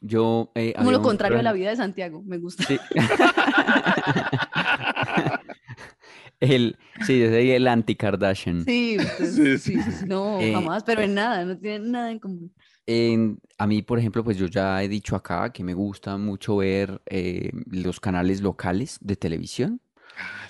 yo, 0.00 0.52
eh, 0.54 0.72
como 0.74 0.88
había 0.88 0.92
lo 0.92 0.98
un 0.98 1.04
contrario 1.04 1.38
a 1.38 1.42
la 1.42 1.52
vida 1.52 1.70
de 1.70 1.76
Santiago, 1.76 2.22
me 2.24 2.38
gusta. 2.38 2.64
Sí. 2.64 2.78
El, 6.50 6.76
sí, 7.06 7.20
yo 7.20 7.28
soy 7.28 7.50
el 7.50 7.66
anti-Kardashian. 7.68 8.64
Sí, 8.64 8.96
usted- 8.98 9.30
Sí, 9.30 9.58
sí, 9.58 9.78
sí, 9.82 9.92
sí, 9.92 10.04
no, 10.06 10.40
Eh, 10.40 10.52
jamás, 10.52 10.82
pero 10.84 11.02
en 11.02 11.14
nada, 11.14 11.44
no 11.44 11.56
tiene 11.58 11.88
nada 11.88 12.10
en 12.10 12.18
común. 12.18 12.52
En- 12.86 13.38
a 13.58 13.66
mí, 13.66 13.82
por 13.82 13.98
ejemplo, 13.98 14.22
pues 14.24 14.36
yo 14.36 14.46
ya 14.46 14.82
he 14.82 14.88
dicho 14.88 15.16
acá 15.16 15.50
que 15.52 15.64
me 15.64 15.72
gusta 15.74 16.16
mucho 16.18 16.56
ver 16.56 17.00
eh, 17.06 17.50
los 17.70 17.98
canales 18.00 18.40
locales 18.42 18.98
de 19.00 19.16
televisión. 19.16 19.80
Ah. 20.18 20.46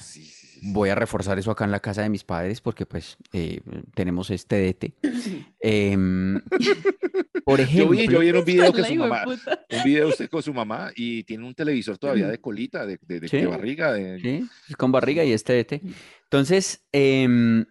Voy 0.67 0.89
a 0.89 0.95
reforzar 0.95 1.39
eso 1.39 1.51
acá 1.51 1.65
en 1.65 1.71
la 1.71 1.81
casa 1.81 2.03
de 2.03 2.09
mis 2.09 2.25
padres 2.25 2.61
porque 2.61 2.87
pues 2.87 3.17
eh, 3.33 3.61
tenemos 3.95 4.31
este 4.31 4.57
DT. 4.73 4.95
Em, 5.61 6.41
por 7.45 7.59
Yo 7.59 7.65
ejemplo, 7.65 7.91
vi, 7.91 8.07
yo 8.09 8.21
vi 8.21 8.29
en 8.29 8.37
un 8.37 8.45
video 8.45 8.73
que 8.73 8.85
su 8.85 8.95
mamá, 8.97 9.25
un 9.27 9.83
video 9.85 10.09
usted 10.09 10.29
con 10.29 10.43
su 10.43 10.53
mamá 10.55 10.91
y 10.97 11.25
tiene 11.25 11.47
un 11.47 11.55
televisor 11.55 11.99
todavía 11.99 12.29
de 12.29 12.39
colita, 12.39 12.87
de, 12.87 12.99
de, 13.03 13.21
de- 13.21 13.29
Sí. 13.29 13.39
de 13.39 13.47
barriga. 13.47 13.93
De... 13.93 14.19
Sí, 14.21 14.75
con 14.75 14.93
barriga 14.93 15.25
y 15.25 15.33
este 15.33 15.53
DT. 15.65 15.81
Entonces, 16.25 16.83
em, 16.93 17.65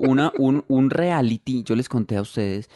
una, 0.00 0.32
un, 0.38 0.64
un 0.68 0.90
reality, 0.90 1.62
yo 1.64 1.74
les 1.76 1.88
conté 1.88 2.16
a 2.16 2.22
ustedes, 2.22 2.68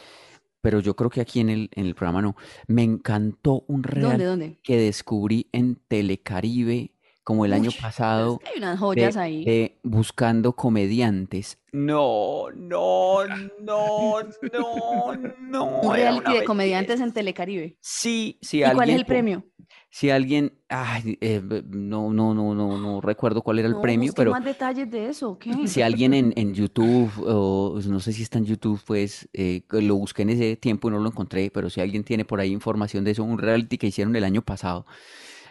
pero 0.61 0.79
yo 0.79 0.95
creo 0.95 1.09
que 1.09 1.21
aquí 1.21 1.39
en 1.39 1.49
el, 1.49 1.69
en 1.75 1.85
el 1.85 1.95
programa 1.95 2.21
no. 2.21 2.35
Me 2.67 2.83
encantó 2.83 3.63
un 3.67 3.81
¿Dónde, 3.81 3.99
reality 4.01 4.23
dónde? 4.23 4.57
que 4.63 4.77
descubrí 4.77 5.47
en 5.51 5.75
Telecaribe 5.87 6.91
como 7.27 7.43
el 7.43 7.51
año 7.51 7.71
es 7.71 7.75
pasado 7.75 8.39
que 8.39 8.47
hay 8.47 8.57
unas 8.59 8.79
joyas 8.79 9.15
de, 9.15 9.19
ahí. 9.19 9.43
de 9.43 9.77
buscando 9.83 10.53
comediantes. 10.53 11.57
No, 11.73 12.45
no, 12.55 13.25
no, 13.59 14.21
no, 14.53 15.13
no. 15.37 15.65
Un 15.81 15.93
reality 15.93 16.31
de 16.31 16.45
comediantes 16.45 17.01
en 17.01 17.11
Telecaribe. 17.11 17.75
Sí, 17.81 18.39
si 18.41 18.63
¿Y 18.63 18.71
cuál 18.71 18.91
es 18.91 18.95
el 18.95 19.05
premio? 19.05 19.43
si 19.89 20.09
alguien, 20.09 20.53
ay, 20.69 21.17
eh, 21.19 21.41
no, 21.67 22.13
no, 22.13 22.33
no, 22.33 22.55
no, 22.55 22.77
no 22.77 23.01
recuerdo 23.01 23.41
cuál 23.41 23.59
era 23.59 23.67
el 23.67 23.73
No, 23.73 23.81
premio, 23.81 24.13
pero 24.15 24.31
más 24.31 24.45
detalles 24.45 24.89
de 24.89 25.09
eso, 25.09 25.31
¿ok? 25.31 25.47
si 25.65 25.81
alguien 25.81 26.13
en, 26.13 26.33
en 26.37 26.53
YouTube, 26.53 27.11
o 27.25 27.77
no 27.87 27.99
sé 27.99 28.13
si 28.13 28.23
está 28.23 28.37
en 28.37 28.45
YouTube, 28.45 28.79
pues 28.85 29.27
eh, 29.33 29.63
lo 29.71 29.97
busqué 29.97 30.21
en 30.21 30.29
ese 30.29 30.55
tiempo 30.55 30.87
y 30.87 30.91
no 30.91 30.99
lo 30.99 31.09
encontré, 31.09 31.51
pero 31.51 31.69
si 31.69 31.81
alguien 31.81 32.05
tiene 32.05 32.23
por 32.23 32.39
ahí 32.39 32.53
información 32.53 33.03
de 33.03 33.11
eso, 33.11 33.25
un 33.25 33.37
reality 33.37 33.77
que 33.77 33.87
hicieron 33.87 34.15
el 34.15 34.23
año 34.23 34.41
pasado 34.41 34.85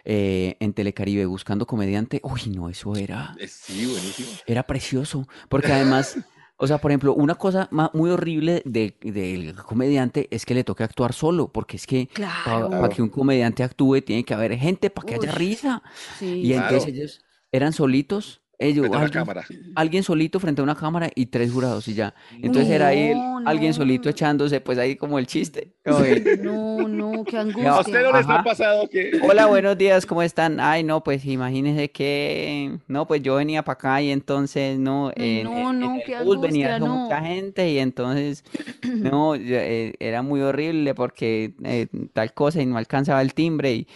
eh, 0.09 0.55
en 0.61 0.71
Telecaribe 0.73 1.25
buscando 1.25 1.65
comediante, 1.67 2.21
uy, 2.23 2.49
no, 2.55 2.69
eso 2.69 2.95
era, 2.95 3.35
Sí, 3.45 3.85
buenísimo. 3.85 4.29
era 4.45 4.63
precioso, 4.63 5.27
porque 5.49 5.73
además, 5.73 6.17
o 6.55 6.65
sea, 6.65 6.77
por 6.77 6.91
ejemplo, 6.91 7.13
una 7.13 7.35
cosa 7.35 7.67
muy 7.93 8.09
horrible 8.09 8.61
de- 8.63 8.95
del 9.01 9.53
comediante 9.55 10.29
es 10.31 10.45
que 10.45 10.53
le 10.53 10.63
toque 10.63 10.85
actuar 10.85 11.11
solo, 11.11 11.51
porque 11.51 11.75
es 11.75 11.85
que 11.85 12.07
para 12.45 12.87
que 12.89 13.01
un 13.01 13.09
comediante 13.09 13.63
actúe 13.63 14.01
tiene 14.01 14.23
que 14.23 14.33
haber 14.33 14.55
gente 14.57 14.89
para 14.89 15.05
que 15.07 15.15
haya 15.15 15.31
risa. 15.33 15.83
Sí. 16.17 16.39
Y 16.41 16.53
entonces 16.53 16.83
Claro. 16.85 16.95
ellos 16.97 17.21
eran 17.51 17.73
solitos, 17.73 18.41
ellos, 18.59 18.85
a 18.91 18.99
alguien, 19.01 19.11
cámara. 19.11 19.45
alguien 19.75 20.03
solito 20.03 20.39
frente 20.39 20.61
a 20.61 20.63
una 20.63 20.75
cámara 20.75 21.09
y 21.13 21.27
tres 21.27 21.51
jurados 21.51 21.87
y 21.87 21.93
ya. 21.93 22.13
Entonces 22.41 22.71
era 22.71 22.93
él, 22.93 23.17
No, 23.17 23.37
alguien 23.45 23.73
solito 23.73 24.09
echándose, 24.09 24.61
pues 24.61 24.77
ahí 24.77 24.95
como 24.95 25.19
el 25.19 25.27
chiste. 25.27 25.73
como 25.85 25.99
No, 26.43 26.87
no, 26.87 27.23
qué 27.25 27.37
¿A 27.37 27.41
angustia. 27.41 27.79
usted 27.79 28.03
no 28.03 28.11
les 28.17 28.27
ha 28.27 28.43
pasado 28.43 28.89
que 28.89 29.11
Hola, 29.21 29.45
buenos 29.47 29.77
días, 29.77 30.05
¿cómo 30.05 30.21
están? 30.21 30.59
Ay, 30.59 30.83
no, 30.83 31.03
pues 31.03 31.25
imagínense 31.25 31.91
que, 31.91 32.79
no, 32.87 33.07
pues 33.07 33.21
yo 33.21 33.35
venía 33.35 33.63
para 33.63 33.73
acá 33.73 34.01
y 34.01 34.11
entonces, 34.11 34.79
no, 34.79 35.11
en, 35.15 35.43
no, 35.45 35.69
en- 35.71 35.79
no, 35.79 35.95
en 35.95 36.01
qué 36.01 36.23
bus 36.23 36.39
venía 36.41 36.75
angustia, 36.75 36.79
con 36.79 37.03
mucha 37.03 37.21
gente 37.21 37.69
y 37.69 37.79
entonces, 37.79 38.43
no, 38.83 39.35
eh, 39.35 39.93
era 39.99 40.21
muy 40.21 40.41
horrible 40.41 40.93
porque 40.95 41.53
eh, 41.63 41.87
tal 42.13 42.33
cosa 42.33 42.61
y 42.61 42.65
no 42.65 42.77
alcanzaba 42.77 43.21
el 43.21 43.33
timbre 43.33 43.73
y, 43.73 43.87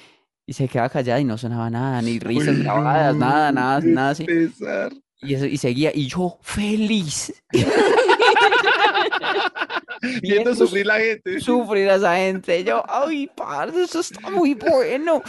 y 0.46 0.54
se 0.54 0.68
quedaba 0.68 0.90
callada 0.90 1.20
y 1.20 1.26
no 1.26 1.38
sonaba 1.38 1.70
nada, 1.70 2.02
ni 2.02 2.20
risas 2.20 2.56
Uy, 2.58 2.64
grabadas, 2.64 3.16
nada, 3.18 3.52
nada, 3.52 3.82
nada 3.82 4.10
así. 4.12 4.26
pesar. 4.26 4.92
Y, 5.22 5.36
eso, 5.36 5.46
y 5.46 5.58
seguía, 5.58 5.92
y 5.94 6.08
yo 6.08 6.40
feliz, 6.42 7.32
Viendo 10.22 10.56
sufrir 10.56 10.86
la 10.86 11.00
gente. 11.00 11.40
sufrir 11.40 11.90
a 11.90 11.96
esa 11.96 12.16
gente. 12.16 12.64
Yo, 12.64 12.84
ay, 12.88 13.30
parce, 13.36 13.84
eso 13.84 14.00
está 14.00 14.30
muy 14.30 14.54
bueno. 14.56 15.22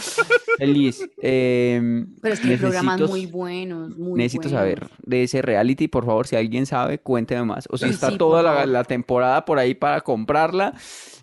Feliz. 0.57 1.07
Em, 1.21 2.07
Pero 2.21 2.33
es 2.33 2.39
que 2.39 2.49
hay 2.49 2.57
programas 2.57 2.99
muy 3.01 3.25
buenos, 3.25 3.97
muy 3.97 4.17
necesito 4.17 4.43
buenos. 4.49 4.59
saber 4.59 4.87
de 5.03 5.23
ese 5.23 5.41
reality, 5.41 5.87
por 5.87 6.05
favor, 6.05 6.27
si 6.27 6.35
alguien 6.35 6.65
sabe, 6.65 6.99
cuénteme 6.99 7.43
más. 7.45 7.67
O 7.69 7.77
si 7.77 7.85
Sí, 7.87 7.91
está 7.91 8.09
sí, 8.11 8.17
toda 8.17 8.65
la, 8.65 8.83
temporada 8.83 9.45
por 9.45 9.59
ahí 9.59 9.73
para 9.75 10.01
comprarla, 10.01 10.73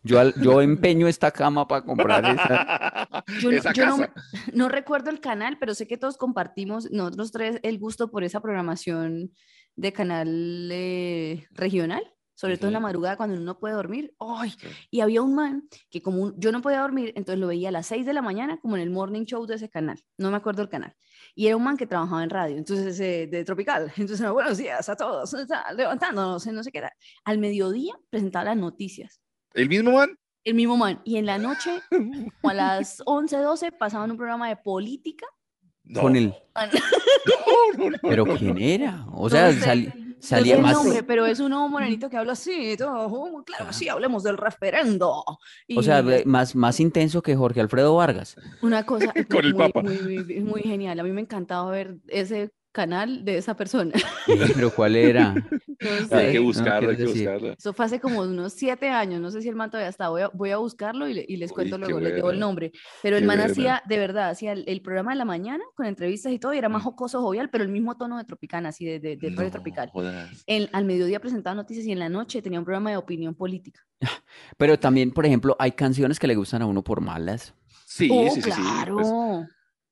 yo, 0.03 0.19
yo 0.37 0.63
empeño 0.63 1.09
esta 1.09 1.31
cama 1.31 1.67
para 1.67 1.83
comprar 1.83 2.25
esa. 2.25 3.25
Yo, 3.41 3.51
no- 3.51 3.57
Esa 3.57 3.73
yo 3.73 3.87
no, 3.87 3.97
casa. 3.99 4.13
no 4.55 4.69
recuerdo 4.69 5.11
el 5.11 5.21
canal, 5.21 5.57
pero 5.59 5.75
sé 5.75 5.87
que 5.87 5.97
todos 5.99 6.17
compartimos, 6.17 6.91
nosotros 6.91 7.33
tres, 7.33 7.59
el 7.63 7.79
gusto 7.79 8.11
por 8.11 8.25
esa 8.25 8.41
programación 8.41 9.33
de 9.77 9.93
canal 9.93 10.69
eh, 10.73 11.47
regional, 11.53 12.03
sobre 12.41 12.57
todo 12.57 12.69
en 12.69 12.73
la 12.73 12.81
madrugada 12.81 13.17
cuando 13.19 13.37
uno 13.37 13.45
no 13.45 13.59
puede 13.59 13.75
dormir. 13.75 14.15
¡Ay! 14.19 14.51
Sí. 14.51 14.67
Y 14.91 15.01
había 15.01 15.21
un 15.21 15.35
man 15.35 15.69
que 15.91 16.01
como 16.01 16.23
un- 16.23 16.41
yo 16.41 16.53
no 16.53 16.63
podía 16.63 16.81
dormir, 16.81 17.13
entonces 17.17 17.39
lo 17.39 17.49
veía 17.49 17.69
a 17.69 17.73
las 17.73 17.87
6 17.87 18.07
de 18.07 18.15
la 18.15 18.23
mañana 18.23 18.59
como 18.61 18.77
en 18.77 18.83
el 18.83 18.91
morning 18.91 19.25
show 19.25 19.45
de 19.47 19.57
ese 19.57 19.69
canal, 19.69 19.99
no 20.17 20.31
me 20.31 20.39
acuerdo 20.39 20.63
el 20.63 20.69
canal. 20.71 20.95
Y 21.35 21.47
era 21.49 21.57
un 21.57 21.63
man 21.65 21.77
que 21.77 21.87
trabajaba 21.87 22.23
en 22.25 22.31
radio, 22.31 22.57
entonces 22.57 22.99
eh, 23.01 23.29
de 23.31 23.45
Tropical. 23.45 23.93
Entonces, 23.99 24.31
buenos 24.31 24.57
días 24.59 24.89
a 24.89 24.97
todos, 24.97 25.35
está 25.35 25.73
levantándonos, 25.75 26.47
no 26.47 26.63
sé 26.65 26.73
qué 26.73 26.79
era. 26.79 26.93
Al 27.25 27.37
mediodía 27.39 27.93
presentaba 28.09 28.47
las 28.47 28.57
noticias. 28.57 29.21
¿El 29.53 29.69
mismo 29.69 29.93
man? 29.93 30.17
El 30.43 30.55
mismo 30.55 30.77
man. 30.79 31.01
Y 31.05 31.17
en 31.19 31.27
la 31.27 31.37
noche, 31.39 31.71
como 31.91 32.51
a 32.51 32.55
las 32.55 33.03
11, 33.05 33.37
12, 33.37 33.73
pasaban 33.73 34.11
un 34.11 34.17
programa 34.17 34.49
de 34.49 34.57
política. 34.57 35.27
No. 35.85 36.01
Con 36.01 36.17
el. 36.17 36.35
No, 37.77 37.85
no, 37.85 37.91
no, 37.91 37.99
¿Pero 38.03 38.25
quién 38.37 38.57
era? 38.59 39.05
O 39.13 39.25
No 39.25 39.29
sea, 39.31 39.53
sé, 39.53 39.93
sali- 40.21 40.47
no 40.47 40.53
salía 40.53 40.57
sé 40.57 40.61
el 40.61 40.63
más. 40.63 40.73
nombre, 40.85 41.03
pero 41.03 41.27
es 41.27 41.41
un 41.41 41.51
nuevo 41.51 41.69
morenito 41.69 42.09
que 42.11 42.17
habla 42.17 42.33
así, 42.33 42.77
todo, 42.77 43.07
oh, 43.09 43.43
claro, 43.45 43.73
sí, 43.73 43.89
hablemos 43.89 44.23
del 44.23 44.37
referendo. 44.39 45.25
O 45.75 45.83
sea, 45.83 46.03
Y 46.03 46.25
más, 46.27 46.55
más 46.55 46.81
intenso 46.81 47.23
que 47.23 47.37
Jorge 47.37 47.61
Alfredo 47.61 47.95
Vargas. 47.97 48.37
una 48.61 48.85
cosa 48.87 49.13
Con 49.31 49.45
el 49.45 49.55
muy, 49.55 49.73
Papa. 49.73 49.83
muy, 49.83 49.99
muy, 49.99 50.41
muy 50.41 50.63
genial. 50.63 51.01
A 51.01 51.03
mí 51.03 51.11
me 51.13 51.21
encantaba 51.23 51.71
ver 51.71 51.97
ese 52.09 52.53
canal 52.73 53.25
de 53.25 53.39
esa 53.39 53.55
persona. 53.57 53.93
¿Pero 54.55 54.71
cuál 54.75 54.97
era? 54.97 55.35
No 55.83 55.89
Hay 56.19 56.27
sé. 56.27 56.33
que 56.33 56.39
no 56.41 56.45
buscarla, 56.45 56.91
hay 56.91 56.97
que 56.99 57.03
decir. 57.05 57.27
buscarla. 57.31 57.55
Eso 57.59 57.73
fue 57.73 57.87
hace 57.87 58.01
como 58.01 58.21
unos 58.21 58.53
siete 58.53 58.91
años, 58.91 59.19
no 59.19 59.31
sé 59.31 59.41
si 59.41 59.49
el 59.49 59.55
man 59.57 59.71
todavía 59.71 59.89
está, 59.89 60.11
voy 60.11 60.21
a, 60.21 60.29
voy 60.29 60.51
a 60.51 60.59
buscarlo 60.59 61.09
y, 61.09 61.15
le- 61.15 61.25
y 61.27 61.39
les 61.39 61.51
Uy, 61.53 61.55
cuento 61.55 61.79
luego, 61.79 61.99
les 62.01 62.17
llevo 62.17 62.31
el 62.33 62.39
nombre. 62.39 62.71
Pero 63.03 63.17
el 63.17 63.23
qué 63.23 63.27
man 63.27 63.39
buena. 63.39 63.51
hacía, 63.51 63.83
de 63.89 63.97
verdad, 63.97 64.29
hacía 64.29 64.53
el, 64.53 64.65
el 64.69 64.83
programa 64.83 65.13
de 65.13 65.17
la 65.17 65.25
mañana 65.25 65.65
con 65.75 65.87
entrevistas 65.87 66.33
y 66.35 66.39
todo, 66.39 66.53
y 66.53 66.59
era 66.59 66.69
más 66.69 66.83
Mm. 66.83 66.85
jocoso, 66.85 67.23
jovial, 67.23 67.49
pero 67.49 67.65
el 67.65 67.71
mismo 67.71 67.97
tono 67.97 68.19
de 68.19 68.25
Tropicana, 68.25 68.69
así 68.69 68.85
de, 68.85 69.01
de, 69.01 69.17
de 69.17 69.31
radio 69.31 69.45
No 69.45 69.51
tropical. 69.53 69.91
El- 70.47 70.69
al 70.75 70.85
mediodía 70.85 71.19
presentaba 71.19 71.55
noticias 71.55 71.87
y 71.87 71.93
en 71.93 71.99
la 71.99 72.11
noche 72.11 72.43
tenía 72.43 72.59
un 72.59 72.67
programa 72.67 72.91
de 72.91 72.99
opinión 72.99 73.35
política. 73.35 73.81
Pero 74.59 74.79
también, 74.79 75.13
por 75.13 75.25
ejemplo, 75.25 75.57
hay 75.59 75.73
canciones 75.73 76.19
que 76.19 76.27
le 76.27 76.35
gustan 76.37 76.61
a 76.61 76.67
uno 76.67 76.85
por 76.85 77.01
malas. 77.01 77.55
Sí, 77.87 78.11
oh, 78.13 78.25
sí, 78.29 78.43
sí, 78.43 78.51
sí. 78.53 78.61
claro. 78.61 78.97
pues, 78.97 79.09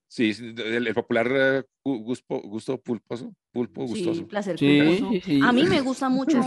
sí, 0.09 0.31
el, 0.41 0.87
el 0.87 0.95
popular 0.95 1.29
eh, 1.33 1.65
gu- 1.85 2.03
gusto, 2.05 2.41
gusto 2.43 2.81
pulposo, 2.81 3.35
pulpo 3.53 3.87
Sí, 3.89 4.05
gustoso. 4.05 4.27
placer 4.29 4.59
Sí, 4.59 4.79
culposo. 4.99 5.21
sí. 5.25 5.41
A 5.43 5.53
mí 5.53 5.65
me 5.65 5.81
gusta 5.81 6.09
mucho. 6.11 6.39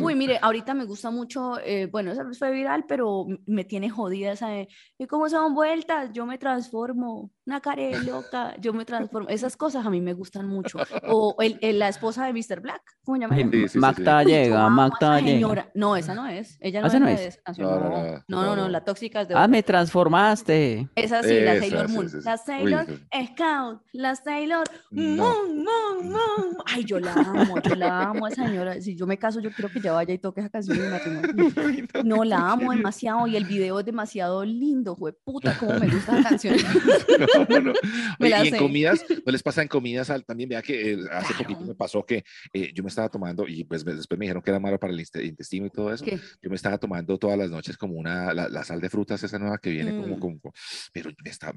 Uy, 0.00 0.14
mire, 0.14 0.38
ahorita 0.40 0.74
me 0.74 0.84
gusta 0.84 1.10
mucho. 1.10 1.58
eh, 1.64 1.86
bueno, 1.90 2.12
esa 2.12 2.22
vez 2.24 2.38
fue 2.38 2.50
viral, 2.52 2.84
pero 2.86 3.26
me 3.46 3.64
tiene 3.64 3.90
jodida 3.90 4.32
esa 4.32 4.48
de. 4.48 4.68
¿Y 4.98 5.06
cómo 5.06 5.28
son 5.28 5.54
vueltas? 5.54 6.10
Yo 6.12 6.26
me 6.26 6.38
transformo. 6.38 7.30
Una 7.46 7.60
care 7.60 8.02
loca. 8.02 8.56
Yo 8.60 8.72
me 8.72 8.84
transformo. 8.84 9.28
Esas 9.28 9.56
cosas 9.56 9.86
a 9.86 9.90
mí 9.90 10.00
me 10.00 10.12
gustan 10.14 10.48
mucho. 10.48 10.78
O 11.08 11.36
el, 11.40 11.58
el- 11.62 11.78
la 11.78 11.88
esposa 11.88 12.26
de 12.26 12.32
Mr. 12.32 12.60
Black. 12.60 12.82
¿Cómo 13.04 13.16
se 13.16 13.20
llama? 13.22 13.36
Sí, 13.36 13.44
sí, 13.52 13.68
sí, 13.68 13.78
Magda 13.78 14.22
llega, 14.24 14.68
Magda 14.68 15.20
llega. 15.20 15.70
No, 15.74 15.96
esa 15.96 16.14
no 16.14 16.26
es. 16.26 16.58
Ella 16.60 16.80
no 16.80 16.88
¿Esa 16.88 16.96
es 16.96 17.00
no 17.00 17.06
la 17.06 17.12
es? 17.12 17.20
de 17.20 17.26
esa 17.28 17.40
canción. 17.42 17.68
No, 17.70 17.78
no, 17.80 17.88
No, 17.88 17.88
no, 17.88 18.02
no, 18.02 18.22
no, 18.28 18.42
no, 18.42 18.56
no, 18.56 18.62
no. 18.62 18.68
la 18.68 18.84
tóxica 18.84 19.20
es 19.22 19.28
de 19.28 19.34
Ah, 19.34 19.38
otra. 19.38 19.48
me 19.48 19.62
transformaste. 19.62 20.88
Esa 20.96 21.22
sí, 21.22 21.40
la 21.40 21.58
Sailor 21.58 21.88
sí, 21.88 21.94
Moon. 21.94 22.08
sí, 22.10 22.18
sí. 22.18 22.24
La 22.24 22.36
Sailor. 22.36 22.86
Scout, 22.86 23.82
la 23.92 24.16
Sailor 24.16 24.64
No. 24.90 25.24
Moon, 25.24 25.64
Moon, 25.64 26.10
Ay, 26.66 26.84
yo 26.84 26.98
la 27.00 27.12
amo, 27.14 27.60
yo 27.62 27.74
la 27.74 28.02
amo 28.10 28.26
a 28.26 28.28
esa 28.28 28.46
señora. 28.46 28.80
Si 28.80 28.96
yo 28.96 29.06
me 29.06 29.18
caso, 29.18 29.40
yo 29.40 29.50
quiero 29.50 29.70
que 29.70 29.78
ella 29.78 29.92
vaya 29.92 30.12
y 30.12 30.18
toque 30.18 30.40
esa 30.40 30.50
canción 30.50 30.78
mi 30.78 30.88
matrimonio. 30.88 31.52
No, 32.04 32.24
la 32.24 32.52
amo 32.52 32.72
demasiado 32.72 33.26
y 33.26 33.36
el 33.36 33.44
video 33.44 33.80
es 33.80 33.86
demasiado 33.86 34.44
lindo, 34.44 34.96
fue 34.96 35.12
puta, 35.12 35.56
cómo 35.58 35.78
me 35.78 35.88
gusta 35.88 36.16
la 36.20 36.28
canción. 36.28 36.56
No, 37.48 37.60
no. 37.60 37.72
Oye, 38.20 38.30
la 38.30 38.44
y 38.44 38.48
en 38.48 38.54
sé. 38.54 38.58
comidas, 38.58 39.04
¿no 39.24 39.32
les 39.32 39.42
pasa 39.42 39.62
en 39.62 39.68
comidas 39.68 40.12
también? 40.26 40.48
Vea 40.48 40.62
que 40.62 40.92
eh, 40.92 40.98
hace 41.12 41.32
poquito 41.34 41.58
Claro. 41.60 41.66
me 41.66 41.74
pasó 41.74 42.04
que 42.04 42.24
eh, 42.52 42.70
yo 42.74 42.82
me 42.82 42.88
estaba 42.88 43.08
tomando, 43.08 43.46
y 43.48 43.64
pues 43.64 43.84
después 43.84 44.18
me 44.18 44.24
dijeron 44.26 44.42
que 44.42 44.50
era 44.50 44.60
malo 44.60 44.78
para 44.78 44.92
el 44.92 45.00
intestino 45.00 45.66
y 45.66 45.70
todo 45.70 45.92
eso. 45.92 46.04
¿Qué? 46.04 46.18
Yo 46.42 46.50
me 46.50 46.56
estaba 46.56 46.78
tomando 46.78 47.18
todas 47.18 47.38
las 47.38 47.50
noches 47.50 47.76
como 47.76 47.94
una, 47.94 48.32
la, 48.34 48.48
la 48.48 48.64
sal 48.64 48.80
de 48.80 48.90
frutas, 48.90 49.22
esa 49.22 49.38
nueva 49.38 49.58
que 49.58 49.70
viene 49.70 49.96
como, 49.96 50.16
Mm. 50.16 50.20
como, 50.20 50.40
pero 50.92 51.10
me 51.10 51.14
Con 51.16 51.24
me 51.24 51.30
estaba 51.30 51.52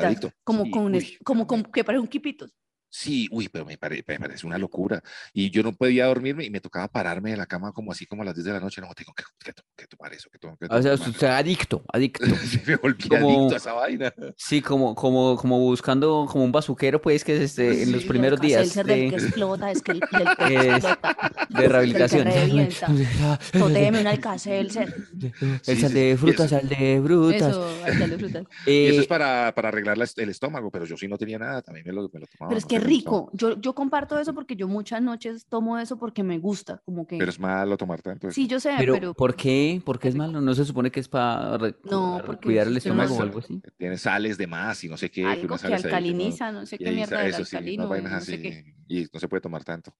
pepitas, 0.00 0.32
como 0.44 0.64
Sí, 0.64 0.70
con, 0.70 0.94
uy, 0.94 1.18
como 1.24 1.46
con, 1.46 1.62
que 1.64 1.84
parece 1.84 2.00
un 2.00 2.08
quipitos. 2.08 2.54
Sí, 2.96 3.26
uy, 3.32 3.48
pero 3.48 3.64
me, 3.64 3.76
pare- 3.76 4.04
me 4.06 4.20
parece 4.20 4.46
una 4.46 4.56
locura. 4.56 5.02
Y 5.32 5.50
yo 5.50 5.64
no 5.64 5.74
podía 5.74 6.06
dormirme 6.06 6.44
y 6.44 6.50
me 6.50 6.60
tocaba 6.60 6.86
pararme 6.86 7.32
de 7.32 7.36
la 7.36 7.44
cama 7.46 7.72
como 7.72 7.90
así 7.90 8.06
como 8.06 8.22
a 8.22 8.24
las 8.24 8.36
10 8.36 8.44
de 8.44 8.52
la 8.52 8.60
noche. 8.60 8.80
No, 8.80 8.86
tengo 8.94 9.12
que, 9.12 9.24
que, 9.44 9.52
que 9.76 9.86
tomar 9.88 10.12
eso, 10.14 10.30
que 10.30 10.38
tengo 10.38 10.56
que 10.56 10.66
O 10.66 10.80
sea, 10.80 10.94
tomar 10.96 11.08
usted 11.10 11.26
adicto, 11.26 11.84
adicto. 11.92 12.24
Sí, 12.46 12.60
me 12.64 12.76
volví 12.76 13.08
como- 13.08 13.28
adicto 13.40 13.54
a 13.54 13.56
esa 13.56 13.72
vaina. 13.72 14.14
Sí, 14.36 14.62
como, 14.62 14.94
como, 14.94 15.36
como 15.36 15.58
buscando 15.58 16.24
como 16.30 16.44
un 16.44 16.52
bazuquero, 16.52 17.02
pues, 17.02 17.24
que 17.24 17.34
es 17.34 17.40
este, 17.42 17.82
en 17.82 17.90
los 17.90 18.02
Sí, 18.02 18.08
primeros 18.08 18.38
el 18.40 18.46
días 18.46 18.74
del 18.76 18.86
que 18.86 18.92
de, 18.94 19.06
explota, 19.08 19.72
es 19.72 19.82
que 19.82 19.90
el, 19.90 20.00
que 20.00 20.06
Es- 20.54 20.84
explota. 20.84 21.46
de 21.48 21.68
rehabilitación. 21.68 22.24
Que 22.28 22.30
revienta. 22.46 22.86
Totéme 23.52 24.00
un 24.02 24.06
alcacelser. 24.06 24.94
El 25.20 25.60
Sí, 25.62 25.80
sal 25.80 25.90
sí, 25.90 25.94
de 25.94 26.12
sí, 26.12 26.16
frutas, 26.16 26.46
eso- 26.52 26.60
sal 26.60 26.68
de 26.68 27.00
frutas. 27.04 27.50
Eso, 27.50 27.68
alcalde 27.84 28.06
de 28.08 28.18
frutas. 28.18 28.44
Y 28.66 28.84
eso 28.86 28.98
Eh, 28.98 29.00
es 29.00 29.06
para, 29.08 29.52
para 29.52 29.68
arreglar 29.70 29.98
la- 29.98 30.06
el 30.16 30.28
estómago, 30.28 30.70
pero 30.70 30.84
yo 30.84 30.96
sí 30.96 31.08
no 31.08 31.18
tenía 31.18 31.40
nada, 31.40 31.60
también 31.60 31.84
me 31.86 31.92
lo, 31.92 32.08
me 32.12 32.20
lo 32.20 32.26
tomaba. 32.28 32.50
Pero 32.50 32.58
es 32.58 32.64
no 32.64 32.68
que. 32.68 32.83
Rico. 32.84 33.30
Yo, 33.32 33.60
yo 33.60 33.74
comparto 33.74 34.18
eso 34.18 34.34
porque 34.34 34.56
yo 34.56 34.68
muchas 34.68 35.02
noches 35.02 35.46
tomo 35.46 35.78
eso 35.78 35.98
porque 35.98 36.22
me 36.22 36.38
gusta. 36.38 36.80
Como 36.84 37.06
que. 37.06 37.18
Pero 37.18 37.30
es 37.30 37.40
malo 37.40 37.76
tomar 37.76 38.00
tanto 38.02 38.28
eso. 38.28 38.34
Sí, 38.34 38.46
yo 38.46 38.60
sé, 38.60 38.74
pero, 38.78 38.94
pero. 38.94 39.14
¿por 39.14 39.34
qué? 39.34 39.82
¿Por 39.84 39.98
qué 39.98 40.08
es 40.08 40.14
malo? 40.14 40.40
¿No 40.40 40.54
se 40.54 40.64
supone 40.64 40.90
que 40.90 41.00
es 41.00 41.08
para 41.08 41.58
No, 41.90 42.22
porque 42.24 42.46
cuidar 42.46 42.66
el 42.66 42.76
estómago 42.76 43.16
o 43.16 43.22
algo 43.22 43.38
así? 43.40 43.60
Tiene 43.76 43.96
sales 43.98 44.38
de 44.38 44.46
más 44.46 44.82
y 44.84 44.88
no 44.88 44.96
sé 44.96 45.10
qué. 45.10 45.24
algo 45.24 45.56
que 45.56 45.66
ahí 45.66 45.70
no- 45.70 45.76
alcaliniza, 45.76 46.52
no 46.52 46.66
sé 46.66 46.76
y 46.76 46.78
qué 46.84 46.90
mierda 46.92 47.18
del 47.20 47.30
eso 47.30 47.44
sí, 47.44 47.56
alcalino, 47.56 47.88
vainas 47.88 48.12
no 48.12 48.20
sé 48.20 48.34
así, 48.34 48.42
qué. 48.42 48.74
y 48.88 49.06
no 49.12 49.20
se 49.20 49.28
puede 49.28 49.40
tomar 49.40 49.64
tanto. 49.64 49.94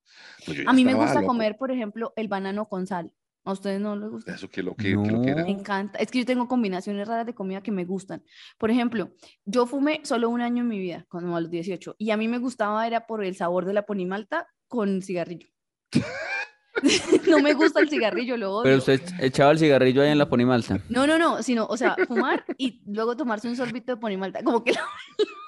Pues 0.47 0.59
A 0.67 0.73
mí 0.73 0.85
me 0.85 0.95
gusta 0.95 1.15
loco. 1.15 1.27
comer, 1.27 1.57
por 1.57 1.71
ejemplo, 1.71 2.13
el 2.17 2.29
banano 2.29 2.67
con 2.69 2.87
sal. 2.87 3.11
¿A 3.45 3.53
ustedes 3.53 3.81
no 3.81 3.95
les 3.95 4.09
gusta? 4.09 4.35
Eso 4.35 4.49
que 4.49 4.63
lo 4.63 4.75
que, 4.75 4.85
que 4.85 5.11
lo 5.11 5.21
que 5.21 5.31
era. 5.31 5.43
No. 5.43 5.47
Me 5.47 5.53
encanta. 5.53 5.99
Es 5.99 6.11
que 6.11 6.21
yo 6.21 6.25
tengo 6.25 6.49
combinaciones 6.49 7.07
raras 7.07 7.27
de 7.27 7.35
comida 7.35 7.63
que 7.63 7.73
me 7.73 7.85
gustan. 7.85 8.25
Por 8.59 8.71
ejemplo, 8.71 9.13
yo 9.45 9.67
fumé 9.67 10.01
solo 10.05 10.31
un 10.31 10.41
año 10.41 10.63
en 10.63 10.69
mi 10.69 10.79
vida, 10.79 11.07
cuando 11.11 11.37
a 11.37 11.41
los 11.41 11.51
18, 11.51 11.97
y 11.99 12.11
a 12.11 12.17
mí 12.17 12.27
me 12.27 12.39
gustaba 12.39 12.87
era 12.87 13.07
por 13.07 13.23
el 13.23 13.37
sabor 13.37 13.67
de 13.67 13.75
la 13.75 13.85
ponimalta 13.85 14.49
con 14.67 15.03
cigarrillo. 15.03 15.49
no 17.29 17.39
me 17.41 17.55
gusta 17.55 17.81
el 17.81 17.89
cigarrillo, 17.89 18.37
lo 18.37 18.53
odio. 18.57 18.63
Pero 18.65 18.79
usted 18.79 19.01
echaba 19.21 19.53
el 19.53 19.59
cigarrillo 19.59 20.03
ahí 20.03 20.11
en 20.11 20.19
la 20.19 20.29
ponimalta. 20.29 20.79
No, 20.89 21.07
no, 21.07 21.19
no, 21.19 21.43
sino, 21.43 21.67
o 21.67 21.77
sea, 21.77 21.97
fumar 22.07 22.45
y 22.59 22.81
luego 22.87 23.17
tomarse 23.17 23.49
un 23.49 23.57
sorbito 23.57 23.93
de 23.95 24.01
ponimalta. 24.01 24.43
Como 24.43 24.63
que 24.65 24.73
la, 24.73 24.83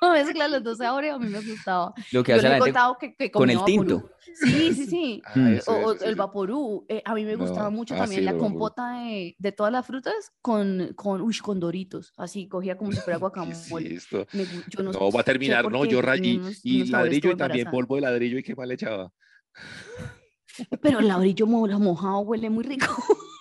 la 0.03 0.13
mezcla 0.13 0.49
los 0.49 0.63
dos 0.63 0.79
sabores 0.79 1.13
a 1.13 1.19
mí 1.19 1.29
me 1.29 1.41
gustaba. 1.41 1.93
Lo 2.13 2.23
que 2.23 2.33
Yo 2.33 2.37
hace 2.39 2.43
le 2.45 2.49
la 2.51 2.57
he 2.59 2.63
gente 2.63 2.79
que, 3.01 3.17
que 3.17 3.31
con 3.31 3.51
el 3.51 3.63
tinto. 3.65 3.97
vaporú. 3.97 4.11
Sí, 4.35 4.75
sí, 4.75 4.87
sí. 4.87 5.23
Ah, 5.25 5.33
Mm. 5.37 5.59
O, 5.67 5.95
sí. 5.95 6.05
el 6.05 6.15
vaporú. 6.15 6.85
eh, 6.89 7.03
a 7.05 7.15
mí 7.15 7.25
me 7.25 7.33
No, 7.37 7.39
gustaba 7.47 7.71
mucho 7.71 7.95
ah, 7.95 7.99
también 7.99 8.21
sí, 8.21 8.25
la 8.25 8.37
compota 8.37 8.99
de, 9.01 9.35
de 9.39 9.53
todas 9.53 9.73
las 9.73 9.87
frutas 9.87 10.15
con, 10.43 10.93
con, 10.95 11.21
uy, 11.23 11.37
con 11.39 11.59
doritos. 11.59 12.13
Así, 12.17 12.47
cogía 12.49 12.77
como 12.77 12.93
si 12.93 12.99
fuera 12.99 13.15
¿Qué 13.15 13.15
es 13.17 13.21
guacamole. 13.21 13.99
Me 14.33 14.45
yo 14.69 14.83
no, 14.83 14.93
No, 14.93 15.11
va 15.11 15.21
a 15.21 15.25
terminar, 15.25 15.71
no, 15.71 15.85
yo 15.85 16.01
y, 16.23 16.41
y 16.63 16.85
ladrillo 16.87 17.31
y 17.33 17.37
también 17.37 17.71
polvo 17.71 17.95
de 17.97 18.03
ladrillo 18.03 18.39
y 18.39 18.43
qué 18.43 18.55
mal 18.55 18.71
echaba. 18.71 19.11
Pero 20.81 21.01
el 21.01 21.09
ladrillo 21.09 21.47
mo- 21.47 21.67
mojado 21.79 22.21
huele 22.21 22.51
muy 22.51 22.65
rico. 22.65 22.87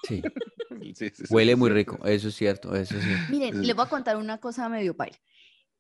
Sí, 0.08 0.22
Sí, 0.82 0.94
sí, 0.96 1.10
sí, 1.16 1.24
huele 1.34 1.54
sí, 1.54 1.56
muy 1.60 1.70
sí. 1.70 1.76
rico, 1.76 2.00
eso 2.06 2.28
es 2.28 2.36
cierto, 2.36 2.76
eso 2.76 2.96
sí. 3.00 3.08
Miren, 3.30 3.54
Sí. 3.56 3.66
les 3.66 3.76
voy 3.76 3.86
a 3.86 3.90
contar 3.90 4.18
una 4.18 4.40
cosa 4.40 4.68
medio 4.70 4.96
paila. 4.96 5.18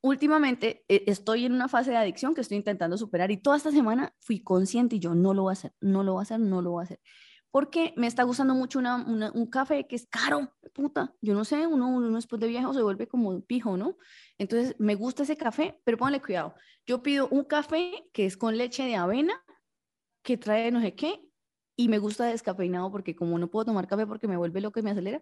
Últimamente 0.01 0.85
eh, 0.87 1.03
estoy 1.07 1.45
en 1.45 1.53
una 1.53 1.67
fase 1.67 1.91
de 1.91 1.97
adicción 1.97 2.35
que 2.35 2.41
estoy 2.41 2.57
intentando 2.57 2.97
superar 2.97 3.31
y 3.31 3.37
toda 3.37 3.57
esta 3.57 3.71
semana 3.71 4.13
fui 4.19 4.39
consciente 4.43 4.97
y 4.97 4.99
yo 4.99 5.15
no 5.15 5.33
lo 5.33 5.43
voy 5.43 5.51
a 5.51 5.53
hacer, 5.53 5.73
no 5.81 6.03
lo 6.03 6.13
voy 6.13 6.21
a 6.21 6.23
hacer, 6.23 6.39
no 6.39 6.61
lo 6.61 6.71
voy 6.71 6.81
a 6.81 6.85
hacer. 6.85 6.99
Porque 7.49 7.93
me 7.97 8.05
está 8.07 8.23
gustando 8.23 8.53
mucho 8.53 8.77
una, 8.79 8.97
una- 8.97 9.31
un 9.31 9.47
café 9.47 9.87
que 9.87 9.95
es 9.95 10.05
caro, 10.07 10.53
puta. 10.73 11.15
Yo 11.21 11.33
no 11.33 11.43
sé, 11.45 11.65
uno, 11.65 11.87
uno 11.89 12.15
después 12.15 12.39
de 12.39 12.47
viejo 12.47 12.73
se 12.73 12.81
vuelve 12.83 13.07
como 13.07 13.41
pijo, 13.41 13.77
¿no? 13.77 13.97
Entonces 14.37 14.75
me 14.77 14.93
gusta 14.95 15.23
ese 15.23 15.37
café, 15.37 15.79
pero 15.85 15.97
pónganle 15.97 16.21
cuidado. 16.21 16.53
Yo 16.85 17.01
pido 17.01 17.27
un 17.29 17.45
café 17.45 18.07
que 18.13 18.25
es 18.25 18.37
con 18.37 18.57
leche 18.57 18.83
de 18.83 18.95
avena, 18.97 19.41
que 20.25 20.35
trae 20.37 20.71
no 20.71 20.81
sé 20.81 20.93
qué, 20.95 21.21
y 21.77 21.87
me 21.87 21.99
gusta 21.99 22.25
descafeinado 22.25 22.91
porque 22.91 23.15
como 23.15 23.37
no 23.37 23.49
puedo 23.49 23.65
tomar 23.65 23.87
café 23.87 24.05
porque 24.07 24.27
me 24.27 24.35
vuelve 24.37 24.59
loco 24.61 24.79
y 24.79 24.83
me 24.83 24.91
acelera, 24.91 25.21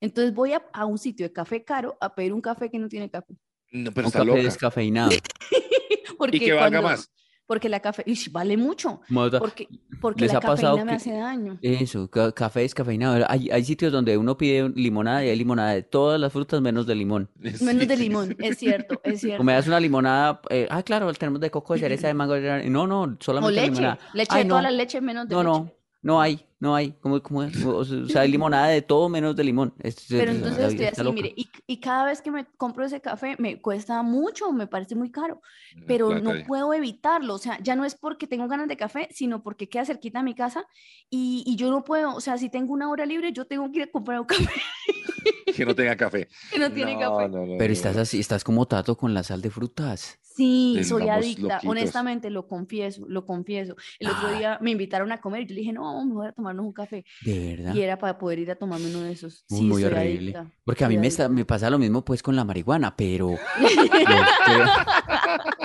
entonces 0.00 0.32
voy 0.32 0.52
a, 0.52 0.62
a 0.72 0.86
un 0.86 0.96
sitio 0.98 1.26
de 1.26 1.32
café 1.32 1.64
caro 1.64 1.96
a 2.00 2.14
pedir 2.14 2.32
un 2.32 2.40
café 2.40 2.70
que 2.70 2.78
no 2.78 2.88
tiene 2.88 3.10
café. 3.10 3.34
No, 3.72 3.90
pero 3.92 4.06
Un 4.06 4.08
está 4.08 4.18
café 4.20 4.26
loca. 4.30 4.42
descafeinado. 4.42 5.10
Porque 6.18 6.36
Y 6.36 6.40
que 6.40 6.52
valga 6.52 6.80
cuando- 6.80 6.88
más. 6.98 7.10
Porque 7.46 7.68
la 7.68 7.80
café, 7.80 8.02
ish, 8.06 8.32
vale 8.32 8.56
mucho, 8.56 9.02
Mota- 9.08 9.38
porque, 9.38 9.68
porque 10.00 10.22
¿Les 10.22 10.32
la 10.32 10.38
ha 10.38 10.40
pasado 10.40 10.76
cafeína 10.76 10.84
me 10.84 10.90
que- 10.92 10.96
hace 10.96 11.12
daño. 11.12 11.58
Eso, 11.60 12.08
ca- 12.08 12.32
café 12.32 12.60
descafeinado. 12.60 13.24
Hay, 13.28 13.50
hay 13.50 13.64
sitios 13.64 13.92
donde 13.92 14.16
uno 14.16 14.36
pide 14.38 14.70
limonada 14.74 15.24
y 15.24 15.28
hay 15.28 15.36
limonada 15.36 15.72
de 15.72 15.82
todas 15.82 16.18
las 16.18 16.32
frutas 16.32 16.60
menos 16.62 16.86
de 16.86 16.94
limón. 16.94 17.28
Menos 17.60 17.86
de 17.86 17.96
limón, 17.98 18.34
es 18.38 18.56
cierto, 18.58 18.98
es 19.04 19.20
cierto. 19.20 19.42
O 19.42 19.44
me 19.44 19.52
das 19.52 19.66
una 19.66 19.78
limonada, 19.78 20.40
eh, 20.48 20.66
ah, 20.70 20.82
claro, 20.82 21.12
tenemos 21.12 21.38
de 21.40 21.50
coco, 21.50 21.74
de 21.74 21.80
cereza, 21.80 22.06
de 22.08 22.14
mango. 22.14 22.32
de- 22.34 22.70
No, 22.70 22.86
no, 22.86 23.02
O 23.02 23.16
solamente 23.20 23.54
leche, 23.60 23.70
limonada. 23.72 23.98
leche 24.14 24.28
Ay, 24.32 24.42
de 24.44 24.48
todas 24.48 24.62
no, 24.62 24.68
las 24.70 24.76
leches 24.78 25.02
menos 25.02 25.28
de 25.28 25.34
no, 25.34 25.42
leche. 25.42 25.50
no, 25.58 25.70
no 26.04 26.20
hay, 26.20 26.46
no 26.60 26.74
hay. 26.76 26.92
¿Cómo, 27.00 27.20
cómo 27.22 27.42
es? 27.42 27.64
O 27.64 27.84
sea, 27.84 28.20
hay 28.22 28.30
limonada 28.30 28.68
de 28.68 28.82
todo 28.82 29.08
menos 29.08 29.34
de 29.34 29.42
limón. 29.42 29.74
Es- 29.80 30.06
Pero 30.08 30.30
es- 30.30 30.36
entonces 30.36 30.64
estoy 30.68 30.86
así, 30.86 31.02
loca. 31.02 31.14
mire, 31.14 31.32
y, 31.34 31.48
y 31.66 31.80
cada 31.80 32.04
vez 32.04 32.20
que 32.22 32.30
me 32.30 32.44
compro 32.56 32.84
ese 32.84 33.00
café 33.00 33.36
me 33.38 33.60
cuesta 33.60 34.02
mucho, 34.02 34.52
me 34.52 34.66
parece 34.66 34.94
muy 34.94 35.10
caro, 35.10 35.40
pero 35.86 36.10
no 36.22 36.30
puedo 36.46 36.74
evitarlo, 36.74 37.34
o 37.34 37.38
sea, 37.38 37.58
ya 37.62 37.74
no 37.74 37.84
es 37.84 37.94
porque 37.94 38.26
tengo 38.26 38.46
ganas 38.48 38.68
de 38.68 38.76
café, 38.76 39.08
sino 39.10 39.42
porque 39.42 39.68
queda 39.68 39.84
cerquita 39.86 40.20
a 40.20 40.22
mi 40.22 40.34
casa 40.34 40.66
y, 41.10 41.42
y 41.46 41.56
yo 41.56 41.70
no 41.70 41.82
puedo, 41.84 42.14
o 42.14 42.20
sea, 42.20 42.36
si 42.38 42.48
tengo 42.50 42.72
una 42.74 42.90
hora 42.90 43.06
libre, 43.06 43.32
yo 43.32 43.46
tengo 43.46 43.70
que 43.72 43.78
ir 43.78 43.84
a 43.84 43.90
comprar 43.90 44.20
un 44.20 44.26
café 44.26 44.44
Que 45.56 45.64
no 45.64 45.74
tenga 45.74 45.96
café. 45.96 46.28
que 46.52 46.58
no 46.58 46.70
tiene 46.72 46.98
café. 46.98 47.28
no, 47.28 47.46
no, 47.46 47.54
Pero 47.58 47.68
no. 47.68 47.72
estás 47.72 47.96
así, 47.96 48.18
estás 48.20 48.42
como 48.42 48.66
Tato 48.66 48.96
con 48.96 49.14
la 49.14 49.22
sal 49.22 49.40
de 49.40 49.50
frutas. 49.50 50.18
Sí, 50.36 50.74
Estamos 50.80 51.02
soy 51.02 51.08
adicta, 51.10 51.42
loquitos. 51.42 51.70
honestamente, 51.70 52.28
lo 52.28 52.48
confieso, 52.48 53.04
lo 53.06 53.24
confieso. 53.24 53.76
El 54.00 54.08
otro 54.08 54.30
Ay. 54.30 54.38
día 54.38 54.58
me 54.60 54.72
invitaron 54.72 55.12
a 55.12 55.20
comer 55.20 55.42
y 55.42 55.46
yo 55.46 55.54
le 55.54 55.60
dije, 55.60 55.72
no, 55.72 55.82
vamos 55.84 56.06
mejor 56.06 56.26
a 56.26 56.32
tomarnos 56.32 56.66
un 56.66 56.72
café. 56.72 57.04
De 57.24 57.54
verdad. 57.56 57.72
Y 57.72 57.82
era 57.82 57.96
para 58.00 58.18
poder 58.18 58.40
ir 58.40 58.50
a 58.50 58.56
tomarme 58.56 58.86
uno 58.88 59.02
de 59.02 59.12
esos. 59.12 59.44
Muy, 59.48 59.60
Sí, 59.60 59.64
muy 59.66 59.82
soy 59.82 59.92
horrible. 59.92 60.36
adicta, 60.36 60.46
Porque 60.64 60.84
a 60.84 60.88
mí 60.88 60.98
me, 60.98 61.06
está- 61.06 61.28
me 61.28 61.44
pasa 61.44 61.70
lo 61.70 61.78
mismo 61.78 62.04
pues 62.04 62.20
con 62.20 62.34
la 62.34 62.42
marihuana, 62.44 62.96
pero... 62.96 63.36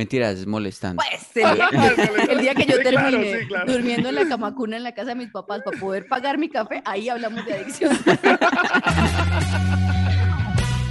Mentiras, 0.00 0.46
molestando. 0.46 1.02
Pues 1.02 1.46
el 1.46 1.54
día, 1.56 1.68
que- 1.70 2.22
el 2.32 2.38
día 2.40 2.54
que 2.54 2.64
yo 2.64 2.76
Sí, 2.76 2.82
claro, 2.82 3.08
termine 3.10 3.40
sí, 3.42 3.46
claro. 3.48 3.72
durmiendo 3.72 4.08
en 4.08 4.14
la 4.14 4.26
camacuna 4.28 4.76
en 4.78 4.82
la 4.82 4.92
casa 4.94 5.08
de 5.10 5.14
mis 5.16 5.30
papás 5.30 5.60
para 5.62 5.78
poder 5.78 6.06
pagar 6.08 6.38
mi 6.38 6.48
café, 6.48 6.82
ahí 6.86 7.08
hablamos 7.10 7.44
de 7.44 7.52
adicción. 7.54 7.98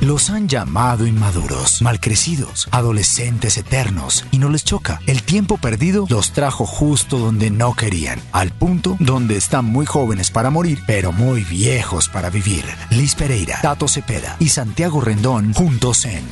Los 0.02 0.30
han 0.30 0.48
llamado 0.48 1.06
inmaduros, 1.06 1.82
malcrecidos, 1.82 2.70
adolescentes 2.72 3.58
eternos, 3.58 4.26
y 4.32 4.40
no 4.40 4.50
les 4.50 4.64
choca. 4.64 5.02
El 5.08 5.24
tiempo 5.24 5.58
perdido 5.58 6.06
los 6.10 6.32
trajo 6.32 6.66
justo 6.66 7.18
donde 7.20 7.52
no 7.52 7.74
querían, 7.76 8.20
al 8.32 8.50
punto 8.52 8.96
donde 9.00 9.36
están 9.36 9.66
muy 9.66 9.86
jóvenes 9.86 10.32
para 10.32 10.50
morir, 10.52 10.80
pero 10.88 11.12
muy 11.12 11.44
viejos 11.44 12.08
para 12.08 12.30
vivir. 12.30 12.64
Liz 12.92 13.14
Pereira, 13.16 13.60
Tato 13.62 13.88
Cepeda 13.90 14.38
y 14.40 14.48
Santiago 14.50 15.02
Rendón 15.02 15.54
juntos 15.54 16.06
en 16.06 16.24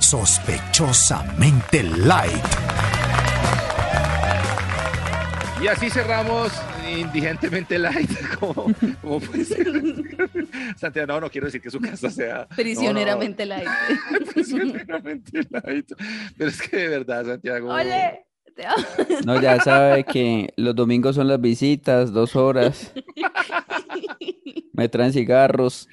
Sospechosamente 0.00 1.82
Light. 1.82 2.44
Y 5.62 5.68
así 5.68 5.88
cerramos 5.88 6.52
indigentemente 6.86 7.78
light. 7.78 8.10
como, 8.38 8.72
como 9.00 9.20
puede 9.20 9.44
ser? 9.44 9.66
Santiago, 10.76 11.06
no, 11.06 11.20
no 11.22 11.30
quiero 11.30 11.46
decir 11.46 11.60
que 11.60 11.70
su 11.70 11.80
casa 11.80 12.10
sea. 12.10 12.26
no, 12.26 12.36
no, 12.36 12.42
no. 12.42 12.56
Prisioneramente 12.56 13.46
la 13.46 13.62
Prisioneramente 14.34 15.40
light. 15.50 15.90
Pero 16.36 16.50
es 16.50 16.60
que 16.62 16.76
de 16.76 16.88
verdad, 16.88 17.24
Santiago. 17.24 17.72
Oye, 17.72 18.24
te 18.54 18.66
amo. 18.66 18.84
No, 19.24 19.40
ya 19.40 19.60
sabe 19.60 20.04
que 20.04 20.52
los 20.56 20.74
domingos 20.74 21.16
son 21.16 21.28
las 21.28 21.40
visitas, 21.40 22.12
dos 22.12 22.36
horas. 22.36 22.92
Me 24.76 24.88
traen 24.88 25.12
cigarros. 25.12 25.88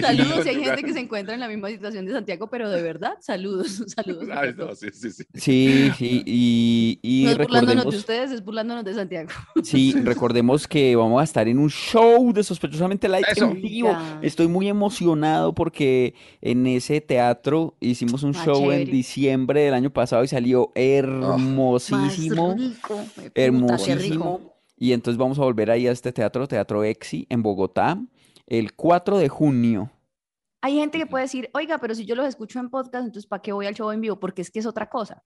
Saludos 0.00 0.42
si 0.42 0.48
hay 0.48 0.64
gente 0.64 0.82
que 0.82 0.92
se 0.92 1.00
encuentra 1.00 1.34
en 1.34 1.40
la 1.40 1.48
misma 1.48 1.68
situación 1.68 2.06
de 2.06 2.12
Santiago, 2.12 2.48
pero 2.48 2.68
de 2.70 2.82
verdad, 2.82 3.14
saludos, 3.20 3.84
saludos. 3.96 4.28
Ay, 4.34 4.50
no, 4.56 4.74
sí, 4.74 4.88
sí, 4.92 5.10
sí. 5.10 5.24
Sí, 5.34 5.90
sí, 5.96 6.22
y, 6.26 6.98
y 7.02 7.24
No 7.24 7.30
es 7.30 7.38
burlándonos 7.38 7.66
de 7.68 7.74
recordemos, 7.76 7.94
ustedes, 7.94 8.30
es 8.32 8.44
burlándonos 8.44 8.84
de 8.84 8.94
Santiago. 8.94 9.28
sí, 9.62 9.92
recordemos 10.02 10.66
que 10.68 10.94
vamos 10.96 11.20
a 11.20 11.24
estar 11.24 11.46
en 11.48 11.58
un 11.58 11.70
show 11.70 12.32
de 12.32 12.42
Sospechosamente 12.42 13.08
Light 13.08 13.26
Eso. 13.30 13.46
en 13.46 13.62
vivo. 13.62 13.96
Estoy 14.22 14.48
muy 14.48 14.68
emocionado 14.68 15.54
porque 15.54 16.14
en 16.40 16.66
ese 16.66 17.00
teatro 17.00 17.74
hicimos 17.80 18.22
un 18.22 18.34
Ah, 18.36 18.42
show 18.44 18.70
en 18.72 18.90
diciembre 18.90 19.62
del 19.62 19.74
año 19.74 19.90
pasado 19.90 20.24
y 20.24 20.28
salió 20.28 20.72
hermosísimo. 20.74 22.48
Más 22.48 22.58
rico, 22.58 23.04
qué 23.34 23.94
rico. 23.96 24.55
Y 24.76 24.92
entonces 24.92 25.18
vamos 25.18 25.38
a 25.38 25.42
volver 25.42 25.70
ahí 25.70 25.86
a 25.86 25.92
este 25.92 26.12
teatro, 26.12 26.46
Teatro 26.46 26.84
Exi, 26.84 27.26
en 27.30 27.42
Bogotá, 27.42 27.98
el 28.46 28.74
4 28.74 29.18
de 29.18 29.28
junio. 29.28 29.90
Hay 30.60 30.74
gente 30.74 30.98
que 30.98 31.06
puede 31.06 31.24
decir, 31.24 31.48
oiga, 31.54 31.78
pero 31.78 31.94
si 31.94 32.04
yo 32.04 32.14
los 32.14 32.26
escucho 32.26 32.58
en 32.58 32.68
podcast, 32.68 33.06
entonces 33.06 33.26
¿para 33.26 33.40
qué 33.40 33.52
voy 33.52 33.66
al 33.66 33.74
show 33.74 33.90
en 33.90 34.00
vivo? 34.00 34.20
Porque 34.20 34.42
es 34.42 34.50
que 34.50 34.58
es 34.58 34.66
otra 34.66 34.88
cosa. 34.88 35.22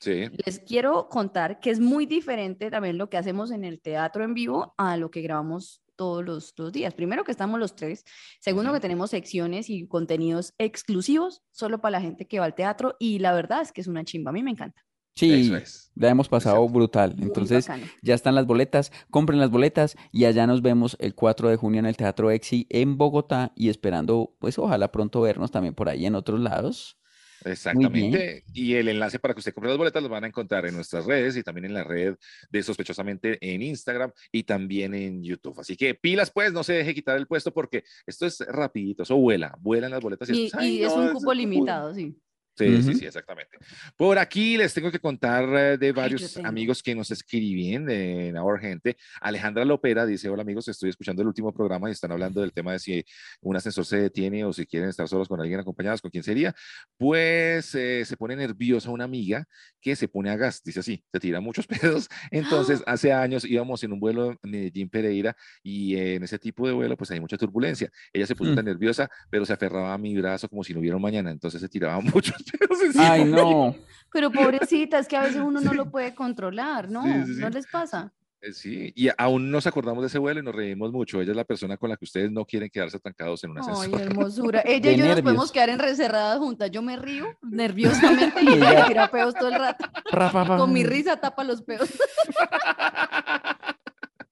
Sí. 0.00 0.28
Les 0.44 0.58
quiero 0.60 1.08
contar 1.08 1.60
que 1.60 1.70
es 1.70 1.80
muy 1.80 2.06
diferente 2.06 2.70
también 2.70 2.98
lo 2.98 3.08
que 3.08 3.16
hacemos 3.16 3.50
en 3.50 3.64
el 3.64 3.80
teatro 3.80 4.24
en 4.24 4.34
vivo 4.34 4.74
a 4.76 4.96
lo 4.96 5.10
que 5.10 5.22
grabamos 5.22 5.82
todos 5.96 6.24
los, 6.24 6.54
los 6.56 6.72
días. 6.72 6.94
Primero 6.94 7.24
que 7.24 7.32
estamos 7.32 7.60
los 7.60 7.76
tres, 7.76 8.04
segundo 8.40 8.72
que 8.72 8.80
tenemos 8.80 9.10
secciones 9.10 9.70
y 9.70 9.86
contenidos 9.86 10.54
exclusivos 10.58 11.42
solo 11.52 11.80
para 11.80 11.92
la 11.92 12.00
gente 12.00 12.26
que 12.26 12.38
va 12.38 12.46
al 12.46 12.54
teatro 12.54 12.96
y 12.98 13.18
la 13.18 13.32
verdad 13.32 13.62
es 13.62 13.72
que 13.72 13.80
es 13.80 13.86
una 13.86 14.04
chimba, 14.04 14.30
a 14.30 14.32
mí 14.32 14.42
me 14.42 14.50
encanta. 14.50 14.82
Sí, 15.16 15.46
Eso 15.46 15.56
es. 15.56 15.92
la 15.94 16.08
hemos 16.08 16.28
pasado 16.28 16.56
Exacto. 16.56 16.72
brutal. 16.72 17.16
Entonces, 17.20 17.68
ya 18.02 18.14
están 18.14 18.34
las 18.34 18.46
boletas, 18.46 18.90
compren 19.10 19.38
las 19.38 19.50
boletas 19.50 19.96
y 20.12 20.24
allá 20.24 20.46
nos 20.46 20.60
vemos 20.60 20.96
el 21.00 21.14
4 21.14 21.48
de 21.50 21.56
junio 21.56 21.78
en 21.78 21.86
el 21.86 21.96
Teatro 21.96 22.30
Exi 22.30 22.66
en 22.70 22.98
Bogotá 22.98 23.52
y 23.54 23.68
esperando, 23.68 24.34
pues 24.40 24.58
ojalá 24.58 24.90
pronto 24.90 25.20
vernos 25.20 25.50
también 25.50 25.74
por 25.74 25.88
ahí 25.88 26.06
en 26.06 26.16
otros 26.16 26.40
lados. 26.40 26.98
Exactamente. 27.44 28.44
Y 28.52 28.74
el 28.74 28.88
enlace 28.88 29.18
para 29.18 29.34
que 29.34 29.40
usted 29.40 29.52
compre 29.52 29.70
las 29.70 29.78
boletas 29.78 30.02
los 30.02 30.10
van 30.10 30.24
a 30.24 30.28
encontrar 30.28 30.66
en 30.66 30.74
nuestras 30.74 31.04
redes 31.04 31.36
y 31.36 31.42
también 31.42 31.66
en 31.66 31.74
la 31.74 31.84
red 31.84 32.16
de 32.50 32.62
Sospechosamente 32.62 33.38
en 33.40 33.62
Instagram 33.62 34.12
y 34.32 34.44
también 34.44 34.94
en 34.94 35.22
YouTube. 35.22 35.58
Así 35.60 35.76
que 35.76 35.94
pilas, 35.94 36.30
pues, 36.30 36.52
no 36.52 36.64
se 36.64 36.74
deje 36.74 36.94
quitar 36.94 37.16
el 37.16 37.26
puesto 37.26 37.52
porque 37.52 37.84
esto 38.06 38.26
es 38.26 38.40
rapidito, 38.40 39.02
eso 39.02 39.16
vuela, 39.16 39.54
vuelan 39.60 39.90
las 39.90 40.00
boletas. 40.00 40.30
Y, 40.30 40.46
es 40.82 40.96
no, 40.96 41.02
un 41.02 41.12
cupo 41.12 41.32
es 41.32 41.38
limitado, 41.38 41.94
sí. 41.94 42.16
Sí, 42.56 42.82
sí, 42.82 42.90
Ujú. 42.90 42.98
sí, 43.00 43.06
exactamente. 43.06 43.58
Por 43.96 44.16
aquí 44.18 44.56
les 44.56 44.72
tengo 44.72 44.90
que 44.92 45.00
contar 45.00 45.44
eh, 45.56 45.76
de 45.76 45.90
varios 45.92 46.34
tengo. 46.34 46.46
amigos 46.46 46.82
que 46.84 46.94
nos 46.94 47.10
escriben 47.10 47.84
de 47.84 48.32
Our 48.38 48.60
Gente. 48.60 48.96
Alejandra 49.20 49.64
Lopera 49.64 50.06
dice, 50.06 50.28
hola 50.28 50.42
amigos, 50.42 50.68
estoy 50.68 50.90
escuchando 50.90 51.22
el 51.22 51.28
último 51.28 51.52
programa 51.52 51.88
y 51.88 51.92
están 51.92 52.12
hablando 52.12 52.40
del 52.42 52.52
tema 52.52 52.70
de 52.72 52.78
si 52.78 53.04
un 53.40 53.56
ascensor 53.56 53.84
se 53.84 53.96
detiene 53.96 54.44
o 54.44 54.52
si 54.52 54.66
quieren 54.66 54.88
estar 54.88 55.08
solos 55.08 55.26
con 55.26 55.40
alguien 55.40 55.58
acompañados, 55.58 56.00
¿con 56.00 56.12
quién 56.12 56.22
sería? 56.22 56.54
Pues 56.96 57.74
eh, 57.74 58.04
se 58.04 58.16
pone 58.16 58.36
nerviosa 58.36 58.90
una 58.90 59.04
amiga 59.04 59.46
que 59.80 59.96
se 59.96 60.06
pone 60.08 60.30
a 60.30 60.36
gas, 60.36 60.62
dice 60.62 60.80
así, 60.80 61.04
se 61.12 61.20
tira 61.20 61.40
muchos 61.40 61.66
pedos. 62.02 62.08
Entonces, 62.30 62.82
hace 62.86 63.12
años 63.12 63.44
íbamos 63.44 63.82
en 63.82 63.92
un 63.92 64.00
vuelo 64.00 64.38
Medellín 64.42 64.88
Pereira 64.88 65.36
y 65.62 65.96
eh, 65.96 66.14
en 66.14 66.22
ese 66.22 66.38
tipo 66.38 66.66
de 66.66 66.72
vuelo 66.72 66.96
pues 66.96 67.10
hay 67.10 67.20
mucha 67.20 67.36
turbulencia. 67.36 67.90
Ella 68.12 68.26
se 68.26 68.36
puso 68.36 68.52
Mm. 68.52 68.56
tan 68.56 68.64
nerviosa, 68.66 69.10
pero 69.30 69.44
se 69.44 69.52
aferraba 69.54 69.92
a 69.94 69.98
mi 69.98 70.14
brazo 70.16 70.48
como 70.48 70.62
si 70.62 70.72
no 70.72 70.80
hubiera 70.80 70.96
un 70.96 71.02
mañana, 71.02 71.30
entonces 71.30 71.60
se 71.60 71.68
tiraba 71.68 71.98
muchos 72.22 72.43
encima. 72.84 73.12
Ay, 73.12 73.24
no. 73.24 73.74
Pero 74.12 74.30
pobrecita, 74.30 74.98
es 74.98 75.08
que 75.08 75.16
a 75.16 75.22
veces 75.22 75.42
uno 75.42 75.60
no 75.60 75.74
lo 75.74 75.90
puede 75.90 76.14
controlar, 76.14 76.88
¿no? 76.90 77.02
Sí, 77.02 77.12
sí, 77.26 77.34
sí. 77.34 77.40
¿No 77.40 77.50
les 77.50 77.66
pasa? 77.66 78.12
Eh, 78.40 78.52
Sí, 78.52 78.92
y 78.94 79.08
aún 79.16 79.50
nos 79.50 79.66
acordamos 79.66 80.02
de 80.02 80.08
ese 80.08 80.18
vuelo 80.18 80.38
y 80.40 80.42
nos 80.42 80.54
reímos 80.54 80.92
mucho. 80.92 81.18
Ella 81.20 81.30
es 81.30 81.36
la 81.36 81.44
persona 81.44 81.78
con 81.78 81.88
la 81.88 81.96
que 81.96 82.04
ustedes 82.04 82.30
no 82.30 82.44
quieren 82.44 82.68
quedarse 82.70 82.98
trancados 83.00 83.42
en 83.42 83.52
un 83.52 83.58
Ay, 83.58 83.64
ascensor. 83.70 84.00
hermosura. 84.02 84.62
Ella 84.66 84.90
De 84.90 84.96
y 84.96 84.98
yo 84.98 85.06
nos 85.06 85.22
podemos 85.22 85.50
quedar 85.50 85.70
encerradas 85.70 86.38
juntas. 86.38 86.70
Yo 86.70 86.82
me 86.82 86.96
río 86.96 87.26
nerviosamente 87.42 88.42
y 88.42 88.48
ella 88.48 88.82
me 88.82 88.82
tira 88.88 89.10
peos 89.10 89.34
todo 89.34 89.48
el 89.48 89.54
rato. 89.54 89.86
Ra, 90.12 90.30
pa, 90.30 90.44
pa. 90.44 90.58
Con 90.58 90.72
mi 90.74 90.84
risa 90.84 91.16
tapa 91.16 91.42
los 91.42 91.62
peos. 91.62 91.88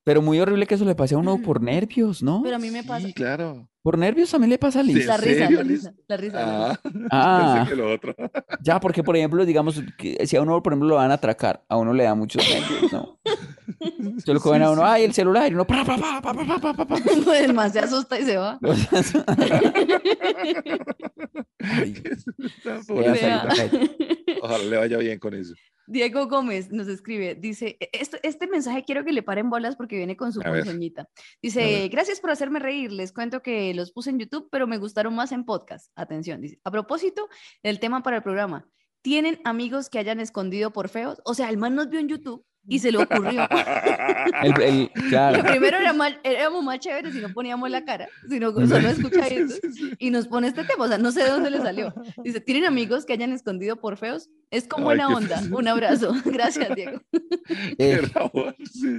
Pero 0.05 0.21
muy 0.21 0.39
horrible 0.41 0.67
que 0.67 0.75
eso 0.75 0.85
le 0.85 0.95
pase 0.95 1.15
a 1.15 1.19
uno 1.19 1.41
por 1.43 1.63
nervios, 1.63 2.23
¿no? 2.23 2.43
Pero 2.43 2.57
a 2.57 2.59
mí 2.59 2.71
me 2.71 2.83
pasa. 2.83 3.07
Sí, 3.07 3.15
claro. 3.15 3.69
Por 3.83 3.99
nervios 3.99 4.30
también 4.30 4.51
le 4.51 4.59
pasa 4.59 4.78
a 4.80 4.83
Liz. 4.85 4.97
¿En 5.01 5.07
La 5.09 5.16
risa, 5.16 5.51
la 5.51 5.62
Liz? 5.62 5.68
risa, 5.68 5.93
la 6.07 6.16
risa. 6.16 6.39
la 6.39 6.39
risa. 6.39 6.39
Ah, 6.70 6.80
Ah. 7.11 7.55
pensé 7.57 7.70
que 7.70 7.76
lo 7.76 7.93
otro. 7.93 8.14
Ya, 8.62 8.78
porque 8.78 9.03
por 9.03 9.16
ejemplo, 9.16 9.45
digamos, 9.45 9.83
que 9.99 10.24
si 10.26 10.37
a 10.37 10.43
uno, 10.43 10.62
por 10.62 10.72
ejemplo, 10.72 10.89
lo 10.89 10.95
van 10.97 11.11
a 11.11 11.14
atracar, 11.14 11.64
a 11.68 11.76
uno 11.76 11.93
le 11.93 12.05
da 12.05 12.14
muchos 12.14 12.43
nervios, 12.49 12.93
¿no? 12.93 13.18
Se 14.24 14.33
lo 14.33 14.41
cogen 14.41 14.62
a 14.62 14.70
uno, 14.70 14.85
ay, 14.85 15.03
el 15.05 15.12
celular, 15.12 15.51
y 15.51 15.55
uno, 15.55 15.66
pa, 15.66 15.85
pa, 15.85 15.97
pa, 15.97 16.20
pa, 16.22 16.33
pa, 16.33 16.45
pa, 16.47 16.59
pa, 16.61 16.74
pa, 16.74 16.87
pa. 16.87 16.97
Pues 17.24 17.41
el 17.41 17.53
más 17.55 17.72
se 17.72 17.80
asusta 17.80 18.18
y 18.20 18.24
se 18.24 18.37
va. 18.37 18.59
Ay. 21.59 21.95
Ojalá 24.43 24.64
le 24.64 24.76
vaya 24.76 24.99
bien 24.99 25.18
con 25.18 25.35
eso. 25.35 25.55
Diego 25.87 26.26
Gómez 26.28 26.70
nos 26.70 26.89
escribe, 26.89 27.35
dice, 27.35 27.76
"E- 27.80 27.91
esto, 27.93 28.16
este 28.22 28.47
mensaje 28.47 28.85
quiero 28.85 29.05
que 29.05 29.12
le 29.12 29.22
paren 29.22 29.51
bolas 29.51 29.76
porque 29.76 29.97
viene 29.97 30.16
con 30.16 30.33
su 30.33 30.41
ponzoñita. 30.64 31.09
Dice, 31.43 31.89
gracias 31.89 32.20
por 32.20 32.30
hacerme 32.30 32.59
reír, 32.61 32.93
les 32.93 33.12
cuento 33.12 33.43
que 33.43 33.74
los 33.74 33.93
puse 33.93 34.11
en 34.11 34.18
YouTube, 34.18 34.49
pero 34.51 34.66
me 34.66 34.78
gustaron 34.78 35.14
más 35.14 35.33
en 35.33 35.45
podcast. 35.45 35.91
Atención, 35.97 36.41
dice, 36.41 36.61
a 36.64 36.70
propósito 36.70 37.28
del 37.62 37.80
tema 37.80 38.03
para 38.03 38.18
el 38.18 38.22
programa, 38.22 38.68
¿tienen 39.03 39.41
amigos 39.45 39.91
que 39.91 39.99
hayan 39.99 40.20
escondido 40.20 40.72
por 40.72 40.89
feos? 40.89 41.20
O 41.24 41.35
sea, 41.35 41.51
el 41.51 41.57
man 41.59 41.74
nos 41.74 41.89
vio 41.89 41.99
en 42.01 42.09
YouTube 42.09 42.45
y 42.69 42.79
se 42.79 42.93
le 42.93 42.99
ocurrió. 42.99 43.47
El, 44.43 44.61
el- 44.63 44.91
claro. 45.09 45.43
Primero 45.43 45.79
era 45.79 45.93
mal- 45.93 46.21
éramos 46.23 46.63
más 46.65 46.79
chéveres 46.79 47.13
si 47.13 47.21
no 47.21 47.29
poníamos 47.33 47.69
la 47.71 47.85
cara, 47.85 48.09
sino 48.29 48.55
que 48.55 48.67
solo 48.67 48.89
escuchaditos. 48.89 49.61
Y 49.99 50.11
nos 50.11 50.29
pone 50.29 50.47
este 50.49 50.65
tema, 50.65 50.85
o 50.85 50.89
sea, 50.89 50.99
no 50.99 51.11
sé 51.11 51.25
de 51.25 51.31
dónde 51.31 51.51
le 51.51 51.59
salió. 51.61 51.93
Dice, 52.23 52.41
¿tienen 52.41 52.65
amigos 52.65 53.05
que 53.05 53.15
hayan 53.15 53.33
escondido 53.33 53.77
por 53.77 53.97
feos? 53.97 54.31
Es 54.51 54.69
con 54.69 54.81
Ay, 54.81 54.85
buena 54.85 55.07
qué 55.09 55.15
onda. 55.15 55.39
feo. 55.39 55.57
Un 55.59 55.69
abrazo. 55.69 56.15
Gracias, 56.25 56.75
Diego. 56.77 57.01
Eh, 57.79 58.03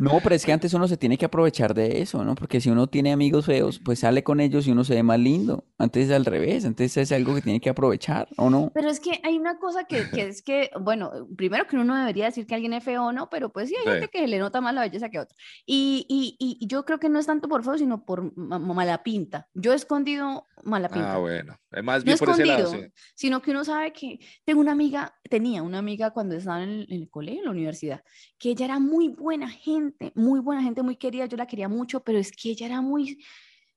no, 0.02 0.20
pero 0.22 0.36
es 0.36 0.46
que 0.46 0.52
antes 0.52 0.74
uno 0.74 0.88
se 0.88 0.98
tiene 0.98 1.18
que 1.18 1.26
aprovechar 1.26 1.74
de 1.74 2.02
eso, 2.02 2.24
¿no? 2.24 2.36
Porque 2.36 2.60
si 2.60 2.70
uno 2.70 2.88
tiene 2.88 3.12
amigos 3.14 3.46
feos, 3.46 3.80
pues 3.84 4.00
sale 4.00 4.24
con 4.24 4.40
ellos 4.40 4.68
y 4.68 4.72
uno 4.72 4.84
se 4.84 4.96
ve 4.96 5.04
más 5.04 5.20
lindo. 5.20 5.66
Antes 5.78 6.08
es 6.10 6.16
al 6.16 6.26
revés, 6.26 6.66
antes 6.66 6.96
es 6.98 7.12
algo 7.12 7.36
que 7.36 7.42
tiene 7.42 7.60
que 7.62 7.70
aprovechar, 7.70 8.28
¿o 8.38 8.50
no? 8.50 8.72
Pero 8.74 8.90
es 8.90 9.00
que 9.00 9.20
hay 9.24 9.38
una 9.38 9.58
cosa 9.60 9.86
que, 9.86 10.10
que 10.10 10.28
es 10.28 10.42
que, 10.42 10.70
bueno, 10.82 11.12
primero 11.38 11.68
que 11.68 11.76
uno 11.76 11.86
no 11.86 11.96
debería 11.98 12.26
decir 12.26 12.46
que 12.48 12.56
alguien 12.56 12.74
es 12.74 12.84
feo 12.84 13.06
o 13.06 13.12
no, 13.14 13.30
pero 13.30 13.52
pues 13.54 13.70
sí 13.70 13.76
hay 13.78 13.84
Sí. 13.84 13.90
gente 13.92 14.08
que 14.10 14.28
le 14.28 14.40
nota 14.40 14.60
más 14.60 14.74
la 14.74 14.82
belleza 14.82 15.10
que 15.10 15.20
a 15.20 15.22
otro. 15.22 15.38
Y, 15.66 16.06
y, 16.10 16.36
y- 16.40 16.68
yo 16.68 16.84
creo 16.84 17.00
que 17.00 17.08
no 17.08 17.20
es 17.20 17.26
tanto 17.28 17.48
por 17.48 17.64
feo, 17.64 17.78
sino 17.78 18.04
por 18.04 18.36
ma- 18.38 18.60
mala 18.60 19.04
pinta. 19.04 19.48
Yo 19.54 19.72
he 19.72 19.76
escondido 19.76 20.48
mala 20.64 20.90
pinta. 20.90 21.14
Ah, 21.14 21.18
bueno. 21.20 21.58
Es 21.72 21.84
más 21.84 22.00
No 22.00 22.06
bien 22.06 22.18
por 22.18 22.30
ese 22.32 22.46
lado, 22.46 22.64
escondido, 22.64 22.90
sí. 22.90 22.94
sino 23.16 23.42
que 23.42 23.52
uno 23.52 23.64
sabe 23.64 23.94
que 23.94 24.20
tengo 24.44 24.60
una 24.60 24.72
amiga, 24.74 25.16
tenía 25.30 25.62
una 25.64 25.78
amiga 25.78 26.12
cuando 26.12 26.36
estaba 26.36 26.64
en 26.64 26.70
el, 26.70 26.88
en 26.90 27.02
el 27.04 27.10
colegio, 27.10 27.40
en 27.40 27.46
la 27.46 27.52
universidad, 27.52 28.04
que 28.38 28.50
ella 28.50 28.66
era 28.66 28.80
muy 28.80 29.10
buena 29.10 29.48
gente, 29.50 30.12
muy 30.16 30.40
buena 30.40 30.64
gente, 30.64 30.82
muy 30.84 30.96
querida, 30.98 31.26
yo 31.28 31.38
la 31.38 31.46
quería 31.48 31.70
mucho, 31.70 32.04
pero 32.04 32.18
es 32.18 32.32
que 32.32 32.50
ella 32.50 32.66
era 32.66 32.82
muy 32.82 33.24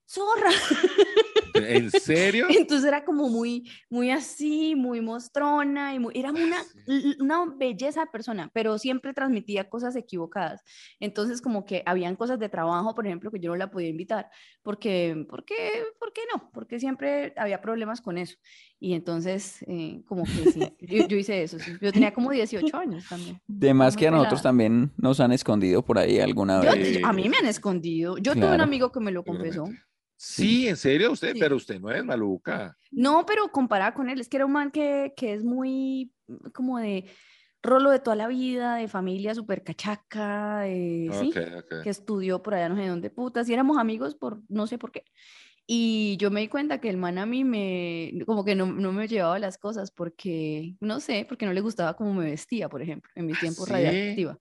zorra. 0.07 0.51
¿En 1.57 1.91
serio? 1.91 2.47
Entonces 2.51 2.87
era 2.87 3.05
como 3.05 3.29
muy, 3.29 3.71
muy 3.91 4.11
así, 4.11 4.75
muy 4.77 5.01
mostrona, 5.01 5.95
y 5.95 5.99
muy, 5.99 6.13
era 6.17 6.31
una, 6.31 6.57
l- 6.87 7.17
una 7.21 7.45
belleza 7.57 8.01
de 8.01 8.07
persona, 8.07 8.51
pero 8.53 8.79
siempre 8.79 9.13
transmitía 9.15 9.69
cosas 9.69 9.97
equivocadas. 9.97 10.63
Entonces 11.01 11.41
como 11.41 11.65
que 11.65 11.83
habían 11.87 12.17
cosas 12.17 12.39
de 12.39 12.49
trabajo, 12.49 12.95
por 12.95 13.07
ejemplo, 13.07 13.31
que 13.31 13.41
yo 13.41 13.51
no 13.51 13.57
la 13.57 13.71
podía 13.71 13.89
invitar, 13.89 14.29
porque, 14.63 15.27
porque, 15.29 15.55
¿por 15.99 16.13
qué 16.13 16.23
no? 16.35 16.51
Porque 16.53 16.79
siempre 16.81 17.33
había 17.37 17.61
problemas 17.61 18.01
con 18.01 18.19
eso. 18.19 18.37
Y 18.79 18.93
entonces, 18.95 19.63
eh, 19.69 20.03
como 20.07 20.25
que 20.25 20.51
sí, 20.53 20.61
yo, 20.81 21.07
yo 21.07 21.17
hice 21.17 21.43
eso. 21.43 21.59
sí. 21.59 21.73
Yo 21.81 21.93
tenía 21.93 22.13
como 22.13 22.31
18 22.31 22.77
años 22.77 23.09
también. 23.09 23.41
De 23.47 23.73
más 23.73 23.97
que 23.97 24.07
a 24.07 24.11
nosotros 24.11 24.41
pelada. 24.41 24.49
también 24.51 24.93
nos 24.97 25.19
han 25.21 25.33
escondido 25.33 25.83
por 25.85 25.99
ahí 25.99 26.19
alguna 26.21 26.63
Yo- 26.63 26.73
vez. 26.73 26.99
a 27.03 27.13
mí 27.13 27.29
me 27.29 27.37
han 27.39 27.47
escondido. 27.47 28.19
Yo 28.19 28.33
tuve 28.33 28.43
un 28.45 28.49
Claro. 28.49 28.63
amigo 28.65 28.93
que 28.93 29.01
me 29.01 29.11
lo 29.13 29.25
confesó. 29.25 29.65
Sí, 30.19 30.67
en 30.69 30.77
serio, 30.77 31.13
usted, 31.13 31.35
Sí. 31.35 31.41
pero 31.41 31.57
usted 31.57 31.81
no 31.81 31.91
es 31.91 32.05
maluca. 32.05 32.77
No, 32.91 33.27
pero 33.27 33.51
comparada 33.51 33.95
con 33.95 34.09
él, 34.09 34.21
es 34.21 34.29
que 34.29 34.37
era 34.39 34.47
un 34.47 34.53
man 34.53 34.71
que, 34.71 35.13
que 35.17 35.35
es 35.35 35.45
muy 35.45 36.13
mm, 36.27 36.51
como 36.55 36.79
de 36.79 37.05
rolo 37.63 37.91
de 37.91 37.99
toda 37.99 38.17
la 38.17 38.29
vida, 38.29 38.77
de 38.77 38.89
familia 38.89 39.35
súper 39.35 39.65
cachaca, 39.65 40.61
de, 40.61 41.11
sí, 41.13 41.31
Ok, 41.31 41.37
ok. 41.59 41.75
que 41.83 41.91
estudió 41.91 42.43
por 42.43 42.55
allá 42.55 42.69
no 42.69 42.77
sé 42.77 42.87
dónde 42.87 43.11
putas, 43.11 43.49
y 43.49 43.53
éramos 43.55 43.77
amigos 43.79 44.15
por 44.15 44.41
no 44.49 44.67
sé 44.67 44.79
por 44.79 44.93
qué. 44.93 45.05
Y 45.67 46.17
yo 46.19 46.31
me 46.31 46.41
di 46.41 46.49
cuenta 46.49 46.81
que 46.81 46.89
el 46.89 46.97
man 46.97 47.19
a 47.19 47.27
mí 47.27 47.43
me, 47.45 48.13
como 48.25 48.45
que 48.45 48.55
no, 48.55 48.67
no 48.67 48.93
me 48.93 49.09
llevaba 49.09 49.39
las 49.41 49.59
cosas 49.59 49.91
porque, 49.91 50.77
no 50.81 51.01
sé, 51.01 51.27
porque 51.29 51.45
no 51.45 51.53
le 51.53 51.61
gustaba 51.61 51.97
cómo 51.97 52.15
me 52.15 52.27
vestía, 52.31 52.69
por 52.69 52.83
ejemplo, 52.83 53.11
en 53.17 53.27
mis 53.27 53.39
tiempos 53.39 53.67
¿sí? 53.67 53.73
radiactiva. 53.73 54.39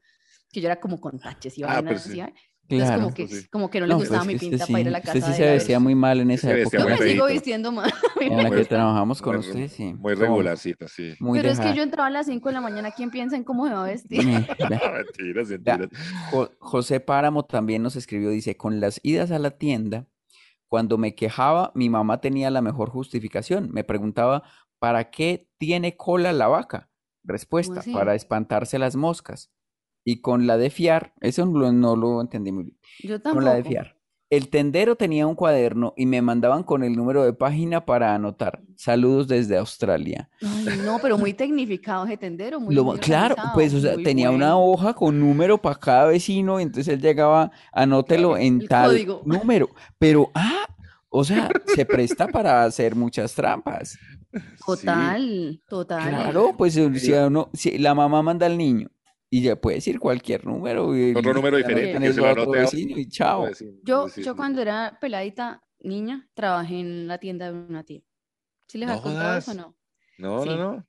Que 0.52 0.62
yo 0.62 0.68
era 0.68 0.80
como 0.80 1.02
con 1.02 1.20
taches 1.20 1.58
y 1.58 1.64
Ah, 1.64 1.82
vainas 1.82 1.94
pues 1.94 2.04
sí. 2.04 2.22
Claro. 2.68 3.04
como 3.04 3.14
que, 3.14 3.28
sí. 3.28 3.48
como 3.52 3.70
que 3.70 3.80
no 3.80 3.86
le 3.86 3.94
No, 3.94 4.00
gustaba 4.00 4.20
pues 4.24 4.28
mi 4.28 4.34
usted 4.36 4.50
pinta 4.50 4.66
sí, 4.66 4.72
para 4.72 4.82
ir 4.82 4.88
a 4.88 4.92
la 4.92 4.98
usted 4.98 5.14
casa 5.14 5.26
sí 5.28 5.32
de 5.32 5.38
se 5.38 5.52
vestía 5.54 5.80
muy 5.80 5.94
mal 5.96 6.20
en 6.20 6.32
esa 6.32 6.52
época. 6.58 6.78
Yo 6.80 6.86
me 6.86 6.98
feíto. 6.98 7.12
sigo 7.12 7.26
vistiendo 7.28 7.72
mal. 7.72 7.94
En 8.22 8.42
la 8.42 8.50
que 8.50 8.66
trabajamos 8.66 9.22
con 9.22 9.36
muy- 9.38 9.46
usted, 9.48 9.68
sí. 9.70 9.94
Muy 9.94 10.16
regularcita, 10.16 10.88
sí. 10.88 11.14
Muy 11.20 11.38
Pero 11.40 11.52
es 11.52 11.60
que 11.60 11.74
yo 11.76 11.84
entraba 11.84 12.08
a 12.08 12.12
las 12.12 12.26
5 12.26 12.50
de 12.50 12.54
la 12.54 12.62
mañana, 12.62 12.92
¿quién 12.92 13.12
piensa 13.12 13.36
en 13.36 13.44
cómo 13.44 13.66
me 13.66 13.74
va 13.74 13.84
a 13.84 13.88
vestir? 13.88 14.20
Mentiras, 14.60 15.50
mentiras. 15.50 15.90
Jo- 16.32 16.50
José 16.60 17.00
Páramo 17.00 17.46
también 17.46 17.84
nos 17.84 17.96
escribió, 17.96 18.30
dice, 18.30 18.58
con 18.58 18.80
las 18.80 19.00
idas 19.04 19.32
a 19.32 19.38
la 19.40 19.52
tienda, 19.52 20.08
cuando 20.68 20.98
me 20.98 21.14
quejaba, 21.14 21.72
mi 21.76 21.90
mamá 21.90 22.20
tenía 22.22 22.50
la 22.50 22.62
mejor 22.62 22.90
justificación. 22.90 23.70
Me 23.72 23.84
preguntaba, 23.84 24.44
¿para 24.80 25.12
qué 25.12 25.48
tiene 25.60 25.96
cola 25.96 26.34
la 26.34 26.48
vaca? 26.48 26.90
Respuesta, 27.24 27.82
para 27.94 28.16
espantarse 28.16 28.80
las 28.80 28.96
moscas. 28.96 29.52
Y 30.06 30.22
con 30.22 30.46
la 30.48 30.56
de 30.58 30.70
fiar, 30.70 31.14
eso 31.20 31.46
no, 31.46 31.60
lo- 31.60 31.72
no 31.74 31.96
lo 31.96 32.22
entendí 32.22 32.52
muy 32.52 32.64
bien. 32.66 32.78
Yo 33.04 33.22
Con 33.22 33.44
la 33.44 33.56
de 33.56 33.64
tampoco. 33.64 33.70
fiar. 33.72 33.96
El 34.30 34.50
tendero 34.50 34.96
tenía 34.96 35.28
un 35.28 35.36
cuaderno 35.36 35.94
y 35.96 36.06
me 36.08 36.22
mandaban 36.22 36.64
con 36.64 36.84
el 36.84 36.94
número 36.94 37.24
de 37.24 37.34
página 37.34 37.86
para 37.86 38.14
anotar. 38.16 38.60
Saludos 38.76 39.28
desde 39.28 39.56
Australia. 39.58 40.30
Ay, 40.42 40.80
no, 40.84 40.98
pero 41.02 41.18
muy 41.18 41.34
tecnificado 41.34 42.06
ese 42.06 42.18
tendero, 42.18 42.60
muy, 42.60 42.74
Lo- 42.76 42.94
claro, 42.94 43.36
pues, 43.54 43.74
o 43.74 43.80
sea, 43.80 43.94
muy 43.94 44.04
tenía 44.04 44.32
una 44.32 44.58
hoja 44.58 44.94
con 44.94 45.20
número 45.20 45.60
para 45.62 45.76
cada 45.76 46.06
vecino, 46.08 46.60
y 46.60 46.64
entonces 46.64 46.94
él 46.94 47.02
llegaba, 47.02 47.52
anótelo 47.72 48.36
en 48.38 48.62
el 48.62 48.68
tal 48.68 48.90
código. 48.92 49.22
número. 49.26 49.70
Pero, 50.00 50.32
ah, 50.34 50.66
o 51.10 51.24
sea, 51.24 51.50
se 51.68 51.86
presta 51.86 52.28
para 52.28 52.64
hacer 52.64 52.96
muchas 52.96 53.34
trampas. 53.34 53.98
Total, 54.66 55.62
total. 55.70 56.10
Claro, 56.10 56.56
pues 56.58 56.74
si, 56.74 56.82
uno- 57.14 57.50
si 57.54 57.78
la 57.78 57.94
mamá 57.94 58.22
manda 58.22 58.46
al 58.48 58.58
niño 58.58 58.90
y 59.30 59.42
ya 59.44 59.56
puede 59.56 59.78
decir 59.78 60.00
cualquier 60.00 60.46
número. 60.46 60.96
y 60.96 61.12
Otro 61.16 61.34
número 61.34 61.52
no 61.52 61.58
diferente, 61.58 62.00
que 62.00 62.14
se 62.14 62.22
lo 62.22 62.32
otro 62.32 62.50
vecino 62.52 62.98
y 62.98 63.08
chao. 63.10 63.42
Pues 63.42 63.64
Yo, 63.84 64.04
pues 64.04 64.16
yo 64.18 64.32
sí. 64.32 64.38
cuando 64.38 64.62
era 64.62 64.98
peladita, 65.02 65.62
niña, 65.80 66.28
trabajé 66.34 66.80
en 66.80 67.08
la 67.08 67.18
tienda 67.18 67.52
de 67.52 67.58
una 67.58 67.84
tía. 67.84 68.02
¿Sí 68.68 68.78
les 68.78 68.88
No 68.88 68.94
ha 68.96 69.02
contado 69.02 69.38
eso 69.38 69.52
o 69.52 69.54
no? 69.56 69.76
No, 70.18 70.46
no, 70.46 70.52
Sí. 70.52 70.58
no. 70.58 70.88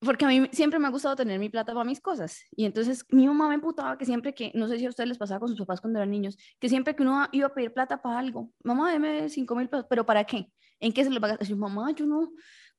Porque 0.00 0.26
a 0.26 0.28
mí 0.28 0.46
siempre 0.52 0.78
me 0.78 0.86
ha 0.86 0.90
gustado 0.90 1.16
tener 1.16 1.38
mi 1.38 1.48
plata 1.48 1.72
para 1.72 1.84
mis 1.84 2.00
cosas. 2.02 2.42
Y 2.50 2.66
entonces 2.66 3.04
mi 3.10 3.26
mamá 3.26 3.48
me 3.48 3.54
emputaba 3.54 3.96
que 3.96 4.04
siempre 4.04 4.34
que, 4.34 4.52
no 4.54 4.68
sé 4.68 4.78
si 4.78 4.84
a 4.84 4.90
ustedes 4.90 5.08
les 5.08 5.18
pasaba 5.18 5.40
con 5.40 5.48
sus 5.48 5.58
papás 5.58 5.80
cuando 5.80 5.98
eran 5.98 6.10
niños, 6.10 6.36
que 6.60 6.68
siempre 6.68 6.94
que 6.94 7.02
uno 7.02 7.26
iba 7.32 7.46
a 7.46 7.54
pedir 7.54 7.72
plata 7.72 8.02
para 8.02 8.18
algo, 8.18 8.52
mamá, 8.62 8.92
deme 8.92 9.28
cinco 9.30 9.56
mil 9.56 9.68
pesos, 9.70 9.86
¿pero 9.88 10.04
para 10.04 10.22
qué? 10.24 10.52
¿En 10.80 10.92
qué 10.92 11.02
se 11.02 11.08
lo 11.10 11.18
va 11.18 11.28
a 11.28 11.30
gastar? 11.30 11.46
Y 11.46 11.50
yo, 11.50 11.56
mamá, 11.56 11.90
yo 11.92 12.04
no, 12.04 12.30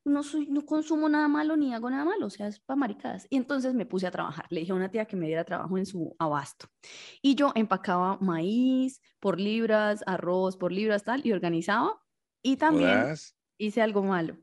no, 0.07 0.23
soy, 0.23 0.47
no 0.47 0.65
consumo 0.65 1.09
nada 1.09 1.27
malo 1.27 1.55
ni 1.57 1.73
hago 1.73 1.89
nada 1.89 2.05
malo, 2.05 2.27
o 2.27 2.29
sea, 2.29 2.47
es 2.47 2.59
para 2.59 2.77
maricadas. 2.77 3.27
Y 3.29 3.37
entonces 3.37 3.73
me 3.73 3.85
puse 3.85 4.07
a 4.07 4.11
trabajar. 4.11 4.45
Le 4.49 4.61
dije 4.61 4.71
a 4.71 4.75
una 4.75 4.89
tía 4.89 5.05
que 5.05 5.15
me 5.15 5.27
diera 5.27 5.43
trabajo 5.43 5.77
en 5.77 5.85
su 5.85 6.15
abasto. 6.19 6.67
Y 7.21 7.35
yo 7.35 7.51
empacaba 7.55 8.17
maíz 8.19 9.01
por 9.19 9.39
libras, 9.39 10.03
arroz 10.07 10.57
por 10.57 10.71
libras, 10.71 11.03
tal, 11.03 11.25
y 11.25 11.31
organizaba. 11.31 12.01
Y 12.41 12.57
también 12.57 13.15
hice 13.57 13.81
algo 13.81 14.03
malo. 14.03 14.37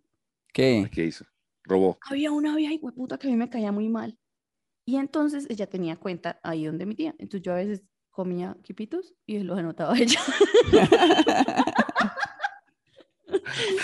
¿Qué? 0.53 0.89
¿Qué 0.93 1.07
hizo? 1.07 1.25
Robó. 1.67 1.99
había 2.11 2.31
una 2.31 2.55
vieja 2.55 2.75
puta 2.95 3.17
que 3.17 3.27
a 3.27 3.31
mí 3.31 3.37
me 3.37 3.49
caía 3.49 3.73
muy 3.73 3.89
mal. 3.89 4.19
Y 4.87 4.97
entonces 4.97 5.47
ella 5.49 5.67
tenía 5.67 5.97
cuenta 5.97 6.39
ahí 6.43 6.67
donde 6.67 6.85
mi 6.85 6.95
tía. 6.95 7.15
Entonces 7.19 7.43
yo 7.43 7.53
a 7.53 7.57
veces 7.57 7.83
comía 8.11 8.57
quipitos 8.63 9.15
y 9.27 9.39
los 9.41 9.59
anotaba 9.59 9.97
ella. 9.99 10.21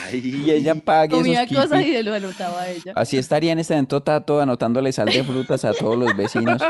Ay, 0.04 0.20
Y 0.46 0.50
ella 0.50 0.74
pague 0.74 1.16
comía 1.16 1.42
esos 1.42 1.56
cosas 1.56 1.84
y 1.84 2.02
los 2.02 2.14
anotaba 2.14 2.62
a 2.62 2.70
ella. 2.70 2.92
Así 2.94 3.16
estaría 3.16 3.52
en 3.52 3.58
este 3.58 3.74
momento 3.74 4.02
Tato 4.02 4.40
anotándole 4.40 4.92
sal 4.92 5.06
de 5.06 5.24
frutas 5.24 5.64
a 5.64 5.72
todos 5.72 5.96
los 5.98 6.16
vecinos. 6.16 6.60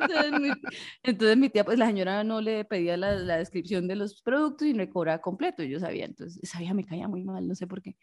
Entonces 0.00 0.32
mi, 0.40 0.48
entonces 1.02 1.36
mi 1.36 1.48
tía, 1.50 1.64
pues 1.64 1.78
la 1.78 1.86
señora 1.86 2.24
no 2.24 2.40
le 2.40 2.64
pedía 2.64 2.96
la, 2.96 3.14
la 3.14 3.36
descripción 3.38 3.86
de 3.88 3.96
los 3.96 4.20
productos 4.22 4.66
y 4.66 4.72
le 4.74 4.88
cobraba 4.88 5.20
completo. 5.20 5.62
Yo 5.62 5.78
sabía, 5.80 6.04
entonces 6.04 6.38
esa 6.42 6.58
vieja 6.58 6.74
me 6.74 6.84
caía 6.84 7.08
muy 7.08 7.22
mal, 7.24 7.46
no 7.46 7.54
sé 7.54 7.66
por 7.66 7.80
qué. 7.82 7.96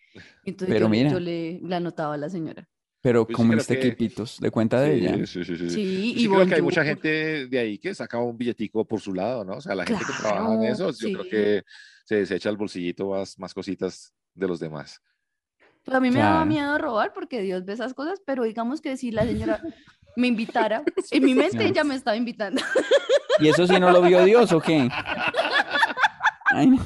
Entonces 0.45 0.73
Pero 0.73 0.85
yo, 0.85 0.89
mira. 0.89 1.11
yo 1.11 1.19
le, 1.19 1.59
le 1.63 1.75
anotaba 1.75 2.13
a 2.15 2.17
la 2.17 2.29
señora. 2.29 2.67
Pero 3.01 3.25
Pues 3.25 3.35
sí 3.37 3.43
comiste 3.43 3.79
que- 3.79 3.89
quipitos 3.89 4.39
de 4.39 4.51
cuenta 4.51 4.81
de 4.81 4.97
Sí, 4.99 5.05
ella. 5.05 5.25
sí, 5.27 5.43
sí, 5.45 5.57
sí. 5.57 5.69
Sí, 5.69 6.13
y 6.17 6.27
creo 6.27 6.45
que 6.47 6.55
hay 6.55 6.61
mucha 6.61 6.83
gente 6.83 7.47
de 7.47 7.59
ahí 7.59 7.77
que 7.77 7.93
saca 7.93 8.17
un 8.19 8.37
billetico 8.37 8.85
por 8.85 8.99
su 8.99 9.13
lado, 9.13 9.45
¿no? 9.45 9.53
O 9.57 9.61
sea, 9.61 9.75
la 9.75 9.85
gente 9.85 10.03
que 10.03 10.13
trabaja 10.19 10.55
en 10.55 10.63
eso, 10.63 10.91
yo 10.91 11.11
creo 11.11 11.23
que 11.29 11.63
se, 12.07 12.25
se 12.25 12.35
echa 12.37 12.47
al 12.49 12.55
bolsillito 12.57 13.09
más, 13.09 13.37
más 13.37 13.53
cositas 13.53 14.13
de 14.33 14.47
los 14.47 14.59
demás. 14.61 15.01
Pues 15.83 15.95
a 15.95 15.99
mí 15.99 16.09
me 16.09 16.19
daba 16.19 16.35
Claro. 16.37 16.45
miedo 16.47 16.77
robar 16.77 17.11
porque 17.13 17.41
Dios 17.41 17.65
ve 17.65 17.73
esas 17.73 17.93
cosas, 17.93 18.21
pero 18.25 18.43
digamos 18.43 18.79
que 18.81 18.95
si 18.95 19.11
la 19.11 19.23
señora 19.25 19.61
me 20.15 20.27
invitara, 20.27 20.83
en 21.11 21.23
mi 21.25 21.35
mente 21.35 21.65
ella 21.65 21.83
me 21.83 21.95
estaba 21.95 22.15
invitando. 22.15 22.61
¿Y 23.39 23.49
eso 23.49 23.67
sí 23.67 23.77
no 23.79 23.91
lo 23.91 24.01
vio 24.01 24.23
Dios 24.23 24.51
o 24.53 24.61
qué? 24.61 24.89
Ay, 26.51 26.67
no. 26.67 26.79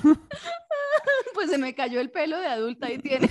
Pues 1.35 1.49
se 1.51 1.57
me 1.59 1.73
cayó 1.75 2.01
el 2.01 2.09
pelo 2.09 2.39
de 2.39 2.47
adulta 2.47 2.91
y 2.91 2.97
tiene. 2.97 3.29